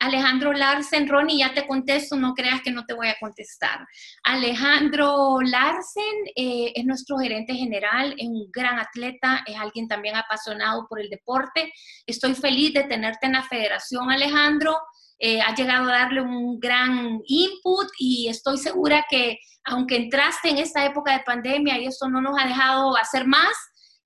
Alejandro 0.00 0.52
Larsen, 0.52 1.08
Ronnie, 1.08 1.38
ya 1.38 1.54
te 1.54 1.66
contesto, 1.66 2.16
no 2.16 2.34
creas 2.34 2.62
que 2.62 2.70
no 2.70 2.84
te 2.86 2.94
voy 2.94 3.08
a 3.08 3.16
contestar. 3.18 3.86
Alejandro 4.22 5.40
Larsen 5.40 6.14
eh, 6.36 6.72
es 6.74 6.84
nuestro 6.84 7.18
gerente 7.18 7.54
general, 7.54 8.14
es 8.16 8.28
un 8.28 8.48
gran 8.52 8.78
atleta, 8.78 9.42
es 9.46 9.56
alguien 9.56 9.88
también 9.88 10.16
apasionado 10.16 10.86
por 10.88 11.00
el 11.00 11.08
deporte. 11.08 11.72
Estoy 12.06 12.34
feliz 12.34 12.74
de 12.74 12.84
tenerte 12.84 13.26
en 13.26 13.32
la 13.32 13.42
federación, 13.42 14.10
Alejandro. 14.10 14.76
Eh, 15.18 15.40
has 15.40 15.58
llegado 15.58 15.88
a 15.88 15.98
darle 15.98 16.20
un 16.20 16.60
gran 16.60 17.20
input 17.26 17.88
y 17.98 18.28
estoy 18.28 18.56
segura 18.56 19.04
que 19.10 19.38
aunque 19.64 19.96
entraste 19.96 20.50
en 20.50 20.58
esta 20.58 20.84
época 20.84 21.12
de 21.12 21.24
pandemia 21.24 21.78
y 21.78 21.86
eso 21.86 22.08
no 22.08 22.20
nos 22.20 22.38
ha 22.40 22.46
dejado 22.46 22.96
hacer 22.96 23.26
más, 23.26 23.52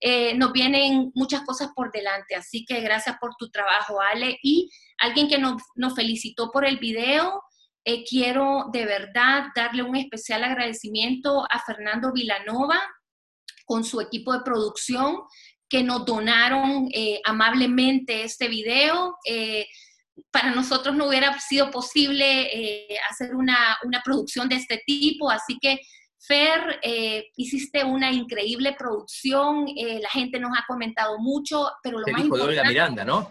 eh, 0.05 0.35
nos 0.35 0.53
vienen 0.53 1.13
muchas 1.15 1.43
cosas 1.43 1.69
por 1.77 1.93
delante. 1.93 2.35
Así 2.35 2.65
que 2.65 2.81
gracias 2.81 3.17
por 3.21 3.37
tu 3.37 3.51
trabajo, 3.51 4.01
Ale. 4.01 4.37
Alguien 5.03 5.29
que 5.29 5.39
nos, 5.39 5.63
felicitó 5.95 6.51
por 6.51 6.65
el 6.65 6.79
video, 6.79 7.43
eh, 7.85 8.05
quiero 8.05 8.67
de 8.73 8.87
verdad 8.87 9.49
darle 9.55 9.83
un 9.83 9.97
especial 9.97 10.45
agradecimiento 10.45 11.45
a 11.51 11.61
Fernando 11.61 12.13
Vilanova 12.13 12.81
con 13.67 13.85
su 13.85 14.01
equipo 14.01 14.33
de 14.33 14.45
producción 14.45 15.23
que 15.69 15.83
nos 15.83 16.05
donaron 16.05 16.89
eh, 16.93 17.21
amablemente 17.25 18.25
este 18.25 18.49
video. 18.49 19.17
para 20.31 20.51
nosotros 20.51 20.95
no 20.95 21.09
hubiera 21.09 21.39
sido 21.41 21.71
posible 21.71 22.49
hacer 23.11 23.35
una, 23.35 23.79
una 23.85 24.03
producción 24.03 24.49
de 24.49 24.57
este 24.57 24.83
tipo, 24.87 25.31
así 25.31 25.59
que 25.61 25.81
Fer, 26.25 26.79
eh, 26.83 27.31
hiciste 27.37 27.83
una 27.83 28.13
increíble 28.13 28.77
producción, 28.79 29.67
eh, 29.77 29.99
la 30.01 30.09
gente 30.09 30.39
nos 30.39 30.57
ha 30.57 30.65
comentado 30.69 31.19
mucho, 31.19 31.69
pero 31.83 31.99
lo 31.99 32.07
el 32.07 32.13
más 32.13 32.23
de 32.23 32.41
Olga 32.41 32.65
Miranda, 32.65 33.05
¿no? 33.05 33.29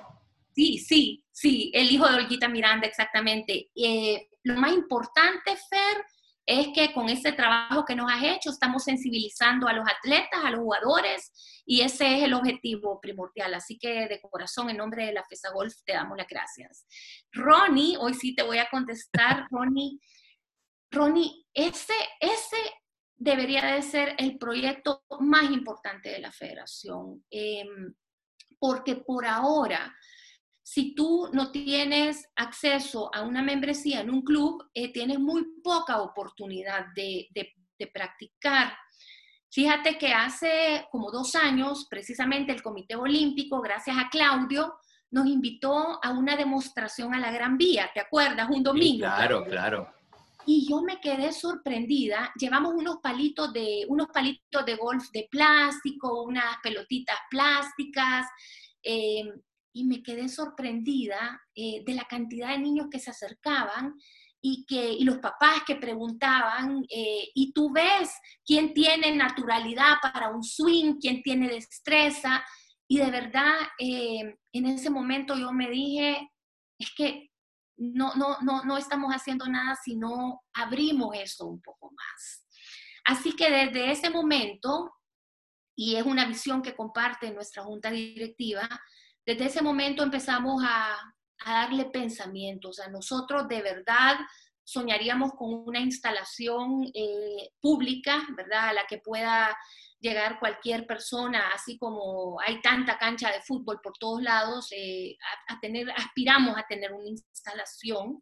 Sí, 0.54 0.78
sí, 0.78 1.21
sí, 1.32 1.72
el 1.74 1.92
hijo 1.92 2.08
de 2.08 2.16
Olguita 2.16 2.48
Miranda, 2.48 2.88
exactamente. 2.88 3.70
Eh, 3.76 4.28
lo 4.44 4.56
más 4.56 4.74
importante, 4.74 5.56
Fer, 5.70 6.06
es 6.46 6.70
que 6.74 6.92
con 6.94 7.08
este 7.10 7.32
trabajo 7.34 7.86
que 7.86 7.96
nos 7.96 8.12
has 8.12 8.24
hecho 8.24 8.50
estamos 8.50 8.84
sensibilizando 8.84 9.68
a 9.68 9.74
los 9.74 9.86
atletas, 9.88 10.44
a 10.44 10.50
los 10.52 10.62
jugadores, 10.62 11.32
y 11.66 11.82
ese 11.82 12.18
es 12.18 12.24
el 12.24 12.34
objetivo 12.34 13.00
primordial. 13.00 13.54
Así 13.54 13.78
que 13.78 14.08
de 14.08 14.20
corazón, 14.22 14.70
en 14.70 14.78
nombre 14.78 15.06
de 15.06 15.14
la 15.14 15.24
FESA 15.24 15.52
Golf, 15.52 15.74
te 15.86 15.94
damos 15.94 16.18
las 16.18 16.28
gracias. 16.28 16.86
Ronnie, 17.32 17.98
hoy 17.98 18.14
sí 18.14 18.36
te 18.36 18.44
voy 18.44 18.58
a 18.58 18.70
contestar, 18.70 19.48
Ronnie. 19.52 20.00
Ronnie, 20.92 21.46
ese, 21.54 21.94
ese 22.20 22.58
debería 23.16 23.64
de 23.76 23.82
ser 23.84 24.16
el 24.18 24.38
proyecto 24.38 25.04
más 25.20 25.44
importante 25.52 26.10
de 26.10 26.20
la 26.20 26.32
federación, 26.32 27.24
em, 27.30 27.94
porque 28.60 28.96
por 28.96 29.26
ahora, 29.26 29.96
si 30.74 30.96
tú 30.96 31.28
no 31.34 31.52
tienes 31.52 32.30
acceso 32.34 33.14
a 33.14 33.24
una 33.24 33.42
membresía 33.42 34.00
en 34.00 34.10
un 34.10 34.22
club, 34.22 34.70
eh, 34.74 34.94
tienes 34.94 35.20
muy 35.20 35.44
poca 35.62 36.02
oportunidad 36.02 36.86
de, 36.96 37.28
de 37.34 37.88
practicar. 37.88 38.74
Fíjate 39.52 39.98
que 39.98 40.14
hace 40.14 40.88
como 40.90 41.12
dos 41.12 41.36
años, 41.36 41.88
precisamente 41.90 42.54
el 42.54 42.64
Comité 42.64 42.96
Olímpico, 42.96 43.60
gracias 43.60 43.98
a 43.98 44.08
Claudio, 44.10 44.76
nos 45.10 45.28
invitó 45.28 46.00
a 46.02 46.12
una 46.12 46.38
demostración 46.38 47.14
a 47.14 47.20
la 47.20 47.34
Gran 47.34 47.58
Vía, 47.58 47.92
¿te 47.94 48.00
acuerdas? 48.00 48.48
Un 48.50 48.64
domingo. 48.64 49.00
claro, 49.00 49.44
claro. 49.44 49.94
Y 50.46 50.70
yo 50.70 50.82
me 50.84 51.02
quedé 51.02 51.34
sorprendida. 51.34 52.32
Llevamos 52.40 52.76
unos 52.76 53.00
palitos 53.04 53.52
de, 53.52 53.84
unos 53.90 54.08
palitos 54.08 54.66
de 54.66 54.76
golf 54.78 55.10
de 55.12 55.28
plástico, 55.30 56.24
unas 56.24 56.56
pelotitas 56.64 57.18
plásticas, 57.30 58.26
eh, 58.82 59.34
y 59.74 59.86
me 59.86 60.04
quedé 60.04 60.28
sorprendida 60.30 61.42
eh, 61.56 61.84
de 61.86 61.94
la 61.94 62.06
cantidad 62.06 62.50
de 62.50 62.60
niños 62.60 62.88
que 62.92 63.00
se 63.00 63.12
acercaban 63.12 63.96
y, 64.42 64.66
que, 64.66 64.92
y 64.94 65.04
los 65.04 65.20
papás 65.20 65.64
que 65.66 65.76
preguntaban, 65.76 66.84
eh, 66.90 67.30
y 67.36 67.54
tú 67.54 67.72
ves 67.72 68.12
quién 68.46 68.74
tiene 68.74 69.16
naturalidad 69.16 69.98
para 70.02 70.30
un 70.30 70.44
swing, 70.44 70.96
quién 71.00 71.22
tiene 71.22 71.48
destreza, 71.48 72.44
y 72.88 72.98
de 72.98 73.12
verdad 73.12 73.54
en 73.78 74.66
ese 74.66 74.90
momento 74.90 75.38
yo 75.38 75.54
me 75.54 75.70
dije, 75.70 76.30
es 76.78 76.92
que 76.96 77.32
no, 77.78 78.14
no, 78.16 78.38
no, 78.42 78.64
no 78.64 78.78
estamos 78.78 79.12
haciendo 79.14 79.48
nada 79.48 79.76
si 79.82 79.96
no 79.96 80.42
abrimos 80.54 81.16
eso 81.16 81.48
un 81.48 81.62
poco 81.62 81.92
más. 81.92 82.46
Así 83.06 83.36
que 83.36 83.50
desde 83.50 83.92
ese 83.92 84.10
momento, 84.10 84.92
y 85.76 85.96
es 85.96 86.06
una 86.06 86.26
visión 86.26 86.62
que 86.62 86.76
comparte 86.76 87.32
nuestra 87.32 87.64
junta 87.64 87.90
directiva, 87.90 88.68
desde 89.26 89.46
ese 89.46 89.62
momento 89.62 90.04
empezamos 90.04 90.64
a, 90.66 90.98
darle 91.44 91.86
pensamientos. 91.86 92.80
a 92.80 92.88
nosotros 92.90 93.48
de 93.48 93.64
verdad 93.64 94.16
soñaríamos 94.64 95.32
con 95.34 95.68
una 95.68 95.80
instalación 95.80 96.90
eh, 96.94 97.50
pública, 97.60 98.28
¿verdad? 98.38 98.70
A 98.70 98.74
la 98.74 98.86
que 98.86 99.00
pueda 99.00 99.58
llegar 100.00 100.40
cualquier 100.40 100.86
persona, 100.86 101.52
así 101.54 101.78
como 101.78 102.40
hay 102.42 102.62
tanta 102.62 102.98
cancha 102.98 103.32
de 103.32 103.42
fútbol 103.42 103.80
por 103.82 103.94
todos 103.98 104.22
lados, 104.22 104.68
eh, 104.72 105.16
a, 105.48 105.60
tener, 105.60 105.90
aspiramos 105.92 106.58
a 106.58 106.66
tener 106.68 106.92
una 106.92 107.08
instalación, 107.08 108.22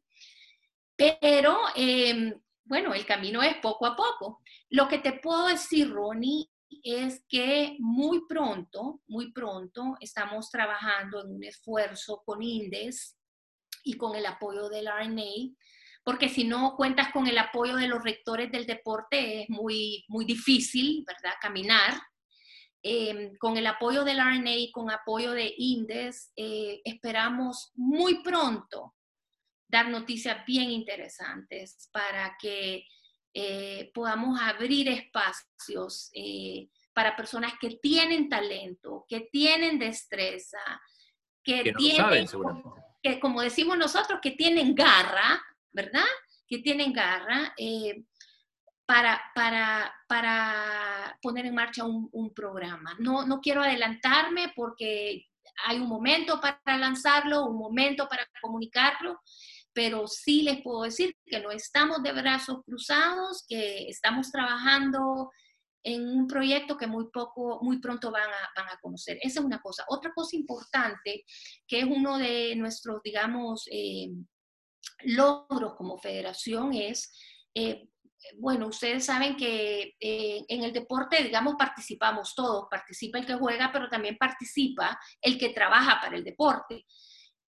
pero 0.95 1.57
em, 1.75 2.33
bueno, 2.65 2.93
el 2.93 3.05
camino 3.05 3.41
es 3.41 3.55
poco 3.57 3.85
a 3.85 3.95
poco. 3.95 4.41
Lo 4.69 4.87
que 4.87 4.99
te 4.99 5.13
puedo 5.13 5.47
decir, 5.47 5.89
Ronnie, 5.89 6.49
es 6.83 7.25
que 7.27 7.75
muy 7.79 8.25
pronto, 8.27 9.01
muy 9.07 9.31
pronto 9.31 9.95
estamos 9.99 10.49
trabajando 10.49 11.21
en 11.21 11.35
un 11.35 11.43
esfuerzo 11.43 12.21
con 12.25 12.41
INDES 12.41 13.17
y 13.83 13.95
con 13.95 14.15
el 14.15 14.25
apoyo 14.25 14.69
del 14.69 14.87
RNA 14.87 15.55
porque 16.03 16.29
si 16.29 16.43
no 16.43 16.75
cuentas 16.75 17.11
con 17.11 17.27
el 17.27 17.37
apoyo 17.37 17.75
de 17.75 17.87
los 17.87 18.03
rectores 18.03 18.51
del 18.51 18.65
deporte 18.65 19.43
es 19.43 19.49
muy, 19.49 20.05
muy 20.07 20.25
difícil, 20.25 21.03
¿verdad? 21.05 21.35
Caminar. 21.39 22.01
Em, 22.81 23.35
con 23.37 23.57
el 23.57 23.67
apoyo 23.67 24.03
del 24.03 24.19
RNA 24.19 24.55
y 24.55 24.71
con 24.71 24.89
apoyo 24.89 25.33
de 25.33 25.53
INDES, 25.55 26.31
eh, 26.35 26.81
esperamos 26.85 27.71
muy 27.75 28.23
pronto 28.23 28.95
dar 29.67 29.89
noticias 29.89 30.43
bien 30.47 30.71
interesantes 30.71 31.89
para 31.91 32.35
que 32.41 32.85
eh, 33.33 33.91
podamos 33.93 34.39
abrir 34.39 34.87
espacios 34.89 36.09
eh, 36.13 36.67
para 36.93 37.15
personas 37.15 37.53
que 37.59 37.77
tienen 37.81 38.27
talento, 38.27 39.05
que 39.07 39.29
tienen 39.31 39.77
destreza, 39.77 40.59
que, 41.43 41.71
tienen, 41.77 42.27
que 43.01 43.19
como 43.19 43.41
decimos 43.41 43.77
nosotros, 43.77 44.19
que 44.21 44.31
tienen 44.31 44.75
garra, 44.75 45.41
¿verdad? 45.71 46.05
Que 46.47 46.59
tienen 46.59 46.91
garra 46.91 47.53
eh, 47.57 48.03
para, 48.85 49.21
para, 49.35 49.93
para, 50.07 51.17
poner 51.21 51.45
en 51.45 51.55
marcha 51.55 51.85
un, 51.85 52.33
programa. 52.33 52.95
No, 52.97 53.25
no 53.25 53.39
quiero 53.39 53.61
adelantarme 53.61 54.51
porque 54.55 55.27
hay 55.65 55.77
un 55.77 55.87
momento 55.87 56.41
para 56.41 56.77
lanzarlo, 56.77 57.45
un 57.45 57.57
momento 57.57 58.07
para 58.07 58.27
comunicarlo, 58.41 59.19
pero 59.79 60.09
sí 60.09 60.41
les 60.41 60.61
puedo 60.61 60.81
decir 60.81 61.15
que 61.25 61.39
no 61.39 61.51
estamos 61.51 62.03
de 62.03 62.11
brazos 62.11 62.57
cruzados, 62.65 63.45
que 63.47 63.87
estamos 63.87 64.29
trabajando 64.29 65.31
en 65.85 66.05
un 66.05 66.27
proyecto 66.27 66.75
que 66.75 66.85
muy 66.85 67.09
poco, 67.13 67.59
muy 67.61 67.79
pronto 67.79 68.11
van 68.11 68.29
a, 68.29 68.61
van 68.61 68.67
a 68.67 68.77
conocer. 68.81 69.17
Esa 69.21 69.39
es 69.39 69.45
una 69.45 69.61
cosa. 69.61 69.85
Otra 69.87 70.11
cosa 70.13 70.35
importante, 70.35 71.23
que 71.65 71.79
es 71.79 71.85
uno 71.85 72.17
de 72.17 72.57
nuestros, 72.57 73.01
digamos, 73.01 73.69
eh, 73.71 74.09
logros 75.05 75.75
como 75.77 75.97
federación, 75.97 76.73
es, 76.73 77.17
eh, 77.55 77.87
bueno, 78.37 78.67
ustedes 78.67 79.05
saben 79.05 79.37
que 79.37 79.95
eh, 79.97 80.43
en 80.45 80.63
el 80.65 80.73
deporte, 80.73 81.23
digamos, 81.23 81.55
participamos 81.57 82.35
todos, 82.35 82.67
participa 82.69 83.17
el 83.17 83.25
que 83.25 83.35
juega, 83.35 83.71
pero 83.71 83.87
también 83.87 84.17
participa 84.17 84.99
el 85.21 85.39
que 85.39 85.51
trabaja 85.51 86.01
para 86.01 86.17
el 86.17 86.25
deporte. 86.25 86.85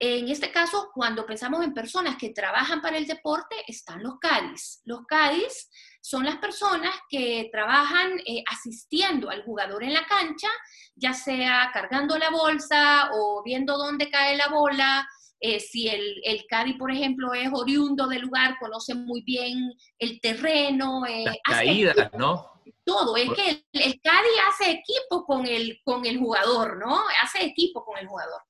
En 0.03 0.29
este 0.29 0.51
caso, 0.51 0.89
cuando 0.95 1.27
pensamos 1.27 1.63
en 1.63 1.75
personas 1.75 2.15
que 2.17 2.31
trabajan 2.31 2.81
para 2.81 2.97
el 2.97 3.05
deporte, 3.05 3.55
están 3.67 4.01
los 4.01 4.17
CADIS. 4.17 4.81
Los 4.83 5.05
CADIS 5.05 5.69
son 6.01 6.25
las 6.25 6.37
personas 6.37 6.95
que 7.07 7.49
trabajan 7.51 8.19
eh, 8.25 8.43
asistiendo 8.49 9.29
al 9.29 9.43
jugador 9.43 9.83
en 9.83 9.93
la 9.93 10.07
cancha, 10.07 10.47
ya 10.95 11.13
sea 11.13 11.69
cargando 11.71 12.17
la 12.17 12.31
bolsa 12.31 13.11
o 13.13 13.43
viendo 13.45 13.77
dónde 13.77 14.09
cae 14.09 14.35
la 14.35 14.47
bola. 14.47 15.07
Eh, 15.39 15.59
si 15.59 15.87
el, 15.87 16.19
el 16.23 16.47
CADI, 16.47 16.79
por 16.79 16.91
ejemplo, 16.91 17.35
es 17.35 17.49
oriundo 17.53 18.07
del 18.07 18.23
lugar, 18.23 18.57
conoce 18.59 18.95
muy 18.95 19.21
bien 19.21 19.71
el 19.99 20.19
terreno. 20.19 21.05
Eh, 21.05 21.25
las 21.25 21.37
caídas, 21.43 22.09
¿no? 22.17 22.49
Todo, 22.83 23.15
es 23.17 23.29
que 23.33 23.49
el, 23.51 23.65
el 23.73 24.01
CADI 24.01 24.29
hace 24.49 24.71
equipo 24.71 25.25
con 25.25 25.45
el, 25.45 25.79
con 25.83 26.07
el 26.07 26.17
jugador, 26.17 26.79
¿no? 26.79 27.03
Hace 27.21 27.45
equipo 27.45 27.85
con 27.85 27.99
el 27.99 28.07
jugador. 28.07 28.41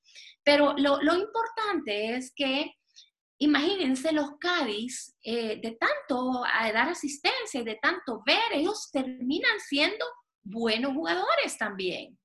Pero 0.44 0.74
lo, 0.76 0.98
importante 1.14 2.16
es 2.16 2.32
que, 2.34 2.72
imagínense 3.38 4.12
los 4.12 4.38
Cádiz, 4.40 5.16
eh, 5.22 5.60
de 5.60 5.72
tanto 5.72 6.42
dar 6.42 6.88
asistencia 6.88 7.60
y 7.60 7.64
de 7.64 7.78
tanto 7.80 8.22
ver, 8.26 8.52
ellos 8.52 8.90
terminan 8.92 9.60
siendo 9.60 10.04
buenos 10.42 10.94
jugadores 10.94 11.56
también. 11.56 12.18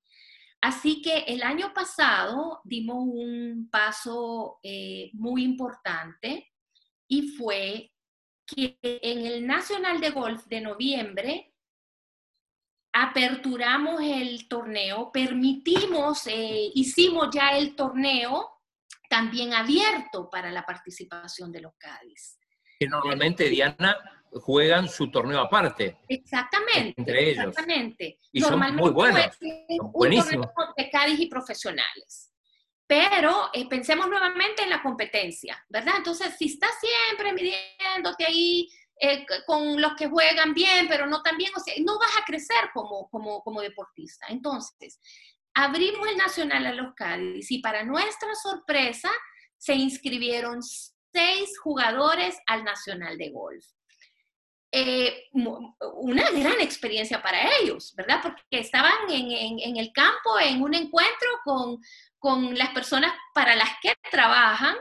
Así 0.60 1.02
que 1.02 1.18
el 1.28 1.42
año 1.42 1.72
pasado 1.72 2.60
dimos 2.64 2.96
un 2.98 3.68
paso 3.70 4.58
eh, 4.62 5.10
muy 5.12 5.44
importante 5.44 6.52
y 7.06 7.28
fue 7.28 7.92
que 8.44 8.78
en 8.82 9.26
el 9.26 9.46
Nacional 9.46 10.00
de 10.00 10.10
Golf 10.10 10.46
de 10.46 10.60
noviembre 10.60 11.54
aperturamos 13.02 14.00
el 14.02 14.48
torneo, 14.48 15.10
permitimos, 15.12 16.26
eh, 16.26 16.70
hicimos 16.74 17.28
ya 17.32 17.50
el 17.50 17.76
torneo 17.76 18.50
también 19.08 19.54
abierto 19.54 20.28
para 20.28 20.50
la 20.50 20.64
participación 20.64 21.52
de 21.52 21.60
los 21.60 21.72
Cádiz. 21.78 22.38
Que 22.78 22.88
normalmente, 22.88 23.48
Diana, 23.48 23.96
juegan 24.32 24.88
su 24.88 25.10
torneo 25.10 25.40
aparte. 25.40 25.98
Exactamente. 26.08 26.94
Entre 26.96 27.30
ellos. 27.30 27.46
Exactamente. 27.46 28.18
Y 28.32 28.40
normalmente 28.40 28.82
son 28.82 28.84
muy 28.84 28.90
buenos. 28.92 29.38
Son 29.76 29.92
buenísimos. 29.92 30.48
de 30.76 30.90
Cádiz 30.90 31.20
y 31.20 31.26
profesionales. 31.26 32.32
Pero 32.86 33.50
eh, 33.52 33.68
pensemos 33.68 34.08
nuevamente 34.08 34.62
en 34.62 34.70
la 34.70 34.82
competencia, 34.82 35.62
¿verdad? 35.68 35.94
Entonces, 35.98 36.34
si 36.38 36.46
estás 36.46 36.70
siempre 36.80 37.32
midiéndote 37.32 38.24
ahí 38.24 38.68
eh, 39.00 39.24
con 39.46 39.80
los 39.80 39.94
que 39.94 40.08
juegan 40.08 40.54
bien, 40.54 40.88
pero 40.88 41.06
no 41.06 41.22
tan 41.22 41.36
bien, 41.36 41.52
no 41.84 41.98
vas 41.98 42.16
a 42.16 42.24
crecer 42.24 42.70
como, 42.74 43.60
deportista. 43.60 44.26
Entonces, 44.28 45.00
abrimos 45.54 46.06
el 46.08 46.16
Nacional 46.16 46.66
a 46.66 46.72
los 46.72 46.94
Cádiz 46.94 47.50
y 47.50 47.58
para 47.60 47.84
nuestra 47.84 48.34
sorpresa 48.34 49.10
se 49.56 49.74
inscribieron 49.74 50.62
seis 50.62 51.58
jugadores 51.62 52.38
al 52.46 52.64
Nacional 52.64 53.16
de 53.18 53.30
Golf. 53.30 53.64
Eh, 54.70 55.28
una 55.32 56.30
gran 56.30 56.60
experiencia 56.60 57.22
para 57.22 57.56
ellos, 57.58 57.94
¿verdad? 57.96 58.20
Porque 58.20 58.44
estaban 58.50 59.10
en, 59.10 59.76
el 59.76 59.92
campo 59.92 60.38
en 60.40 60.62
un 60.62 60.74
encuentro 60.74 61.28
con 62.18 62.58
las 62.58 62.70
personas 62.70 63.12
para 63.32 63.56
las 63.56 63.70
que 63.80 63.94
trabajan 64.10 64.76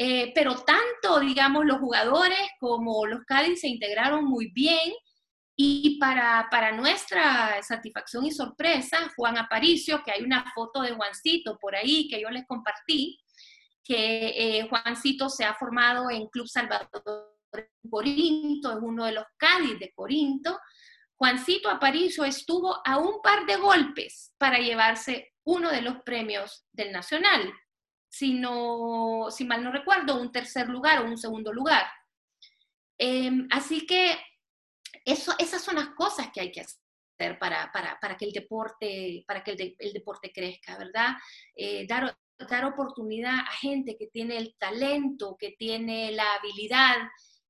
eh, 0.00 0.30
pero 0.32 0.54
tanto, 0.62 1.18
digamos, 1.18 1.64
los 1.66 1.78
jugadores 1.78 2.38
como 2.60 3.04
los 3.04 3.24
Cádiz 3.24 3.60
se 3.60 3.68
integraron 3.68 4.24
muy 4.24 4.52
bien 4.52 4.92
y 5.56 5.98
para, 5.98 6.70
nuestra 6.70 7.60
satisfacción 7.64 8.24
y 8.24 8.30
sorpresa, 8.30 9.12
Juan 9.16 9.38
Aparicio, 9.38 10.00
que 10.04 10.12
hay 10.12 10.22
una 10.22 10.44
foto 10.54 10.82
de 10.82 10.92
Juancito 10.92 11.58
por 11.60 11.74
ahí 11.74 12.06
que 12.08 12.20
yo 12.20 12.30
les 12.30 12.46
compartí, 12.46 13.18
que 13.82 14.58
eh, 14.60 14.68
Juancito 14.68 15.28
se 15.28 15.44
ha 15.44 15.54
formado 15.54 16.10
en 16.10 16.28
Club 16.28 16.46
Salvador 16.46 17.36
Corinto, 17.90 18.70
es 18.70 18.78
uno 18.80 19.04
de 19.04 19.12
los 19.12 19.24
Cádiz 19.36 19.80
de 19.80 19.92
Corinto. 19.92 20.60
Juancito 21.16 21.68
Aparicio 21.68 22.24
estuvo 22.24 22.80
a 22.84 22.98
un 22.98 23.20
par 23.20 23.44
de 23.44 23.56
golpes 23.56 24.32
para 24.38 24.58
llevarse 24.58 25.32
uno 25.42 25.72
de 25.72 25.82
los 25.82 26.02
premios 26.02 26.66
del 26.70 26.92
Nacional, 26.92 27.52
sino, 28.08 29.30
si 29.30 29.44
mal 29.44 29.62
no 29.62 29.70
recuerdo, 29.70 30.20
un 30.20 30.32
tercer 30.32 30.68
lugar 30.68 31.00
o 31.00 31.06
un 31.06 31.18
segundo 31.18 31.52
lugar. 31.52 31.86
Em, 32.98 33.46
así 33.50 33.86
que 33.86 34.16
eso, 35.04 35.34
esas 35.38 35.62
son 35.62 35.76
las 35.76 35.90
cosas 35.90 36.30
que 36.32 36.40
hay 36.40 36.52
que 36.52 36.62
hacer 36.62 37.38
para, 37.38 37.70
para, 37.72 37.98
para 38.00 38.16
que 38.16 38.24
el 38.24 38.32
deporte, 38.32 39.24
para 39.26 39.42
que 39.42 39.76
el, 39.78 39.92
deporte 39.92 40.32
crezca, 40.32 40.78
¿verdad? 40.78 41.16
Eh, 41.54 41.86
dar, 41.86 42.16
dar 42.38 42.64
oportunidad 42.64 43.40
a 43.40 43.52
gente 43.60 43.96
que 43.96 44.06
tiene 44.08 44.36
el 44.36 44.54
talento, 44.58 45.36
que 45.38 45.54
tiene 45.58 46.12
la 46.12 46.34
habilidad, 46.34 46.96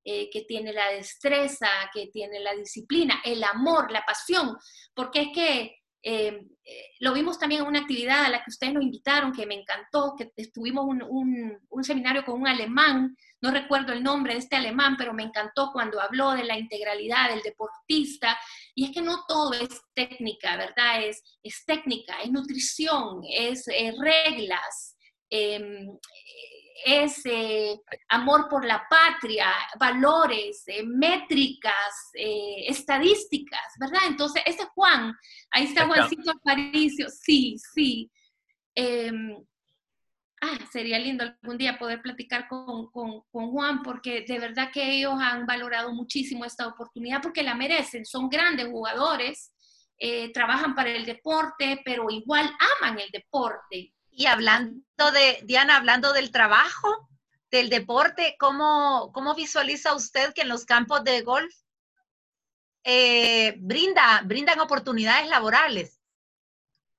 eh, 0.03 0.29
que 0.31 0.41
tiene 0.41 0.73
la 0.73 0.89
destreza, 0.91 1.67
que 1.93 2.07
tiene 2.07 2.39
la 2.39 2.55
disciplina, 2.55 3.21
el 3.23 3.43
amor, 3.43 3.91
la 3.91 4.05
pasión, 4.05 4.57
porque 4.93 5.21
es 5.21 5.27
que 5.33 5.78
eh, 6.01 6.45
eh, 6.63 6.91
lo 6.99 7.13
vimos 7.13 7.37
también 7.37 7.61
en 7.61 7.67
una 7.67 7.79
actividad 7.79 8.23
a 8.23 8.29
la 8.29 8.43
que 8.43 8.49
ustedes 8.49 8.73
nos 8.73 8.83
invitaron, 8.83 9.33
que 9.33 9.45
me 9.45 9.55
encantó, 9.55 10.15
que 10.17 10.31
estuvimos 10.37 10.85
un, 10.85 11.59
un, 11.69 11.83
seminario 11.83 12.23
con 12.23 12.39
un 12.39 12.47
alemán, 12.47 13.17
no 13.41 13.51
recuerdo 13.51 13.91
el 13.91 14.03
nombre 14.03 14.33
de 14.33 14.39
este 14.39 14.55
alemán, 14.55 14.95
pero 14.97 15.13
me 15.13 15.23
encantó 15.23 15.71
cuando 15.73 15.99
habló 15.99 16.31
de 16.31 16.43
la 16.45 16.57
integralidad 16.57 17.29
del 17.29 17.41
deportista. 17.41 18.37
Y 18.75 18.85
es 18.85 18.91
que 18.91 19.01
no 19.01 19.25
todo 19.27 19.53
es 19.53 19.81
técnica, 19.93 20.55
¿verdad? 20.55 21.03
Es, 21.03 21.21
es 21.43 21.65
técnica, 21.65 22.21
es 22.21 22.31
nutrición, 22.31 23.21
es, 23.29 23.65
reglas. 23.97 24.95
Em, 25.29 25.87
es 26.85 27.25
eh, 27.25 27.79
amor 28.09 28.47
por 28.49 28.65
la 28.65 28.85
patria, 28.89 29.47
valores, 29.77 30.63
eh, 30.67 30.83
métricas, 30.83 32.11
eh, 32.13 32.65
estadísticas, 32.67 33.61
¿verdad? 33.79 34.01
Entonces, 34.07 34.43
ese 34.45 34.65
Juan, 34.73 35.13
ahí 35.51 35.65
está 35.65 35.87
Juancito 35.87 36.31
Aparicio, 36.31 37.07
sí, 37.09 37.55
sí. 37.73 38.11
Em, 38.75 39.35
ah, 40.41 40.57
sería 40.71 40.99
lindo 40.99 41.23
algún 41.23 41.57
día 41.57 41.77
poder 41.77 42.01
platicar 42.01 42.47
con, 42.47 42.89
con, 42.91 43.21
con, 43.31 43.51
Juan, 43.51 43.83
porque 43.83 44.25
de 44.27 44.39
verdad 44.39 44.71
que 44.71 44.97
ellos 44.97 45.15
han 45.19 45.45
valorado 45.45 45.93
muchísimo 45.93 46.45
esta 46.45 46.67
oportunidad, 46.67 47.21
porque 47.21 47.43
la 47.43 47.55
merecen, 47.55 48.05
son 48.05 48.29
grandes 48.29 48.67
jugadores, 48.67 49.53
trabajan 50.33 50.75
para 50.75 50.91
el 50.91 51.05
deporte, 51.05 51.81
pero 51.83 52.09
igual 52.09 52.49
aman 52.79 52.99
el 52.99 53.09
deporte. 53.11 53.93
Y 54.19 54.25
hablando 54.25 54.83
de, 55.13 55.39
Diana, 55.45 55.77
hablando 55.77 56.11
del 56.11 56.29
trabajo, 56.29 57.07
del 57.49 57.69
deporte, 57.69 58.35
¿cómo, 58.37 59.11
cómo 59.13 59.33
visualiza 59.33 59.95
usted 59.95 60.33
que 60.33 60.41
en 60.41 60.49
los 60.49 60.65
campos 60.65 61.05
de 61.05 61.21
golf 61.21 61.55
eh, 62.83 63.55
brinda, 63.59 64.21
brindan 64.25 64.59
oportunidades 64.59 65.29
laborales? 65.29 66.01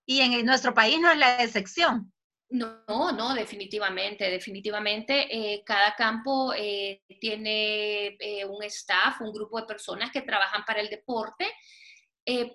Y 0.07 0.23
en 0.23 0.47
nuestro 0.47 0.73
país 0.73 0.99
no 0.99 1.11
es 1.11 1.18
la 1.18 1.43
excepción. 1.43 2.11
No, 2.49 3.12
no, 3.12 3.35
definitivamente, 3.35 4.31
definitivamente. 4.31 5.29
Eh, 5.31 5.62
cada 5.62 5.95
campo 5.95 6.55
eh, 6.57 7.03
tiene 7.21 8.16
un 8.49 8.62
staff, 8.62 9.21
un 9.21 9.35
grupo 9.35 9.61
de 9.61 9.66
personas 9.66 10.11
que 10.11 10.23
trabajan 10.23 10.64
para 10.64 10.81
el 10.81 10.89
deporte, 10.89 11.53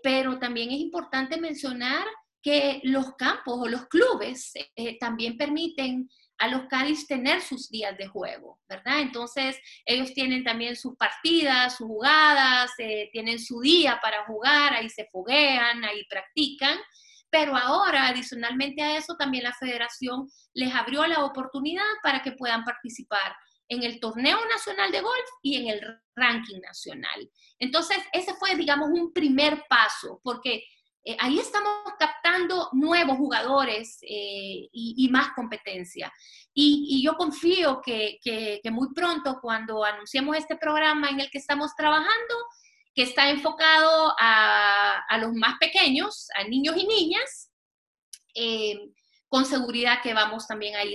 pero 0.02 0.40
también 0.40 0.72
es 0.72 0.80
importante 0.80 1.40
mencionar 1.40 2.08
que 2.46 2.80
los 2.84 3.16
campos 3.16 3.56
o 3.58 3.68
los 3.68 3.88
clubes 3.88 4.54
eh, 4.76 5.00
también 5.00 5.36
permiten 5.36 6.08
a 6.38 6.48
los 6.48 6.68
Cádiz 6.68 7.08
tener 7.08 7.42
sus 7.42 7.72
días 7.72 7.98
de 7.98 8.06
juego, 8.06 8.60
¿verdad? 8.70 9.00
Entonces, 9.00 9.58
ellos 9.84 10.14
tienen 10.14 10.44
también 10.44 10.76
sus 10.76 10.96
partidas, 10.96 11.76
sus 11.76 11.88
jugadas, 11.88 12.70
eh, 12.78 13.10
tienen 13.12 13.40
su 13.40 13.62
día 13.62 14.00
para 14.00 14.26
jugar, 14.26 14.76
ahí 14.76 14.92
se 14.92 15.08
foguean, 15.12 15.84
ahí 15.86 16.06
practican, 16.08 16.78
pero 17.32 17.58
ahora, 17.58 18.10
adicionalmente 18.10 18.84
a 18.84 18.96
eso, 18.96 19.16
también 19.18 19.44
la 19.44 19.54
federación 19.54 20.30
les 20.54 20.72
abrió 20.72 21.08
la 21.08 21.26
oportunidad 21.26 21.84
para 22.04 22.22
que 22.22 22.34
puedan 22.34 22.64
participar 22.64 23.36
en 23.70 23.82
el 23.82 24.00
torneo 24.00 24.38
nacional 24.52 24.92
de 24.92 25.02
golf 25.02 25.30
y 25.42 25.56
en 25.58 25.70
el 25.70 25.82
ranking 26.16 26.60
nacional. 26.62 27.28
Entonces, 27.58 27.98
ese 28.14 28.36
fue, 28.36 28.56
digamos, 28.56 28.90
un 28.92 29.12
primer 29.14 29.64
paso, 29.68 30.22
porque 30.24 30.64
eh, 31.08 31.16
ahí 31.20 31.38
estamos 31.38 31.94
captando 32.00 32.70
nuevos 32.74 33.18
jugadores 33.18 34.00
eh, 34.02 34.68
y, 34.72 35.08
más 35.12 35.30
competencia. 35.36 36.12
Y, 36.52 37.04
yo 37.04 37.16
confío 37.16 37.80
que, 37.86 38.60
muy 38.72 38.92
pronto, 38.92 39.38
cuando 39.40 39.86
anunciemos 39.86 40.36
este 40.36 40.56
programa 40.56 41.12
en 41.12 41.20
el 41.20 41.30
que 41.30 41.38
estamos 41.38 41.76
trabajando, 41.76 42.36
que 42.96 43.04
está 43.04 43.30
enfocado 43.30 44.16
a, 44.20 45.18
los 45.20 45.34
más 45.34 45.60
pequeños, 45.60 46.28
a 46.36 46.44
niños 46.46 46.76
y 46.76 46.88
niñas, 46.88 47.52
eh, 48.34 48.90
con 49.28 49.46
seguridad 49.46 50.02
que 50.02 50.16
vamos 50.16 50.48
también 50.48 50.76
a 50.76 50.86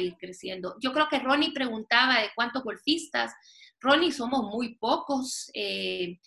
ir 0.00 0.16
creciendo. 0.18 0.74
Yo 0.80 0.92
creo 0.92 1.08
que 1.08 1.20
Ronnie 1.20 1.52
preguntaba 1.52 2.18
de 2.18 2.30
cuántos 2.34 2.64
golfistas. 2.64 3.32
Ronnie, 3.80 4.12
somos 4.12 4.42
muy 4.44 4.74
pocos 4.74 5.50
eh, 5.54 6.18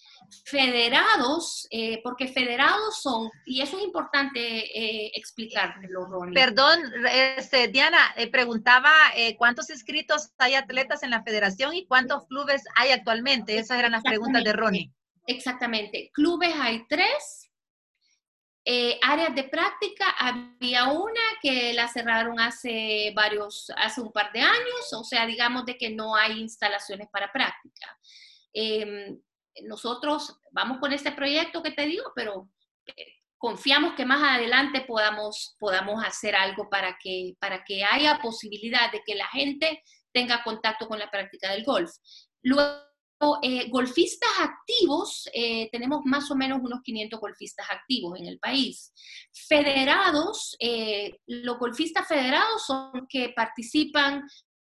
federados, 0.45 1.67
eh, 1.69 2.01
porque 2.03 2.27
federados 2.27 3.01
son, 3.01 3.29
y 3.45 3.61
eso 3.61 3.77
es 3.77 3.83
importante 3.83 4.39
eh, 4.39 5.11
explicártelo, 5.15 6.05
Ronnie. 6.05 6.33
Perdón, 6.33 6.79
este, 7.11 7.67
Diana, 7.67 8.15
preguntaba 8.31 8.91
cuántos 9.37 9.69
inscritos 9.69 10.31
hay 10.37 10.55
atletas 10.55 11.03
en 11.03 11.11
la 11.11 11.23
federación 11.23 11.75
y 11.75 11.85
cuántos 11.85 12.25
clubes 12.27 12.63
hay 12.75 12.91
actualmente. 12.91 13.57
Esas 13.57 13.77
eran 13.77 13.91
las 13.91 14.03
preguntas 14.03 14.43
de 14.43 14.53
Ronnie. 14.53 14.91
Exactamente. 15.27 16.09
Clubes 16.13 16.53
hay 16.59 16.85
tres, 16.89 17.51
eh, 18.65 18.97
áreas 19.01 19.35
de 19.35 19.43
práctica, 19.43 20.09
había 20.17 20.85
una 20.85 21.21
que 21.41 21.73
la 21.73 21.87
cerraron 21.89 22.39
hace 22.39 23.11
varios, 23.13 23.69
hace 23.75 23.99
un 23.99 24.11
par 24.11 24.31
de 24.31 24.39
años, 24.39 24.93
o 24.93 25.03
sea, 25.03 25.25
digamos 25.25 25.65
de 25.65 25.77
que 25.77 25.89
no 25.89 26.15
hay 26.15 26.39
instalaciones 26.39 27.09
para 27.11 27.31
práctica. 27.31 27.97
Em, 28.53 29.19
nosotros 29.63 30.39
vamos 30.51 30.79
con 30.79 30.93
este 30.93 31.11
proyecto 31.11 31.61
que 31.61 31.71
te 31.71 31.85
digo, 31.85 32.13
pero 32.15 32.49
eh, 32.95 33.05
confiamos 33.37 33.95
que 33.95 34.05
más 34.05 34.23
adelante 34.23 34.81
podamos, 34.81 35.57
podamos 35.59 36.01
hacer 36.05 36.33
algo 36.33 36.69
para 36.69 36.97
que, 36.97 37.35
para 37.39 37.65
que 37.65 37.83
haya 37.83 38.19
posibilidad 38.21 38.89
de 38.93 39.03
que 39.05 39.15
la 39.15 39.27
gente 39.27 39.83
tenga 40.13 40.41
contacto 40.41 40.87
con 40.87 40.99
la 40.99 41.11
práctica 41.11 41.51
del 41.51 41.65
golf. 41.65 41.91
Luego, 42.43 42.92
eh, 43.41 43.69
golfistas 43.69 44.29
activos, 44.39 45.29
eh, 45.33 45.69
tenemos 45.71 46.01
más 46.03 46.29
o 46.29 46.35
menos 46.35 46.59
unos 46.61 46.81
500 46.81 47.19
golfistas 47.19 47.65
activos 47.69 48.19
en 48.19 48.27
el 48.27 48.37
país. 48.39 48.91
Federados, 49.31 50.55
eh, 50.59 51.17
los 51.27 51.57
golfistas 51.57 52.07
federados 52.07 52.65
son 52.65 53.07
que 53.07 53.29
participan 53.35 54.23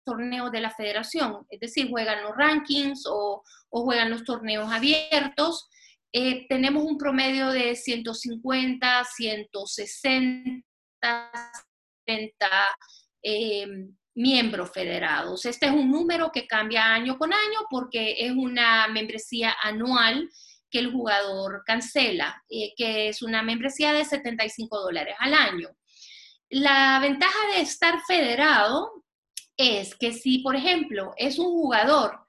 torneos 0.03 0.51
de 0.51 0.61
la 0.61 0.71
federación, 0.71 1.45
es 1.49 1.59
decir, 1.59 1.89
juegan 1.89 2.23
los 2.23 2.35
rankings 2.35 3.03
o, 3.07 3.43
juegan 3.69 4.09
los 4.09 4.23
torneos 4.23 4.71
abiertos. 4.71 5.69
tenemos 6.11 6.83
un 6.83 6.97
promedio 6.97 7.49
de 7.49 7.75
150, 7.75 9.05
160, 9.15 10.63
70 12.07 12.47
miembros 14.15 14.71
federados. 14.71 15.45
Este 15.45 15.67
es 15.67 15.71
un 15.71 15.91
número 15.91 16.31
que 16.31 16.47
cambia 16.47 16.93
año 16.93 17.17
con 17.17 17.33
año 17.33 17.59
porque 17.69 18.15
es 18.19 18.31
una 18.31 18.87
membresía 18.87 19.55
anual 19.61 20.29
que 20.69 20.79
el 20.79 20.91
jugador 20.91 21.63
cancela, 21.65 22.43
eh, 22.49 22.73
que 22.75 23.09
es 23.09 23.21
una 23.21 23.41
membresía 23.41 23.93
de 23.93 24.05
75 24.05 24.79
dólares 24.79 25.15
al 25.19 25.33
año. 25.33 25.69
La 26.49 26.99
ventaja 26.99 27.39
de 27.55 27.61
estar 27.61 28.01
federado 28.07 29.03
es 29.57 29.95
que 29.95 30.13
si, 30.13 30.39
por 30.39 30.55
ejemplo, 30.55 31.13
es 31.17 31.39
un 31.39 31.47
jugador 31.47 32.19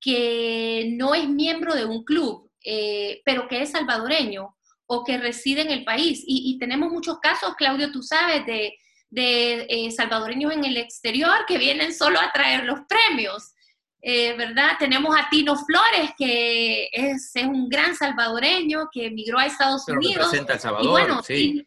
que 0.00 0.90
no 0.96 1.14
es 1.14 1.28
miembro 1.28 1.74
de 1.74 1.84
un 1.84 2.04
club, 2.04 2.50
eh, 2.64 3.22
pero 3.24 3.48
que 3.48 3.62
es 3.62 3.70
salvadoreño 3.70 4.56
o 4.86 5.04
que 5.04 5.18
reside 5.18 5.62
en 5.62 5.70
el 5.70 5.84
país, 5.84 6.22
y 6.26 6.58
tenemos 6.58 6.92
muchos 6.92 7.18
casos, 7.18 7.54
Claudio, 7.56 7.90
tú 7.90 8.02
sabes, 8.02 8.44
de, 8.44 8.74
de 9.14 9.66
eh, 9.68 9.90
salvadoreños 9.92 10.52
en 10.52 10.64
el 10.64 10.76
exterior 10.76 11.46
que 11.46 11.56
vienen 11.56 11.94
solo 11.94 12.20
a 12.20 12.32
traer 12.32 12.64
los 12.64 12.80
premios. 12.88 13.52
Eh, 14.02 14.34
¿Verdad? 14.36 14.72
Tenemos 14.78 15.16
a 15.16 15.30
Tino 15.30 15.56
Flores, 15.56 16.10
que 16.18 16.90
es, 16.92 17.32
un 17.36 17.70
gran 17.70 17.96
salvadoreño 17.96 18.88
que 18.92 19.06
emigró 19.06 19.38
a 19.38 19.46
Estados 19.46 19.88
Unidos. 19.88 20.26
Representa 20.26 20.52
El 20.54 20.60
Salvador, 20.60 20.84
y 20.84 20.88
bueno, 20.90 21.22
sí. 21.22 21.66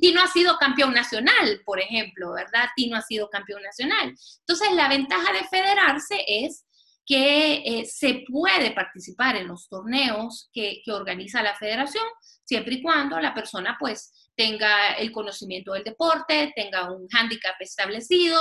Tino, 0.00 0.22
ha 0.22 0.26
sido 0.26 0.58
campeón 0.58 0.92
nacional, 0.92 1.62
por 1.64 1.80
ejemplo, 1.80 2.32
¿verdad? 2.32 2.68
Tino 2.76 2.96
ha 2.96 3.02
sido 3.02 3.30
campeón 3.30 3.62
nacional. 3.62 4.14
Entonces, 4.40 4.72
la 4.72 4.88
ventaja 4.88 5.32
de 5.32 5.44
federarse 5.44 6.22
es 6.26 6.65
que 7.06 7.62
eh, 7.64 7.84
se 7.86 8.24
puede 8.28 8.72
participar 8.72 9.36
en 9.36 9.48
los 9.48 9.68
torneos 9.68 10.50
que, 10.52 10.82
que, 10.84 10.92
organiza 10.92 11.42
la 11.42 11.54
federación, 11.54 12.04
siempre 12.44 12.74
y 12.74 12.82
cuando 12.82 13.20
la 13.20 13.32
persona 13.32 13.76
pues 13.78 14.12
tenga 14.34 14.94
el 14.94 15.12
conocimiento 15.12 15.72
del 15.72 15.84
deporte, 15.84 16.52
tenga 16.56 16.90
un 16.90 17.08
hándicap 17.08 17.54
establecido, 17.60 18.40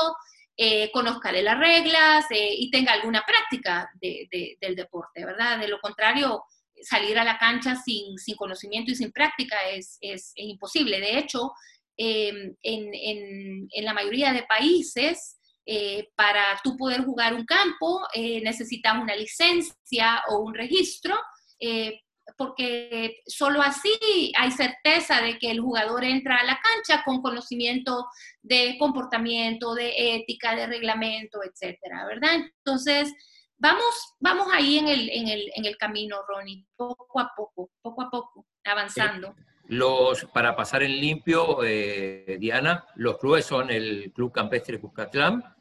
eh, 0.57 0.89
conozca 0.91 1.33
de 1.33 1.43
las 1.43 1.59
reglas 1.59 2.25
eh, 2.29 2.49
y 2.57 2.71
tenga 2.71 2.93
alguna 2.93 3.25
práctica 3.27 3.89
del 3.99 4.75
deporte, 4.75 5.25
¿verdad? 5.25 5.59
De 5.59 5.67
lo 5.67 5.81
contrario, 5.81 6.45
salir 6.81 7.19
a 7.19 7.25
la 7.25 7.37
cancha 7.37 7.75
sin, 7.75 8.15
conocimiento 8.37 8.91
y 8.91 8.95
sin 8.95 9.11
práctica 9.11 9.57
es, 9.69 9.99
imposible. 10.35 11.01
De 11.01 11.17
hecho, 11.17 11.51
em, 11.97 12.55
en, 12.63 13.83
la 13.83 13.93
mayoría 13.93 14.31
de 14.31 14.43
países, 14.43 15.37
eh, 15.65 16.09
para 16.15 16.59
tú 16.63 16.77
poder 16.77 17.03
jugar 17.03 17.33
un 17.33 17.45
campo, 17.45 18.01
necesitas 18.13 18.95
una 19.01 19.15
licencia 19.15 20.23
o 20.29 20.39
un 20.39 20.53
registro 20.53 21.15
porque 22.37 23.21
solo 23.25 23.61
así 23.61 23.91
hay 24.37 24.51
certeza 24.51 25.21
de 25.21 25.37
que 25.37 25.51
el 25.51 25.59
jugador 25.59 26.03
entra 26.03 26.37
a 26.37 26.43
la 26.43 26.59
cancha 26.59 27.03
con 27.03 27.21
conocimiento 27.21 28.07
de 28.41 28.77
comportamiento, 28.79 29.73
de 29.73 30.15
ética, 30.15 30.55
de 30.55 30.67
reglamento, 30.67 31.39
etcétera, 31.43 32.05
¿verdad? 32.05 32.35
Entonces, 32.57 33.13
vamos, 33.57 34.15
vamos 34.19 34.47
ahí 34.51 34.77
en 34.79 34.87
el, 34.87 35.09
en, 35.09 35.27
el, 35.27 35.51
en 35.55 35.65
el 35.65 35.77
camino, 35.77 36.17
Ronnie, 36.27 36.65
poco 36.75 37.19
a 37.19 37.31
poco, 37.35 37.71
poco 37.81 38.01
a 38.01 38.09
poco, 38.09 38.45
avanzando. 38.63 39.35
Los, 39.67 40.25
para 40.25 40.55
pasar 40.55 40.83
en 40.83 40.99
limpio, 40.99 41.63
eh, 41.63 42.37
Diana, 42.39 42.85
los 42.95 43.17
clubes 43.17 43.45
son 43.45 43.71
el 43.71 44.11
Club 44.13 44.31
Campestre 44.31 44.79
Cuscatlán, 44.79 45.54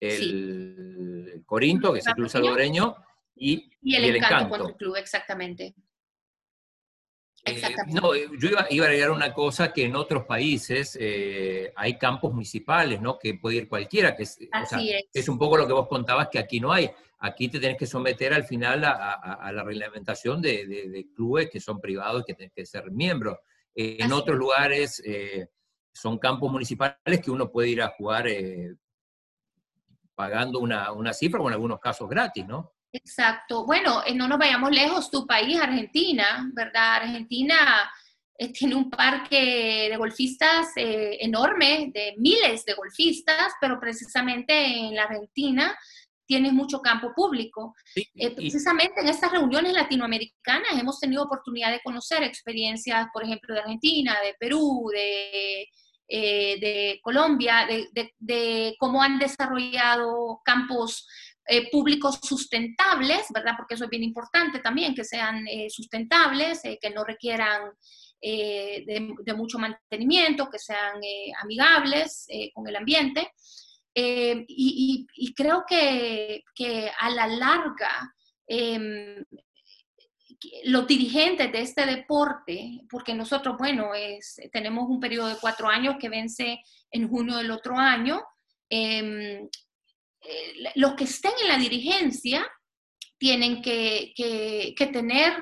el 0.00 1.42
Corinto, 1.46 1.92
que 1.92 2.00
es 2.00 2.06
el 2.06 2.14
club 2.14 2.28
salvadoreño, 2.28 2.96
y, 3.36 3.70
el, 3.82 4.16
encanto, 4.16 4.76
club, 4.76 4.96
exactamente. 4.96 5.74
Eh, 7.44 7.62
no, 7.88 8.14
eh, 8.14 8.28
yo 8.38 8.48
iba, 8.48 8.60
a 8.60 8.64
agregar 8.64 9.10
una 9.10 9.32
cosa 9.32 9.72
que 9.72 9.84
en 9.84 9.96
otros 9.96 10.24
países 10.24 10.98
eh, 11.00 11.72
hay 11.76 11.96
campos 11.96 12.32
municipales, 12.32 13.00
¿no? 13.00 13.18
Que 13.18 13.34
puede 13.34 13.56
ir 13.56 13.68
cualquiera, 13.68 14.16
que 14.16 14.24
es, 14.24 14.38
es. 15.12 15.28
un 15.28 15.38
poco 15.38 15.56
lo 15.56 15.66
que 15.66 15.72
vos 15.72 15.88
contabas 15.88 16.28
que 16.28 16.38
aquí 16.38 16.60
no 16.60 16.72
hay. 16.72 16.90
Aquí 17.20 17.48
te 17.48 17.58
tenés 17.58 17.76
que 17.76 17.86
someter 17.86 18.32
al 18.32 18.44
final 18.44 18.84
a, 18.84 19.50
la 19.52 19.64
reglamentación 19.64 20.40
de, 20.40 21.06
clubes 21.16 21.50
que 21.50 21.58
son 21.58 21.80
privados 21.80 22.22
y 22.22 22.24
que 22.26 22.34
tenés 22.34 22.52
que 22.52 22.64
ser 22.64 22.92
miembro. 22.92 23.40
en 23.74 24.12
otros 24.12 24.38
lugares 24.38 25.02
son 25.92 26.18
campos 26.18 26.52
municipales 26.52 27.20
que 27.20 27.30
uno 27.32 27.50
puede 27.50 27.70
ir 27.70 27.82
a 27.82 27.88
jugar 27.88 28.28
pagando 30.18 30.58
una, 30.58 30.90
una 30.90 31.12
cifra 31.12 31.40
o 31.40 31.46
en 31.46 31.54
algunos 31.54 31.78
casos 31.78 32.08
gratis, 32.08 32.44
¿no? 32.44 32.72
Exacto. 32.92 33.64
Bueno, 33.64 34.02
eh, 34.04 34.16
no 34.16 34.26
nos 34.26 34.36
vayamos 34.36 34.72
lejos, 34.72 35.12
tu 35.12 35.24
país, 35.24 35.56
Argentina, 35.60 36.50
¿verdad? 36.54 36.96
Argentina 37.02 37.88
eh, 38.36 38.52
tiene 38.52 38.74
un 38.74 38.90
parque 38.90 39.86
de 39.88 39.96
golfistas 39.96 40.72
eh, 40.74 41.18
enorme, 41.20 41.92
de 41.94 42.14
miles 42.16 42.64
de 42.64 42.74
golfistas, 42.74 43.52
pero 43.60 43.78
precisamente 43.78 44.52
en 44.52 44.96
la 44.96 45.04
Argentina 45.04 45.78
tienes 46.26 46.52
mucho 46.52 46.82
campo 46.82 47.12
público. 47.14 47.76
precisamente 48.34 49.00
en 49.00 49.08
estas 49.08 49.30
reuniones 49.30 49.72
latinoamericanas 49.72 50.78
hemos 50.78 50.98
tenido 50.98 51.22
oportunidad 51.22 51.70
de 51.70 51.80
conocer 51.82 52.24
experiencias, 52.24 53.06
por 53.12 53.22
ejemplo, 53.22 53.54
de 53.54 53.60
Argentina, 53.60 54.16
de 54.22 54.34
Perú, 54.34 54.90
de, 54.92 55.68
de 56.08 57.00
Colombia, 57.02 57.66
de, 57.66 58.14
de, 58.18 58.74
cómo 58.78 59.02
han 59.02 59.18
desarrollado 59.18 60.40
campos 60.44 61.06
eh, 61.50 61.70
públicos 61.70 62.20
sustentables, 62.22 63.24
¿verdad? 63.32 63.54
Porque 63.56 63.74
eso 63.74 63.84
es 63.84 63.90
bien 63.90 64.04
importante 64.04 64.58
también, 64.58 64.94
que 64.94 65.02
sean 65.02 65.48
eh, 65.48 65.70
sustentables, 65.70 66.62
eh, 66.66 66.78
que 66.78 66.90
no 66.90 67.04
requieran 67.04 67.72
de, 68.20 69.34
mucho 69.34 69.58
mantenimiento, 69.58 70.50
que 70.50 70.58
sean 70.58 71.00
amigables 71.40 72.26
con 72.52 72.66
el 72.68 72.76
ambiente. 72.76 73.32
Y, 73.94 75.32
creo 75.34 75.64
que, 75.66 76.42
a 76.98 77.10
la 77.10 77.26
larga, 77.28 78.12
em, 78.46 79.24
los 80.64 80.86
dirigentes 80.86 81.50
de 81.50 81.60
este 81.60 81.84
deporte, 81.86 82.80
porque 82.88 83.14
nosotros, 83.14 83.56
bueno, 83.58 83.94
es, 83.94 84.36
tenemos 84.52 84.88
un 84.88 85.00
periodo 85.00 85.28
de 85.28 85.40
cuatro 85.40 85.68
años 85.68 85.96
que 85.98 86.08
vence 86.08 86.60
en 86.90 87.08
junio 87.08 87.36
del 87.36 87.50
otro 87.50 87.76
año, 87.76 88.22
em, 88.70 89.48
eh, 90.20 90.72
los 90.74 90.94
que 90.94 91.04
estén 91.04 91.32
en 91.42 91.48
la 91.48 91.58
dirigencia 91.58 92.46
tienen 93.18 93.62
que, 93.62 94.12
tener 94.92 95.34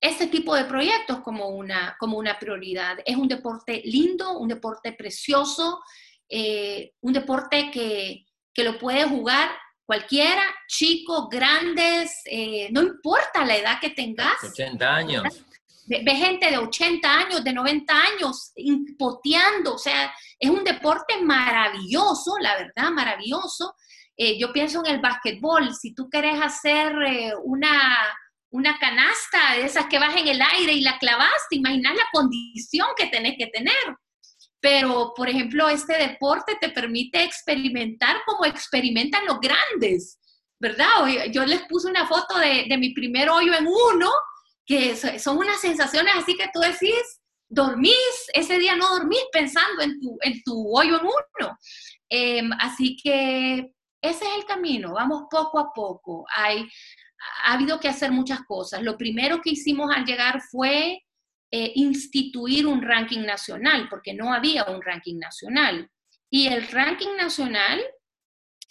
este 0.00 0.26
tipo 0.26 0.54
de 0.54 0.64
proyectos 0.64 1.20
como 1.20 1.48
una, 1.48 1.96
como 1.98 2.18
una 2.18 2.38
prioridad. 2.38 2.98
Es 3.04 3.16
un 3.16 3.28
deporte 3.28 3.82
lindo, 3.84 4.38
un 4.38 4.48
deporte 4.48 4.92
precioso, 4.92 5.80
eh, 6.28 6.92
un 7.00 7.12
deporte 7.12 7.70
que, 7.70 8.24
lo 8.62 8.78
puede 8.78 9.04
jugar 9.04 9.50
Cualquiera, 9.86 10.42
chicos, 10.66 11.28
grandes, 11.30 12.20
eh, 12.24 12.68
no 12.72 12.82
importa 12.82 13.44
la 13.44 13.56
edad 13.56 13.80
que 13.80 13.90
tengas. 13.90 14.42
80 14.42 14.94
años. 14.94 15.22
Ve, 15.86 16.16
gente 16.16 16.50
de 16.50 16.58
80 16.58 17.08
años, 17.08 17.44
de 17.44 17.52
90 17.52 17.94
años, 17.94 18.52
poteando, 18.98 19.74
o 19.74 19.78
sea, 19.78 20.12
es 20.40 20.50
un 20.50 20.64
deporte 20.64 21.22
maravilloso, 21.22 22.36
la 22.40 22.56
verdad, 22.56 22.90
maravilloso. 22.90 23.76
Eh, 24.16 24.36
yo 24.36 24.52
pienso 24.52 24.84
en 24.84 24.94
el 24.94 25.00
básquetbol, 25.00 25.72
si 25.72 25.94
tú 25.94 26.08
quieres 26.10 26.42
hacer 26.42 26.92
eh, 27.02 27.32
una, 27.44 27.96
una 28.50 28.76
canasta 28.80 29.54
de 29.54 29.66
esas 29.66 29.86
que 29.86 30.00
vas 30.00 30.16
en 30.16 30.26
el 30.26 30.42
aire 30.42 30.72
y 30.72 30.80
la 30.80 30.98
clavaste, 30.98 31.54
imaginas 31.54 31.94
la 31.94 32.08
condición 32.12 32.88
que 32.96 33.06
tenés 33.06 33.34
que 33.38 33.46
tener. 33.46 33.96
Pero, 34.68 35.12
por 35.14 35.28
ejemplo, 35.28 35.68
este 35.68 35.96
deporte 35.96 36.56
te 36.60 36.70
permite 36.70 37.22
experimentar 37.22 38.16
como 38.26 38.44
experimentan 38.44 39.24
los 39.24 39.38
grandes, 39.38 40.18
¿verdad? 40.58 41.06
Yo 41.30 41.46
les 41.46 41.62
puse 41.68 41.86
una 41.88 42.04
foto 42.08 42.36
de, 42.36 42.66
de 42.68 42.76
mi 42.76 42.92
primer 42.92 43.30
hoyo 43.30 43.54
en 43.54 43.64
uno 43.64 44.10
que 44.64 44.96
son 44.96 45.38
unas 45.38 45.60
sensaciones 45.60 46.12
así 46.16 46.36
que 46.36 46.50
tú 46.52 46.58
decís, 46.58 47.20
dormís, 47.48 48.26
ese 48.34 48.58
día 48.58 48.74
no 48.74 48.88
dormís 48.88 49.22
pensando 49.32 49.82
en 49.82 50.00
tu, 50.00 50.18
en 50.22 50.42
tu 50.42 50.76
hoyo 50.76 50.98
en 50.98 51.06
uno. 51.06 51.58
Em, 52.08 52.50
así 52.58 52.96
que 53.00 53.72
ese 54.02 54.24
es 54.24 54.34
el 54.36 54.46
camino, 54.46 54.94
vamos 54.94 55.26
poco 55.30 55.60
a 55.60 55.72
poco. 55.72 56.26
Hay, 56.34 56.68
ha 57.44 57.52
habido 57.52 57.78
que 57.78 57.88
hacer 57.88 58.10
muchas 58.10 58.40
cosas. 58.48 58.82
Lo 58.82 58.96
primero 58.96 59.40
que 59.40 59.50
hicimos 59.50 59.94
al 59.94 60.04
llegar 60.04 60.40
fue 60.50 61.05
eh, 61.50 61.72
instituir 61.76 62.66
un 62.66 62.82
ranking 62.82 63.20
nacional, 63.20 63.88
porque 63.88 64.14
no 64.14 64.32
había 64.32 64.64
un 64.64 64.82
ranking 64.82 65.18
nacional. 65.18 65.88
Y 66.28 66.48
el 66.48 66.66
ranking 66.68 67.16
nacional 67.16 67.80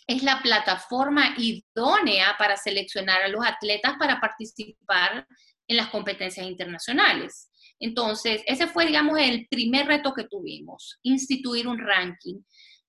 es 0.07 0.23
la 0.23 0.41
plataforma 0.41 1.35
idónea 1.37 2.35
para 2.37 2.57
seleccionar 2.57 3.21
a 3.23 3.27
los 3.27 3.45
atletas 3.45 3.93
para 3.97 4.19
participar 4.19 5.25
en 5.67 5.77
las 5.77 5.87
competencias 5.87 6.45
internacionales. 6.45 7.49
Entonces, 7.79 8.41
ese 8.45 8.67
fue, 8.67 8.85
digamos, 8.85 9.17
el 9.19 9.47
primer 9.49 9.87
reto 9.87 10.13
que 10.13 10.25
tuvimos, 10.25 10.99
instituir 11.03 11.67
un 11.67 11.79
ranking. 11.79 12.41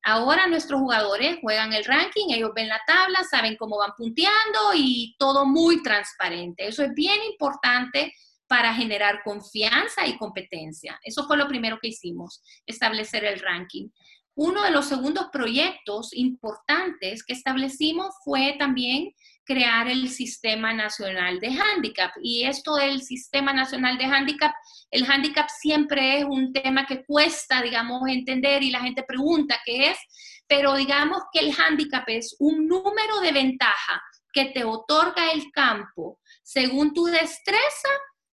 Ahora 0.03 0.47
nuestros 0.47 0.80
jugadores 0.80 1.39
juegan 1.41 1.72
el 1.72 1.84
ranking, 1.84 2.26
ellos 2.30 2.51
ven 2.55 2.68
la 2.68 2.80
tabla, 2.87 3.24
saben 3.24 3.57
cómo 3.57 3.78
van 3.78 3.91
punteando 3.97 4.74
y 4.74 5.16
todo 5.18 5.47
muy 5.47 5.82
transparente. 5.82 6.68
Eso 6.68 6.84
es 6.84 6.95
bien 6.95 7.18
importante 7.30 8.12
para 8.47 8.74
generar 8.74 9.22
confianza 9.24 10.07
y 10.07 10.16
competencia. 10.16 10.99
Eso 11.03 11.26
fue 11.26 11.36
lo 11.36 11.49
primero 11.49 11.78
que 11.80 11.88
hicimos, 11.88 12.42
establecer 12.66 13.24
el 13.24 13.40
ranking. 13.40 13.88
Uno 14.34 14.62
de 14.62 14.70
los 14.70 14.86
segundos 14.86 15.28
proyectos 15.32 16.11
importantes 16.12 17.24
que 17.24 17.32
establecimos 17.32 18.14
fue 18.22 18.55
también 18.59 19.14
crear 19.47 19.88
el 19.88 20.11
Sistema 20.11 20.74
Nacional 20.74 21.40
de 21.40 21.49
Handicap. 21.49 22.12
Y 22.22 22.44
esto 22.44 22.74
del 22.74 23.01
Sistema 23.01 23.55
Nacional 23.55 23.97
de 23.97 24.05
Handicap, 24.05 24.53
el 24.90 25.11
handicap 25.11 25.49
siempre 25.49 26.18
es 26.18 26.26
un 26.28 26.53
tema 26.53 26.84
que 26.84 27.05
cuesta, 27.07 27.62
digamos, 27.62 28.03
entender 28.09 28.62
y 28.62 28.70
la 28.70 28.80
gente 28.80 29.05
pregunta 29.05 29.59
qué 29.64 29.90
es, 29.90 29.99
pero 30.47 30.74
digamos 30.74 31.22
que 31.32 31.40
el 31.40 31.55
handicap 31.57 32.05
es 32.09 32.36
un 32.38 32.68
número 32.68 33.20
de 33.22 33.32
ventaja 33.32 34.03
que 34.32 34.47
te 34.47 34.64
otorga 34.64 35.32
el 35.32 35.51
campo 35.51 36.20
según 36.42 36.92
tu 36.92 37.07
destreza 37.07 37.88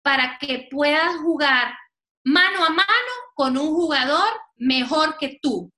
para 0.07 0.39
que 0.39 0.69
puedas 0.71 1.17
jugar 1.17 1.77
mano 2.25 2.65
a 2.65 2.71
mano 2.71 3.13
con 3.35 3.59
un 3.59 3.75
jugador 3.75 4.41
mejor 4.55 5.19
que 5.19 5.41
tú, 5.43 5.73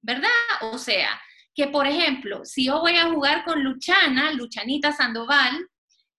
¿verdad? 0.00 0.30
O 0.62 0.78
sea, 0.78 1.20
que, 1.54 1.66
por 1.66 1.86
ejemplo, 1.86 2.42
si 2.46 2.64
yo 2.64 2.80
voy 2.80 2.96
a 2.96 3.10
jugar 3.10 3.44
con 3.44 3.62
Luchana, 3.62 4.32
Luchanita 4.32 4.92
Sandoval, 4.92 5.68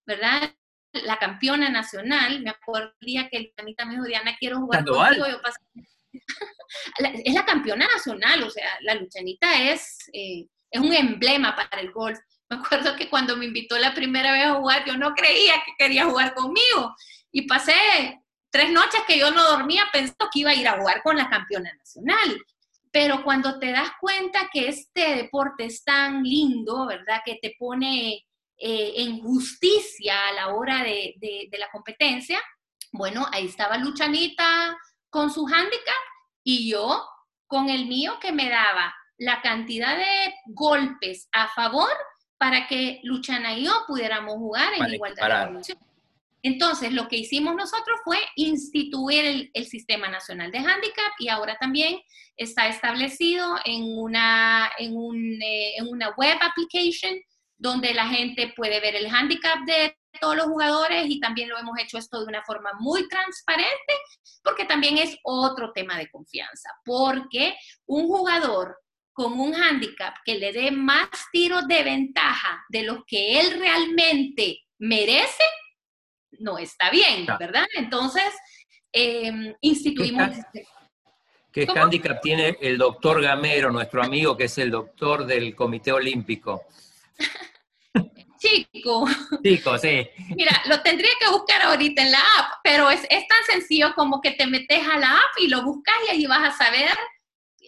¿verdad? 0.06 0.54
La 0.94 1.18
campeona 1.18 1.70
nacional, 1.70 2.44
me 2.44 2.52
acuerdo 2.52 2.94
el 3.02 3.08
día 3.08 3.28
que 3.28 3.40
Luchanita 3.40 3.86
me 3.86 3.94
dijo, 3.94 4.06
Diana, 4.06 4.38
quiero 4.40 4.60
jugar 4.60 4.86
contigo. 4.86 5.26
Yo 5.28 5.40
es 7.26 7.34
la 7.34 7.44
campeona 7.44 7.88
nacional, 7.88 8.44
o 8.44 8.52
sea, 8.52 8.70
la 8.82 8.94
Luchanita 8.94 9.64
es, 9.64 9.98
eh, 10.14 10.46
es 10.70 10.80
un 10.80 10.94
emblema 10.94 11.56
para 11.56 11.82
el 11.82 11.92
golf. 11.92 12.20
Me 12.52 12.58
acuerdo 12.58 12.96
que 12.96 13.10
cuando 13.10 13.36
me 13.36 13.46
invitó 13.46 13.80
la 13.80 13.96
primera 13.96 14.32
vez 14.32 14.46
a 14.46 14.54
jugar, 14.54 14.86
yo 14.86 14.96
no 14.96 15.16
creía 15.16 15.56
que 15.66 15.74
quería 15.76 16.06
jugar 16.06 16.36
conmigo. 16.36 16.96
Y 17.38 17.44
pasé 17.44 18.20
tres 18.50 18.72
noches 18.72 19.02
que 19.08 19.20
yo 19.20 19.30
no 19.30 19.44
dormía 19.44 19.84
pensando 19.94 20.28
que 20.34 20.40
iba 20.40 20.50
a 20.50 20.56
ir 20.56 20.68
a 20.68 20.80
jugar 20.80 21.04
con 21.04 21.16
la 21.16 21.30
campeona 21.30 21.72
nacional. 21.72 22.36
Pero 22.92 23.24
cuando 23.24 23.60
te 23.60 23.72
das 23.72 23.92
cuenta 24.02 24.50
que 24.52 24.70
este 24.70 25.14
deporte 25.18 25.66
es 25.66 25.84
tan 25.84 26.24
lindo, 26.24 26.88
¿verdad? 26.88 27.22
Que 27.24 27.38
te 27.40 27.56
pone 27.60 28.26
eh, 28.58 28.94
en 28.96 29.20
justicia 29.20 30.30
a 30.30 30.34
la 30.34 30.48
hora 30.56 30.84
de, 30.84 31.48
la 31.60 31.70
competencia, 31.72 32.42
bueno, 32.92 33.28
ahí 33.32 33.46
estaba 33.46 33.78
Luchanita 33.78 34.76
con 35.08 35.32
su 35.32 35.46
handicap 35.46 36.04
y 36.44 36.72
yo 36.72 37.08
con 37.46 37.70
el 37.70 37.86
mío 37.86 38.18
que 38.20 38.32
me 38.32 38.50
daba 38.50 38.96
la 39.20 39.44
cantidad 39.44 39.96
de 39.96 40.34
golpes 40.48 41.30
a 41.34 41.50
favor 41.50 41.92
para 42.40 42.66
que 42.66 43.00
Luchana 43.04 43.54
y 43.54 43.66
yo 43.66 43.84
pudiéramos 43.86 44.38
jugar 44.38 44.74
en 44.74 44.92
igualdad 44.92 45.28
de 45.28 45.46
condiciones. 45.46 45.87
Entonces, 46.44 46.94
lo 46.94 47.08
que 47.08 47.18
hicimos 47.18 47.56
nosotros 47.56 48.00
fue 48.04 48.18
instituir 48.36 49.52
el, 49.54 49.66
Sistema 49.66 50.08
Nacional 50.08 50.52
de 50.52 50.60
Handicap 50.60 51.12
y 51.20 51.30
ahora 51.30 51.58
también 51.60 52.00
está 52.38 52.68
establecido 52.68 53.56
en 53.66 53.84
una, 53.98 54.72
eh, 54.78 55.74
en 55.78 55.88
una 55.88 56.10
web 56.12 56.38
application 56.42 57.20
donde 57.58 57.94
la 57.94 58.08
gente 58.08 58.54
puede 58.56 58.80
ver 58.80 58.96
el 58.96 59.08
handicap 59.08 59.66
de 59.66 59.98
todos 60.22 60.36
los 60.36 60.46
jugadores 60.46 61.06
y 61.10 61.20
también 61.20 61.50
lo 61.50 61.58
hemos 61.58 61.78
hecho 61.80 61.98
esto 61.98 62.20
de 62.20 62.28
una 62.28 62.44
forma 62.44 62.72
muy 62.80 63.08
transparente 63.08 63.94
porque 64.44 64.66
también 64.66 64.98
es 64.98 65.18
otro 65.24 65.72
tema 65.74 65.98
de 65.98 66.10
confianza, 66.10 66.70
porque 66.86 67.56
un 67.86 68.08
jugador 68.08 68.78
con 69.12 69.40
un 69.40 69.54
handicap 69.56 70.16
que 70.24 70.36
le 70.36 70.54
dé 70.54 70.72
más 70.72 71.10
tiros 71.32 71.68
de 71.68 71.84
ventaja 71.84 72.64
de 72.70 72.84
los 72.84 73.00
que 73.06 73.40
él 73.40 73.60
realmente 73.60 74.60
merece, 74.78 75.44
no 76.40 76.58
está 76.58 76.90
bien, 76.90 77.26
¿verdad? 77.40 77.66
Entonces, 77.76 78.24
em, 78.92 79.54
instituimos... 79.62 80.30
¿Qué, 81.52 81.66
¿Qué 81.66 81.80
handicap 81.80 82.22
tiene 82.22 82.58
el 82.62 82.78
doctor 82.78 83.22
Gamero, 83.22 83.72
nuestro 83.72 84.04
amigo, 84.04 84.38
que 84.38 84.44
es 84.44 84.58
el 84.60 84.70
doctor 84.70 85.26
del 85.26 85.56
Comité 85.56 85.92
Olímpico? 85.92 86.66
Chico. 88.40 89.08
Chico, 89.44 89.78
sí. 89.80 90.08
Mira, 90.36 90.62
lo 90.68 90.82
tendría 90.82 91.10
que 91.20 91.30
buscar 91.30 91.62
ahorita 91.64 92.04
en 92.04 92.12
la 92.12 92.20
app, 92.20 92.60
pero 92.64 92.90
es, 92.90 93.02
es 93.10 93.28
tan 93.28 93.44
sencillo 93.46 93.94
como 93.96 94.22
que 94.22 94.32
te 94.32 94.46
metes 94.46 94.88
a 94.88 95.00
la 95.00 95.14
app 95.14 95.40
y 95.40 95.48
lo 95.48 95.64
buscas 95.64 95.96
y 96.08 96.12
ahí 96.12 96.26
vas 96.28 96.54
a 96.54 96.66
saber 96.66 96.92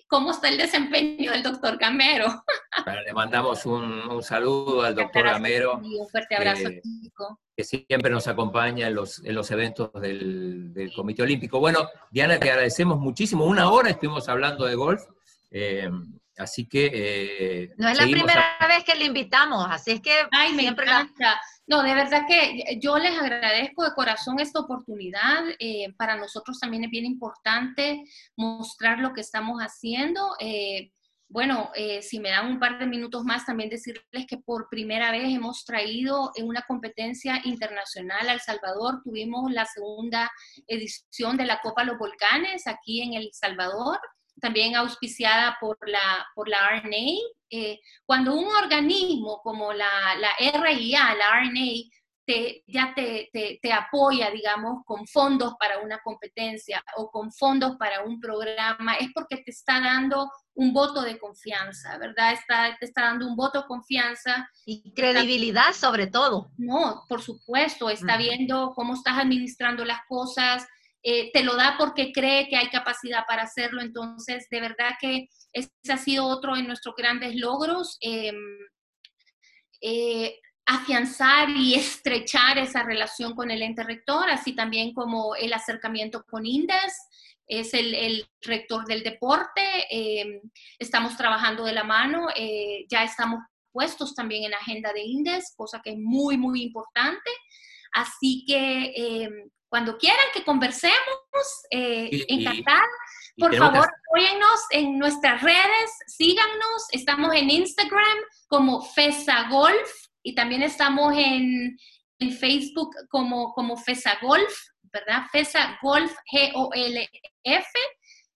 cómo 0.09 0.31
está 0.31 0.49
el 0.49 0.57
desempeño 0.57 1.31
del 1.31 1.43
doctor 1.43 1.77
Gamero. 1.77 2.43
le 3.05 3.13
mandamos 3.13 3.65
un, 3.65 4.21
saludo 4.21 4.81
al 4.81 4.95
doctor 4.95 5.23
Gamero. 5.23 5.77
un 5.77 6.09
fuerte 6.09 6.35
abrazo, 6.35 6.69
Chico 6.81 7.39
que 7.59 7.65
siempre 7.65 8.09
nos 8.09 8.25
acompaña 8.29 8.87
en 8.87 8.95
los, 8.95 9.21
en 9.25 9.35
los 9.35 9.51
eventos 9.51 9.91
del, 9.95 10.93
Comité 10.95 11.23
Olímpico. 11.23 11.59
Bueno, 11.59 11.89
Diana, 12.09 12.39
te 12.39 12.49
agradecemos 12.49 12.97
muchísimo. 12.99 13.43
Una 13.43 13.69
hora 13.69 13.89
estuvimos 13.89 14.29
hablando 14.29 14.63
de 14.63 14.75
golf, 14.75 15.01
eh, 15.51 15.89
así 16.37 16.69
que... 16.69 16.89
Eh, 16.93 17.73
no 17.75 17.89
es 17.89 17.97
la 17.97 18.05
primera 18.05 18.57
vez 18.65 18.85
que 18.85 18.95
le 18.95 19.03
invitamos, 19.03 19.67
así 19.69 19.91
es 19.91 19.99
que 19.99 20.13
Ay, 20.31 20.53
me 20.53 20.67
encanta. 20.67 21.37
No, 21.69 21.83
de 21.83 21.93
verdad 21.93 22.25
que 22.27 22.79
yo 22.81 22.97
les 22.97 23.17
agradezco 23.17 23.83
de 23.83 23.93
corazón 23.93 24.39
esta 24.39 24.59
oportunidad. 24.59 25.43
Eh, 25.59 25.93
para 25.97 26.17
nosotros 26.17 26.59
también 26.59 26.83
es 26.83 26.89
bien 26.89 27.05
importante 27.05 28.03
mostrar 28.35 28.99
lo 28.99 29.13
que 29.13 29.21
estamos 29.21 29.59
haciendo 29.61 30.35
bueno, 31.31 31.69
eh, 31.75 32.01
si 32.01 32.19
me 32.19 32.31
dan 32.31 32.47
un 32.47 32.59
par 32.59 32.79
de 32.79 32.87
minutos 32.87 33.23
más, 33.23 33.45
también 33.45 33.69
decirles 33.69 34.25
que 34.27 34.37
por 34.37 34.67
primera 34.67 35.11
vez 35.11 35.31
hemos 35.31 35.63
traído 35.63 36.31
una 36.41 36.63
competencia 36.63 37.39
internacional 37.43 38.27
a 38.27 38.33
El 38.33 38.39
Salvador. 38.39 39.01
Tuvimos 39.03 39.51
la 39.51 39.65
segunda 39.65 40.31
edición 40.67 41.37
de 41.37 41.45
la 41.45 41.59
Copa 41.61 41.83
Los 41.83 41.99
Volcanes 41.99 42.65
aquí 42.65 43.03
en 43.03 43.13
El 43.13 43.29
Salvador, 43.31 43.99
también 44.39 44.75
auspiciada 44.75 45.57
por 45.59 45.77
la, 45.87 46.27
por 46.35 46.47
la 46.47 46.81
RNA. 46.81 47.19
Eh, 47.51 47.79
cuando 48.05 48.35
un 48.35 48.47
organismo 48.47 49.41
como 49.41 49.73
la, 49.73 49.89
la 50.19 50.29
RIA, 50.61 51.15
la 51.15 51.41
RNA, 51.41 51.89
ya 52.67 52.93
te, 52.95 53.29
te, 53.61 53.73
apoya, 53.73 54.29
digamos, 54.31 54.83
con 54.85 55.07
fondos 55.07 55.55
para 55.59 55.79
una 55.79 55.99
competencia 55.99 56.83
o 56.97 57.09
con 57.09 57.31
fondos 57.31 57.75
para 57.77 58.03
un 58.03 58.19
programa, 58.19 58.95
es 58.95 59.09
porque 59.13 59.37
te 59.37 59.51
está 59.51 59.79
dando 59.79 60.29
un 60.53 60.73
voto 60.73 61.01
de 61.01 61.17
confianza, 61.17 61.97
¿verdad? 61.97 62.33
Está, 62.33 62.75
te 62.79 62.85
está 62.85 63.03
dando 63.03 63.27
un 63.27 63.35
voto 63.35 63.61
de 63.61 63.67
confianza. 63.67 64.49
Y 64.65 64.93
credibilidad 64.93 65.73
sobre 65.73 66.07
todo. 66.07 66.51
No, 66.57 67.03
por 67.07 67.21
supuesto, 67.21 67.89
está 67.89 68.17
viendo 68.17 68.73
cómo 68.75 68.93
estás 68.93 69.17
administrando 69.17 69.85
las 69.85 70.01
cosas, 70.07 70.67
eh, 71.03 71.31
te 71.31 71.43
lo 71.43 71.55
da 71.55 71.75
porque 71.77 72.11
cree 72.11 72.47
que 72.49 72.57
hay 72.57 72.69
capacidad 72.69 73.25
para 73.27 73.43
hacerlo, 73.43 73.81
entonces 73.81 74.47
de 74.49 74.61
verdad 74.61 74.91
que 74.99 75.27
ese 75.53 75.69
ha 75.89 75.97
sido 75.97 76.25
otro 76.25 76.55
de 76.55 76.63
nuestros 76.63 76.95
grandes 76.95 77.35
logros. 77.35 77.97
Em, 78.01 78.35
eh, 79.81 80.35
afianzar 80.65 81.49
y 81.49 81.73
estrechar 81.73 82.59
esa 82.59 82.83
relación 82.83 83.33
con 83.33 83.49
el 83.49 83.63
ente 83.63 83.83
rector, 83.83 84.29
así 84.29 84.53
también 84.53 84.93
como 84.93 85.35
el 85.35 85.51
acercamiento 85.51 86.23
con 86.29 86.45
INDES, 86.45 86.93
es 87.47 87.73
el, 87.73 88.27
rector 88.41 88.85
del 88.85 89.01
deporte, 89.01 89.63
eh, 89.89 90.41
estamos 90.77 91.17
trabajando 91.17 91.63
de 91.63 91.73
la 91.73 91.83
mano, 91.83 92.27
eh, 92.35 92.85
ya 92.87 93.03
estamos 93.03 93.39
puestos 93.71 94.13
también 94.13 94.43
en 94.43 94.53
agenda 94.53 94.93
de 94.93 95.01
INDES, 95.01 95.55
cosa 95.57 95.81
que 95.83 95.91
es 95.91 95.97
muy, 95.97 96.37
muy 96.37 96.61
importante. 96.61 97.31
Así 97.91 98.45
que 98.47 98.93
cuando 99.69 99.97
quieran 99.97 100.25
que 100.33 100.43
conversemos, 100.43 100.97
encantar. 101.71 102.85
Por 103.37 103.55
favor, 103.55 103.87
apóyennos 103.87 104.59
en 104.71 104.97
nuestras 104.97 105.41
redes, 105.41 105.91
síganos. 106.07 106.87
Estamos 106.91 107.33
en 107.33 107.49
Instagram 107.49 108.17
como 108.47 108.81
FESA 108.81 109.47
Golf 109.49 109.89
y 110.23 110.35
también 110.35 110.63
estamos 110.63 111.13
en, 111.15 111.77
Facebook 112.37 112.89
como, 113.09 113.53
como 113.53 113.77
FESA 113.77 114.17
Golf, 114.21 114.53
¿verdad? 114.91 115.23
FESA 115.31 115.79
Golf, 115.81 116.11
G-O-L-F. 116.33 117.69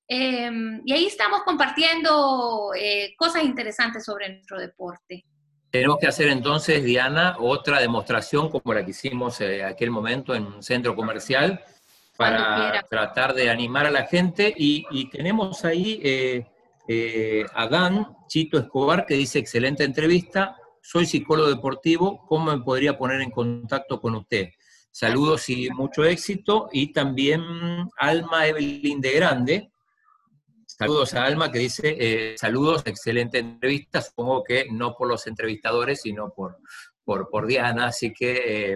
Em, 0.08 0.82
y 0.86 0.94
ahí 0.94 1.08
estamos 1.08 1.44
compartiendo 1.44 2.72
eh, 2.78 3.14
cosas 3.18 3.44
interesantes 3.44 4.06
sobre 4.06 4.30
nuestro 4.30 4.58
deporte. 4.58 5.26
Tenemos 5.74 5.98
que 5.98 6.06
hacer 6.06 6.28
entonces, 6.28 6.84
Diana, 6.84 7.36
otra 7.40 7.80
demostración 7.80 8.48
como 8.52 8.76
la 8.76 8.86
que 8.86 8.92
hicimos 8.92 9.42
en 9.42 9.54
eh, 9.54 9.64
aquel 9.64 9.90
momento 9.90 10.36
en 10.36 10.46
un 10.46 10.62
centro 10.62 10.96
comercial 10.96 11.64
para 12.16 12.86
tratar 12.88 13.34
de 13.34 13.50
animar 13.50 13.88
a 13.88 13.90
la 13.90 14.06
gente. 14.06 14.54
Y, 14.56 15.10
tenemos 15.10 15.66
ahí 15.66 16.00
eh, 16.04 16.46
eh, 16.88 17.48
a 17.56 17.68
Dan 17.68 18.06
Chito 18.28 18.60
Escobar 18.60 19.08
que 19.08 19.16
dice, 19.16 19.40
excelente 19.40 19.84
entrevista, 19.84 20.56
soy 20.80 21.08
psicólogo 21.08 21.50
deportivo, 21.50 22.24
¿cómo 22.28 22.56
me 22.56 22.64
podría 22.64 22.96
poner 22.96 23.22
en 23.22 23.32
contacto 23.32 24.00
con 24.00 24.14
usted? 24.14 24.50
Saludos 24.92 25.50
y 25.50 25.72
mucho 25.72 26.06
éxito. 26.06 26.70
Y 26.72 26.94
también 26.94 27.42
Alma 27.98 28.46
Evelyn 28.46 29.02
de 29.02 29.12
Grande. 29.14 29.72
Saludos 30.78 31.14
a 31.14 31.26
Alma 31.26 31.52
que 31.52 31.60
dice, 31.60 31.96
eh, 32.00 32.38
saludos, 32.38 32.82
excelente 32.86 33.40
entrevista, 33.40 34.02
supongo 34.02 34.44
que 34.44 34.66
no 34.72 34.96
por 34.96 35.08
los 35.08 35.28
entrevistadores, 35.28 36.02
sino 36.02 36.34
por, 36.34 36.58
por, 37.04 37.30
por 37.30 37.46
Diana, 37.46 37.88
así 37.88 38.12
que 38.12 38.76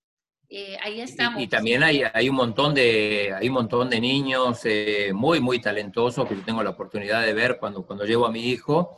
Eh, 0.48 0.78
ahí 0.82 1.02
estamos. 1.02 1.42
Y, 1.42 1.48
también 1.48 1.82
hay, 1.82 2.02
hay, 2.14 2.30
un 2.30 2.34
montón 2.34 2.74
de, 2.74 3.30
hay 3.38 3.48
un 3.48 3.54
montón 3.54 3.90
de 3.90 4.00
niños 4.00 4.60
eh, 4.64 5.10
muy, 5.12 5.38
muy 5.38 5.60
talentosos 5.60 6.26
que 6.26 6.34
yo 6.34 6.42
tengo 6.42 6.62
la 6.62 6.70
oportunidad 6.70 7.26
de 7.26 7.34
ver 7.34 7.58
cuando, 7.58 7.84
cuando 7.84 8.06
llevo 8.06 8.24
a 8.24 8.32
mi 8.32 8.48
hijo 8.48 8.96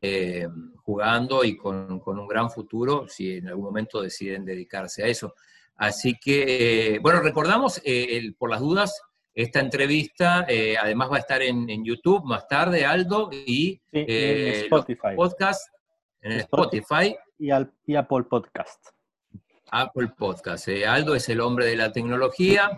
eh, 0.00 0.46
jugando 0.84 1.42
y 1.42 1.56
con, 1.56 1.98
con, 1.98 2.18
un 2.18 2.28
gran 2.28 2.48
futuro, 2.48 3.06
si 3.08 3.38
en 3.38 3.48
algún 3.48 3.64
momento 3.64 4.00
deciden 4.00 4.44
dedicarse 4.44 5.02
a 5.02 5.08
eso. 5.08 5.34
Así 5.78 6.18
que, 6.20 6.98
bueno, 7.02 7.20
recordamos, 7.20 7.80
el, 7.84 8.34
por 8.34 8.50
las 8.50 8.60
dudas, 8.60 9.00
esta 9.32 9.60
entrevista 9.60 10.46
además 10.82 11.10
va 11.10 11.16
a 11.16 11.20
estar 11.20 11.40
en, 11.40 11.70
en, 11.70 11.84
YouTube 11.84 12.24
más 12.24 12.46
tarde, 12.46 12.84
Aldo, 12.84 13.30
y 13.32 13.80
en 13.92 14.64
Spotify. 14.64 15.14
podcast 15.16 15.62
en 16.20 16.32
Spotify. 16.40 17.16
Y, 17.38 17.50
al, 17.50 17.72
y 17.86 17.94
Apple 17.94 18.24
Podcast. 18.24 18.88
Apple 19.70 20.08
Podcast. 20.16 20.68
Eh, 20.68 20.86
Aldo 20.86 21.14
es 21.14 21.28
el 21.28 21.40
hombre 21.40 21.66
de 21.66 21.76
la 21.76 21.92
tecnología, 21.92 22.70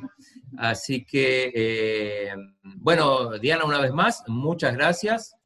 así 0.58 1.04
que, 1.04 1.52
eh, 1.54 2.34
bueno, 2.62 3.38
Diana, 3.38 3.64
una 3.64 3.80
vez 3.80 3.92
más, 3.92 4.24
muchas 4.26 4.74
gracias. 4.74 5.36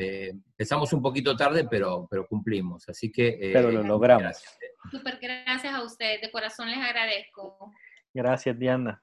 Eh, 0.00 0.30
empezamos 0.30 0.92
un 0.92 1.02
poquito 1.02 1.36
tarde, 1.36 1.66
pero, 1.68 2.06
pero 2.10 2.26
cumplimos, 2.26 2.88
así 2.88 3.12
que... 3.12 3.50
pero 3.52 3.70
lo 3.70 3.82
logramos. 3.82 4.22
Gracias. 4.22 4.58
Súper 4.90 5.18
gracias 5.20 5.74
a 5.74 5.82
ustedes, 5.82 6.22
de 6.22 6.30
corazón 6.30 6.70
les 6.70 6.78
agradezco. 6.78 7.70
Gracias, 8.14 8.58
Diana. 8.58 9.02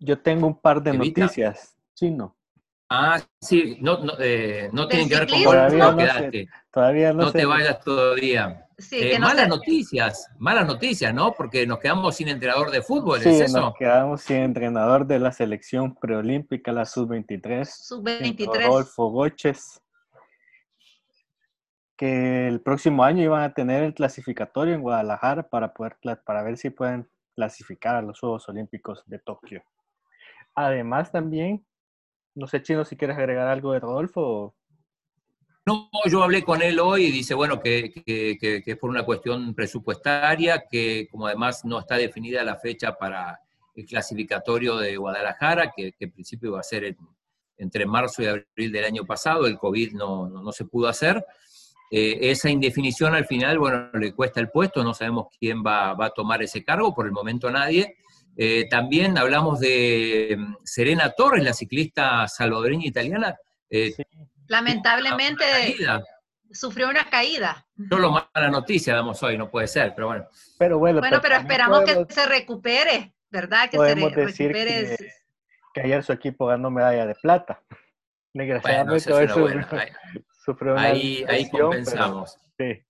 Yo 0.00 0.18
tengo 0.18 0.46
un 0.46 0.60
par 0.60 0.82
de 0.82 0.94
noticias, 0.94 1.76
chino. 1.94 2.36
Ah, 2.88 3.20
sí, 3.40 3.78
no, 3.80 3.98
no, 3.98 4.16
tienen 4.16 5.08
que 5.08 5.14
ver 5.14 5.28
con 5.28 5.42
todavía 5.42 5.78
no, 5.78 6.30
todavía 6.70 7.12
no, 7.12 7.24
no 7.24 7.32
te 7.32 7.44
vayas 7.44 7.80
todavía. 7.80 8.60
Eh, 8.90 9.18
malas 9.18 9.48
noticias, 9.48 10.28
malas 10.38 10.66
noticias, 10.66 11.14
¿no? 11.14 11.32
Porque 11.32 11.66
nos 11.66 11.78
quedamos 11.78 12.16
sin 12.16 12.28
entrenador 12.28 12.70
de 12.70 12.82
fútbol, 12.82 13.20
sí, 13.20 13.40
Nos 13.52 13.74
quedamos 13.74 14.22
sin 14.22 14.38
entrenador 14.38 15.06
de 15.06 15.18
la 15.20 15.32
selección 15.32 15.94
preolímpica, 15.94 16.72
la 16.72 16.84
sub-23. 16.84 17.64
Sub-23. 17.64 18.66
Rodolfo 18.66 19.10
Goches. 19.10 19.80
Que 21.96 22.48
el 22.48 22.60
próximo 22.60 23.04
año 23.04 23.22
iban 23.22 23.42
a 23.42 23.54
tener 23.54 23.82
el 23.84 23.94
clasificatorio 23.94 24.74
en 24.74 24.82
Guadalajara 24.82 25.48
para, 25.48 25.72
poder, 25.72 25.96
para 26.24 26.42
ver 26.42 26.56
si 26.56 26.70
pueden 26.70 27.08
clasificar 27.34 27.96
a 27.96 28.02
los 28.02 28.18
Juegos 28.18 28.48
Olímpicos 28.48 29.02
de 29.06 29.18
Tokio. 29.18 29.62
Además, 30.54 31.10
también, 31.10 31.64
no 32.34 32.46
sé, 32.46 32.62
Chino, 32.62 32.84
si 32.84 32.96
quieres 32.96 33.16
agregar 33.16 33.48
algo 33.48 33.72
de 33.72 33.80
Rodolfo. 33.80 34.54
No, 35.66 35.88
yo 36.06 36.22
hablé 36.22 36.44
con 36.44 36.60
él 36.62 36.78
hoy 36.78 37.06
y 37.06 37.10
dice, 37.10 37.34
bueno, 37.34 37.58
que, 37.58 37.92
es 38.06 38.76
por 38.76 38.90
una 38.90 39.04
cuestión 39.04 39.54
presupuestaria, 39.54 40.64
que 40.70 41.08
como 41.10 41.26
además 41.26 41.64
no 41.64 41.78
está 41.78 41.96
definida 41.96 42.44
la 42.44 42.56
fecha 42.56 42.94
para 42.96 43.40
el 43.74 43.86
clasificatorio 43.86 44.76
de 44.76 44.96
Guadalajara, 44.96 45.72
que, 45.74 45.94
en 45.98 46.12
principio 46.12 46.50
iba 46.50 46.60
a 46.60 46.64
ser 46.64 46.96
entre 47.56 47.86
marzo 47.86 48.22
y 48.22 48.26
abril 48.26 48.72
del 48.72 48.84
año 48.84 49.04
pasado, 49.06 49.46
el 49.46 49.58
COVID 49.58 49.94
no, 49.94 50.28
no, 50.28 50.52
se 50.52 50.66
pudo 50.66 50.86
hacer. 50.86 51.24
Eh, 51.96 52.32
esa 52.32 52.50
indefinición 52.50 53.14
al 53.14 53.24
final, 53.24 53.56
bueno, 53.56 53.88
le 53.92 54.12
cuesta 54.12 54.40
el 54.40 54.50
puesto, 54.50 54.82
no 54.82 54.94
sabemos 54.94 55.28
quién 55.38 55.62
va, 55.64 55.92
a 55.92 56.10
tomar 56.10 56.42
ese 56.42 56.64
cargo, 56.64 56.92
por 56.92 57.06
el 57.06 57.12
momento 57.12 57.48
nadie. 57.52 57.98
Eh, 58.36 58.66
también 58.68 59.16
hablamos 59.16 59.60
de 59.60 60.34
mm, 60.36 60.56
Serena 60.64 61.10
Torres, 61.10 61.44
la 61.44 61.52
ciclista 61.52 62.26
salvadoreña 62.26 62.84
italiana. 62.84 63.36
Eh, 63.70 63.94
Lamentablemente 64.48 65.44
sufrió 66.50 66.88
una 66.88 67.08
caída. 67.08 67.64
Solo 67.88 68.10
mala 68.10 68.50
noticia 68.50 68.96
damos 68.96 69.22
hoy, 69.22 69.38
no 69.38 69.48
puede 69.48 69.68
ser, 69.68 69.94
pero 69.94 70.08
bueno. 70.08 70.26
Pero 70.58 70.80
bueno, 70.80 70.98
bueno 70.98 71.20
pero, 71.22 71.36
esperamos 71.36 71.84
que 71.84 72.12
se 72.12 72.26
recupere, 72.26 73.14
¿verdad? 73.30 73.70
Que 73.70 73.78
se 73.78 73.94
recupere. 73.94 74.96
Que, 75.72 75.80
ayer 75.80 76.02
su 76.02 76.12
equipo 76.12 76.46
ganó 76.46 76.72
medalla 76.72 77.06
de 77.06 77.14
plata. 77.14 77.62
Desgraciadamente 78.32 79.12
bueno, 79.12 79.32
sufrió 79.32 79.44
una 79.44 79.68
ahí, 80.76 81.24
ahí 81.28 81.48
compensamos. 81.50 82.38
sí. 82.58 82.82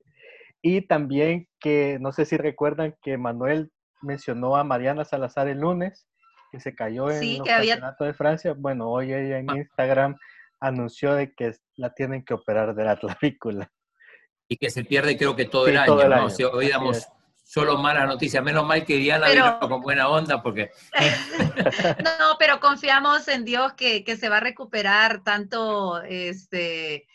Y 0.67 0.81
también 0.81 1.47
que, 1.61 1.99
no 2.01 2.11
sé 2.13 2.25
si 2.25 2.39
recuerdan 2.39 2.97
que 3.03 3.19
Manuel 3.19 3.71
mencionó 4.01 4.57
a 4.57 4.65
Mariana 4.65 5.05
Salazar 5.05 5.47
el 5.47 5.59
lunes, 5.59 6.07
que 6.51 6.59
se 6.59 6.75
cayó 6.75 7.11
en 7.11 7.23
el 7.23 7.43
campeonato 7.43 8.05
de 8.05 8.15
Francia. 8.15 8.55
Bueno, 8.57 8.89
hoy 8.91 9.13
ella 9.13 9.39
en 9.41 9.51
ah. 9.51 9.57
Instagram 9.59 10.17
anunció 10.61 11.15
de 11.15 11.35
que 11.35 11.55
la 11.77 11.93
tienen 11.93 12.25
que 12.25 12.33
operar 12.33 12.75
de 12.75 12.85
la 12.85 12.97
clavícula. 12.99 13.71
Y 14.49 14.57
que 14.57 14.71
se 14.71 14.85
pierde 14.85 15.19
creo 15.19 15.37
que 15.37 15.45
todo 15.45 15.67
el 15.67 15.77
año, 15.77 16.09
¿no? 16.09 16.31
Si 16.31 16.45
hoy 16.45 16.69
damos 16.69 17.07
solo 17.45 17.77
malas 17.77 18.07
noticias. 18.07 18.43
Menos 18.43 18.65
mal 18.65 18.85
que 18.85 18.97
Diana 18.97 19.29
vino 19.29 19.59
con 19.61 19.81
buena 19.81 20.09
onda 20.09 20.43
porque... 20.43 20.71
no, 22.05 22.37
pero 22.39 22.59
confiamos 22.59 23.29
en 23.29 23.45
Dios 23.45 23.75
que, 23.75 24.03
que, 24.03 24.17
se 24.17 24.29
va 24.29 24.39
a 24.39 24.41
recuperar 24.41 25.23
tanto 25.23 26.03
este, 26.03 27.07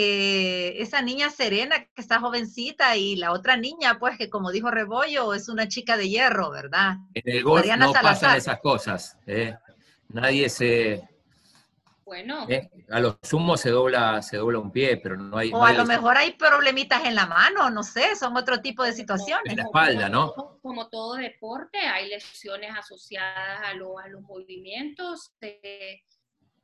eh, 0.00 0.80
esa 0.80 1.02
niña 1.02 1.28
Serena 1.28 1.84
que 1.84 2.00
está 2.00 2.20
jovencita 2.20 2.94
y 2.96 3.16
la 3.16 3.32
otra 3.32 3.56
niña, 3.56 3.98
pues 3.98 4.16
que 4.16 4.30
como 4.30 4.52
dijo 4.52 4.70
Rebollo, 4.70 5.34
es 5.34 5.48
una 5.48 5.66
chica 5.66 5.96
de 5.96 6.08
hierro, 6.08 6.52
¿verdad? 6.52 6.98
En 7.14 7.22
el 7.24 7.42
golf 7.42 7.66
no 7.76 7.92
pasan 7.92 8.36
esas 8.36 8.60
cosas. 8.60 9.18
¿eh? 9.26 9.56
Nadie 10.10 10.48
se... 10.50 11.02
Bueno. 12.04 12.46
¿eh? 12.48 12.70
A 12.90 13.00
lo 13.00 13.18
sumo 13.24 13.56
se 13.56 13.70
dobla, 13.70 14.22
se 14.22 14.36
dobla 14.36 14.60
un 14.60 14.70
pie, 14.70 14.98
pero 14.98 15.16
no 15.16 15.36
hay... 15.36 15.50
O 15.52 15.64
a 15.64 15.72
lo 15.72 15.84
mejor 15.84 16.16
hay 16.16 16.34
problemitas 16.34 17.04
en 17.04 17.16
la 17.16 17.26
mano, 17.26 17.68
no 17.68 17.82
sé, 17.82 18.14
son 18.14 18.36
otro 18.36 18.60
tipo 18.60 18.84
de 18.84 18.92
situaciones. 18.92 19.50
En 19.50 19.56
la 19.56 19.64
espalda, 19.64 20.08
¿no? 20.08 20.32
Como 20.62 20.88
todo 20.88 21.16
deporte, 21.16 21.78
hay 21.78 22.08
lesiones 22.08 22.70
asociadas 22.78 23.62
a, 23.64 23.70
a 23.70 23.74
los 23.74 24.22
movimientos. 24.22 25.32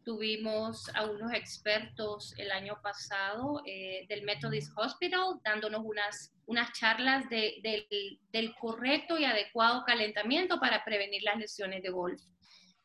Tuvimos 0.05 0.91
a 0.95 1.07
unos 1.07 1.33
expertos 1.33 2.35
el 2.37 2.53
año 2.53 2.79
pasado 2.83 3.63
eh, 3.65 4.05
del 4.07 4.23
Methodist 4.23 4.71
Hospital 4.77 5.41
dándonos 5.43 5.81
unas, 5.83 6.35
unas 6.45 6.73
charlas 6.73 7.27
de, 7.31 7.89
del, 8.31 8.55
correcto 8.57 9.19
y 9.19 9.25
adecuado 9.25 9.83
calentamiento 9.87 10.61
para 10.61 10.85
prevenir 10.85 11.23
las 11.23 11.39
lesiones 11.39 11.83
de 11.83 11.89
golf. 11.89 12.21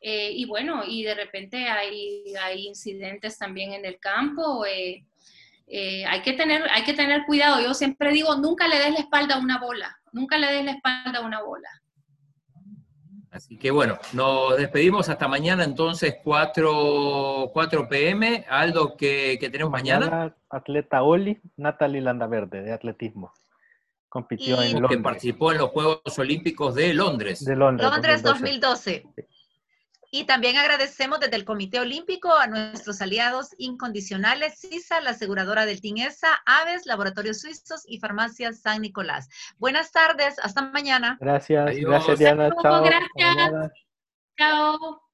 Eh, 0.00 0.30
y 0.32 0.46
bueno, 0.46 0.82
y 0.86 1.02
de 1.02 1.14
repente 1.14 1.68
hay, 1.68 2.24
hay 2.40 2.66
incidentes 2.66 3.36
también 3.36 3.74
en 3.74 3.84
el 3.84 4.00
campo. 4.00 4.64
Eh, 4.64 5.04
hay, 6.06 6.22
que 6.22 6.32
tener, 6.32 6.68
hay 6.70 6.84
que 6.84 6.94
tener 6.94 7.26
cuidado. 7.26 7.60
Yo 7.60 7.74
siempre 7.74 8.12
digo, 8.12 8.34
nunca 8.36 8.66
le 8.66 8.78
des 8.78 8.92
la 8.92 9.00
espalda 9.00 9.34
a 9.34 9.40
una 9.40 9.58
bola, 9.58 9.94
nunca 10.12 10.38
le 10.38 10.50
des 10.50 10.64
la 10.64 10.72
espalda 10.72 11.18
a 11.18 11.26
una 11.26 11.42
bola. 11.42 11.68
Así 13.30 13.56
que 13.56 13.70
bueno, 13.70 13.96
nos 14.12 14.56
despedimos 14.56 15.08
hasta 15.08 15.28
mañana 15.28 15.62
entonces 15.62 16.16
4, 16.22 17.50
4 17.52 17.88
pm. 17.88 18.44
Aldo, 18.48 18.96
¿qué, 18.96 19.38
tenemos 19.40 19.70
mañana? 19.70 20.34
Atleta 20.48 21.02
Oli, 21.02 21.40
Natalie 21.56 22.00
Landaverde, 22.00 22.62
de 22.62 22.72
atletismo. 22.72 23.32
Compitió 24.08 24.60
en 24.60 24.72
Londres. 24.72 24.96
Que 24.96 25.02
participó 25.02 25.52
en 25.52 25.58
los 25.58 25.70
Juegos 25.70 26.18
Olímpicos 26.18 26.74
de 26.74 26.92
Londres. 26.92 27.44
De 27.44 27.54
Londres, 27.54 27.88
Londres 27.88 28.22
2012. 28.22 29.06
Y 30.10 30.24
también 30.24 30.56
agradecemos 30.56 31.20
desde 31.20 31.36
el 31.36 31.44
Comité 31.44 31.78
Olímpico 31.78 32.34
a 32.34 32.46
nuestros 32.48 33.00
aliados 33.00 33.54
incondicionales, 33.58 34.58
CISA, 34.58 35.00
la 35.00 35.10
aseguradora 35.10 35.66
del 35.66 35.80
TINESA, 35.80 36.28
Aves, 36.46 36.86
Laboratorios 36.86 37.40
Suizos 37.40 37.82
y 37.86 37.98
Farmacia 37.98 38.52
San 38.52 38.82
Nicolás. 38.82 39.28
Buenas 39.58 39.92
tardes, 39.92 40.38
hasta 40.40 40.62
mañana. 40.62 41.16
Gracias, 41.20 41.76
gracias 41.76 42.18
Diana, 42.18 42.50
chao. 42.60 42.82
Gracias. 42.82 43.72
Chao. 44.36 45.09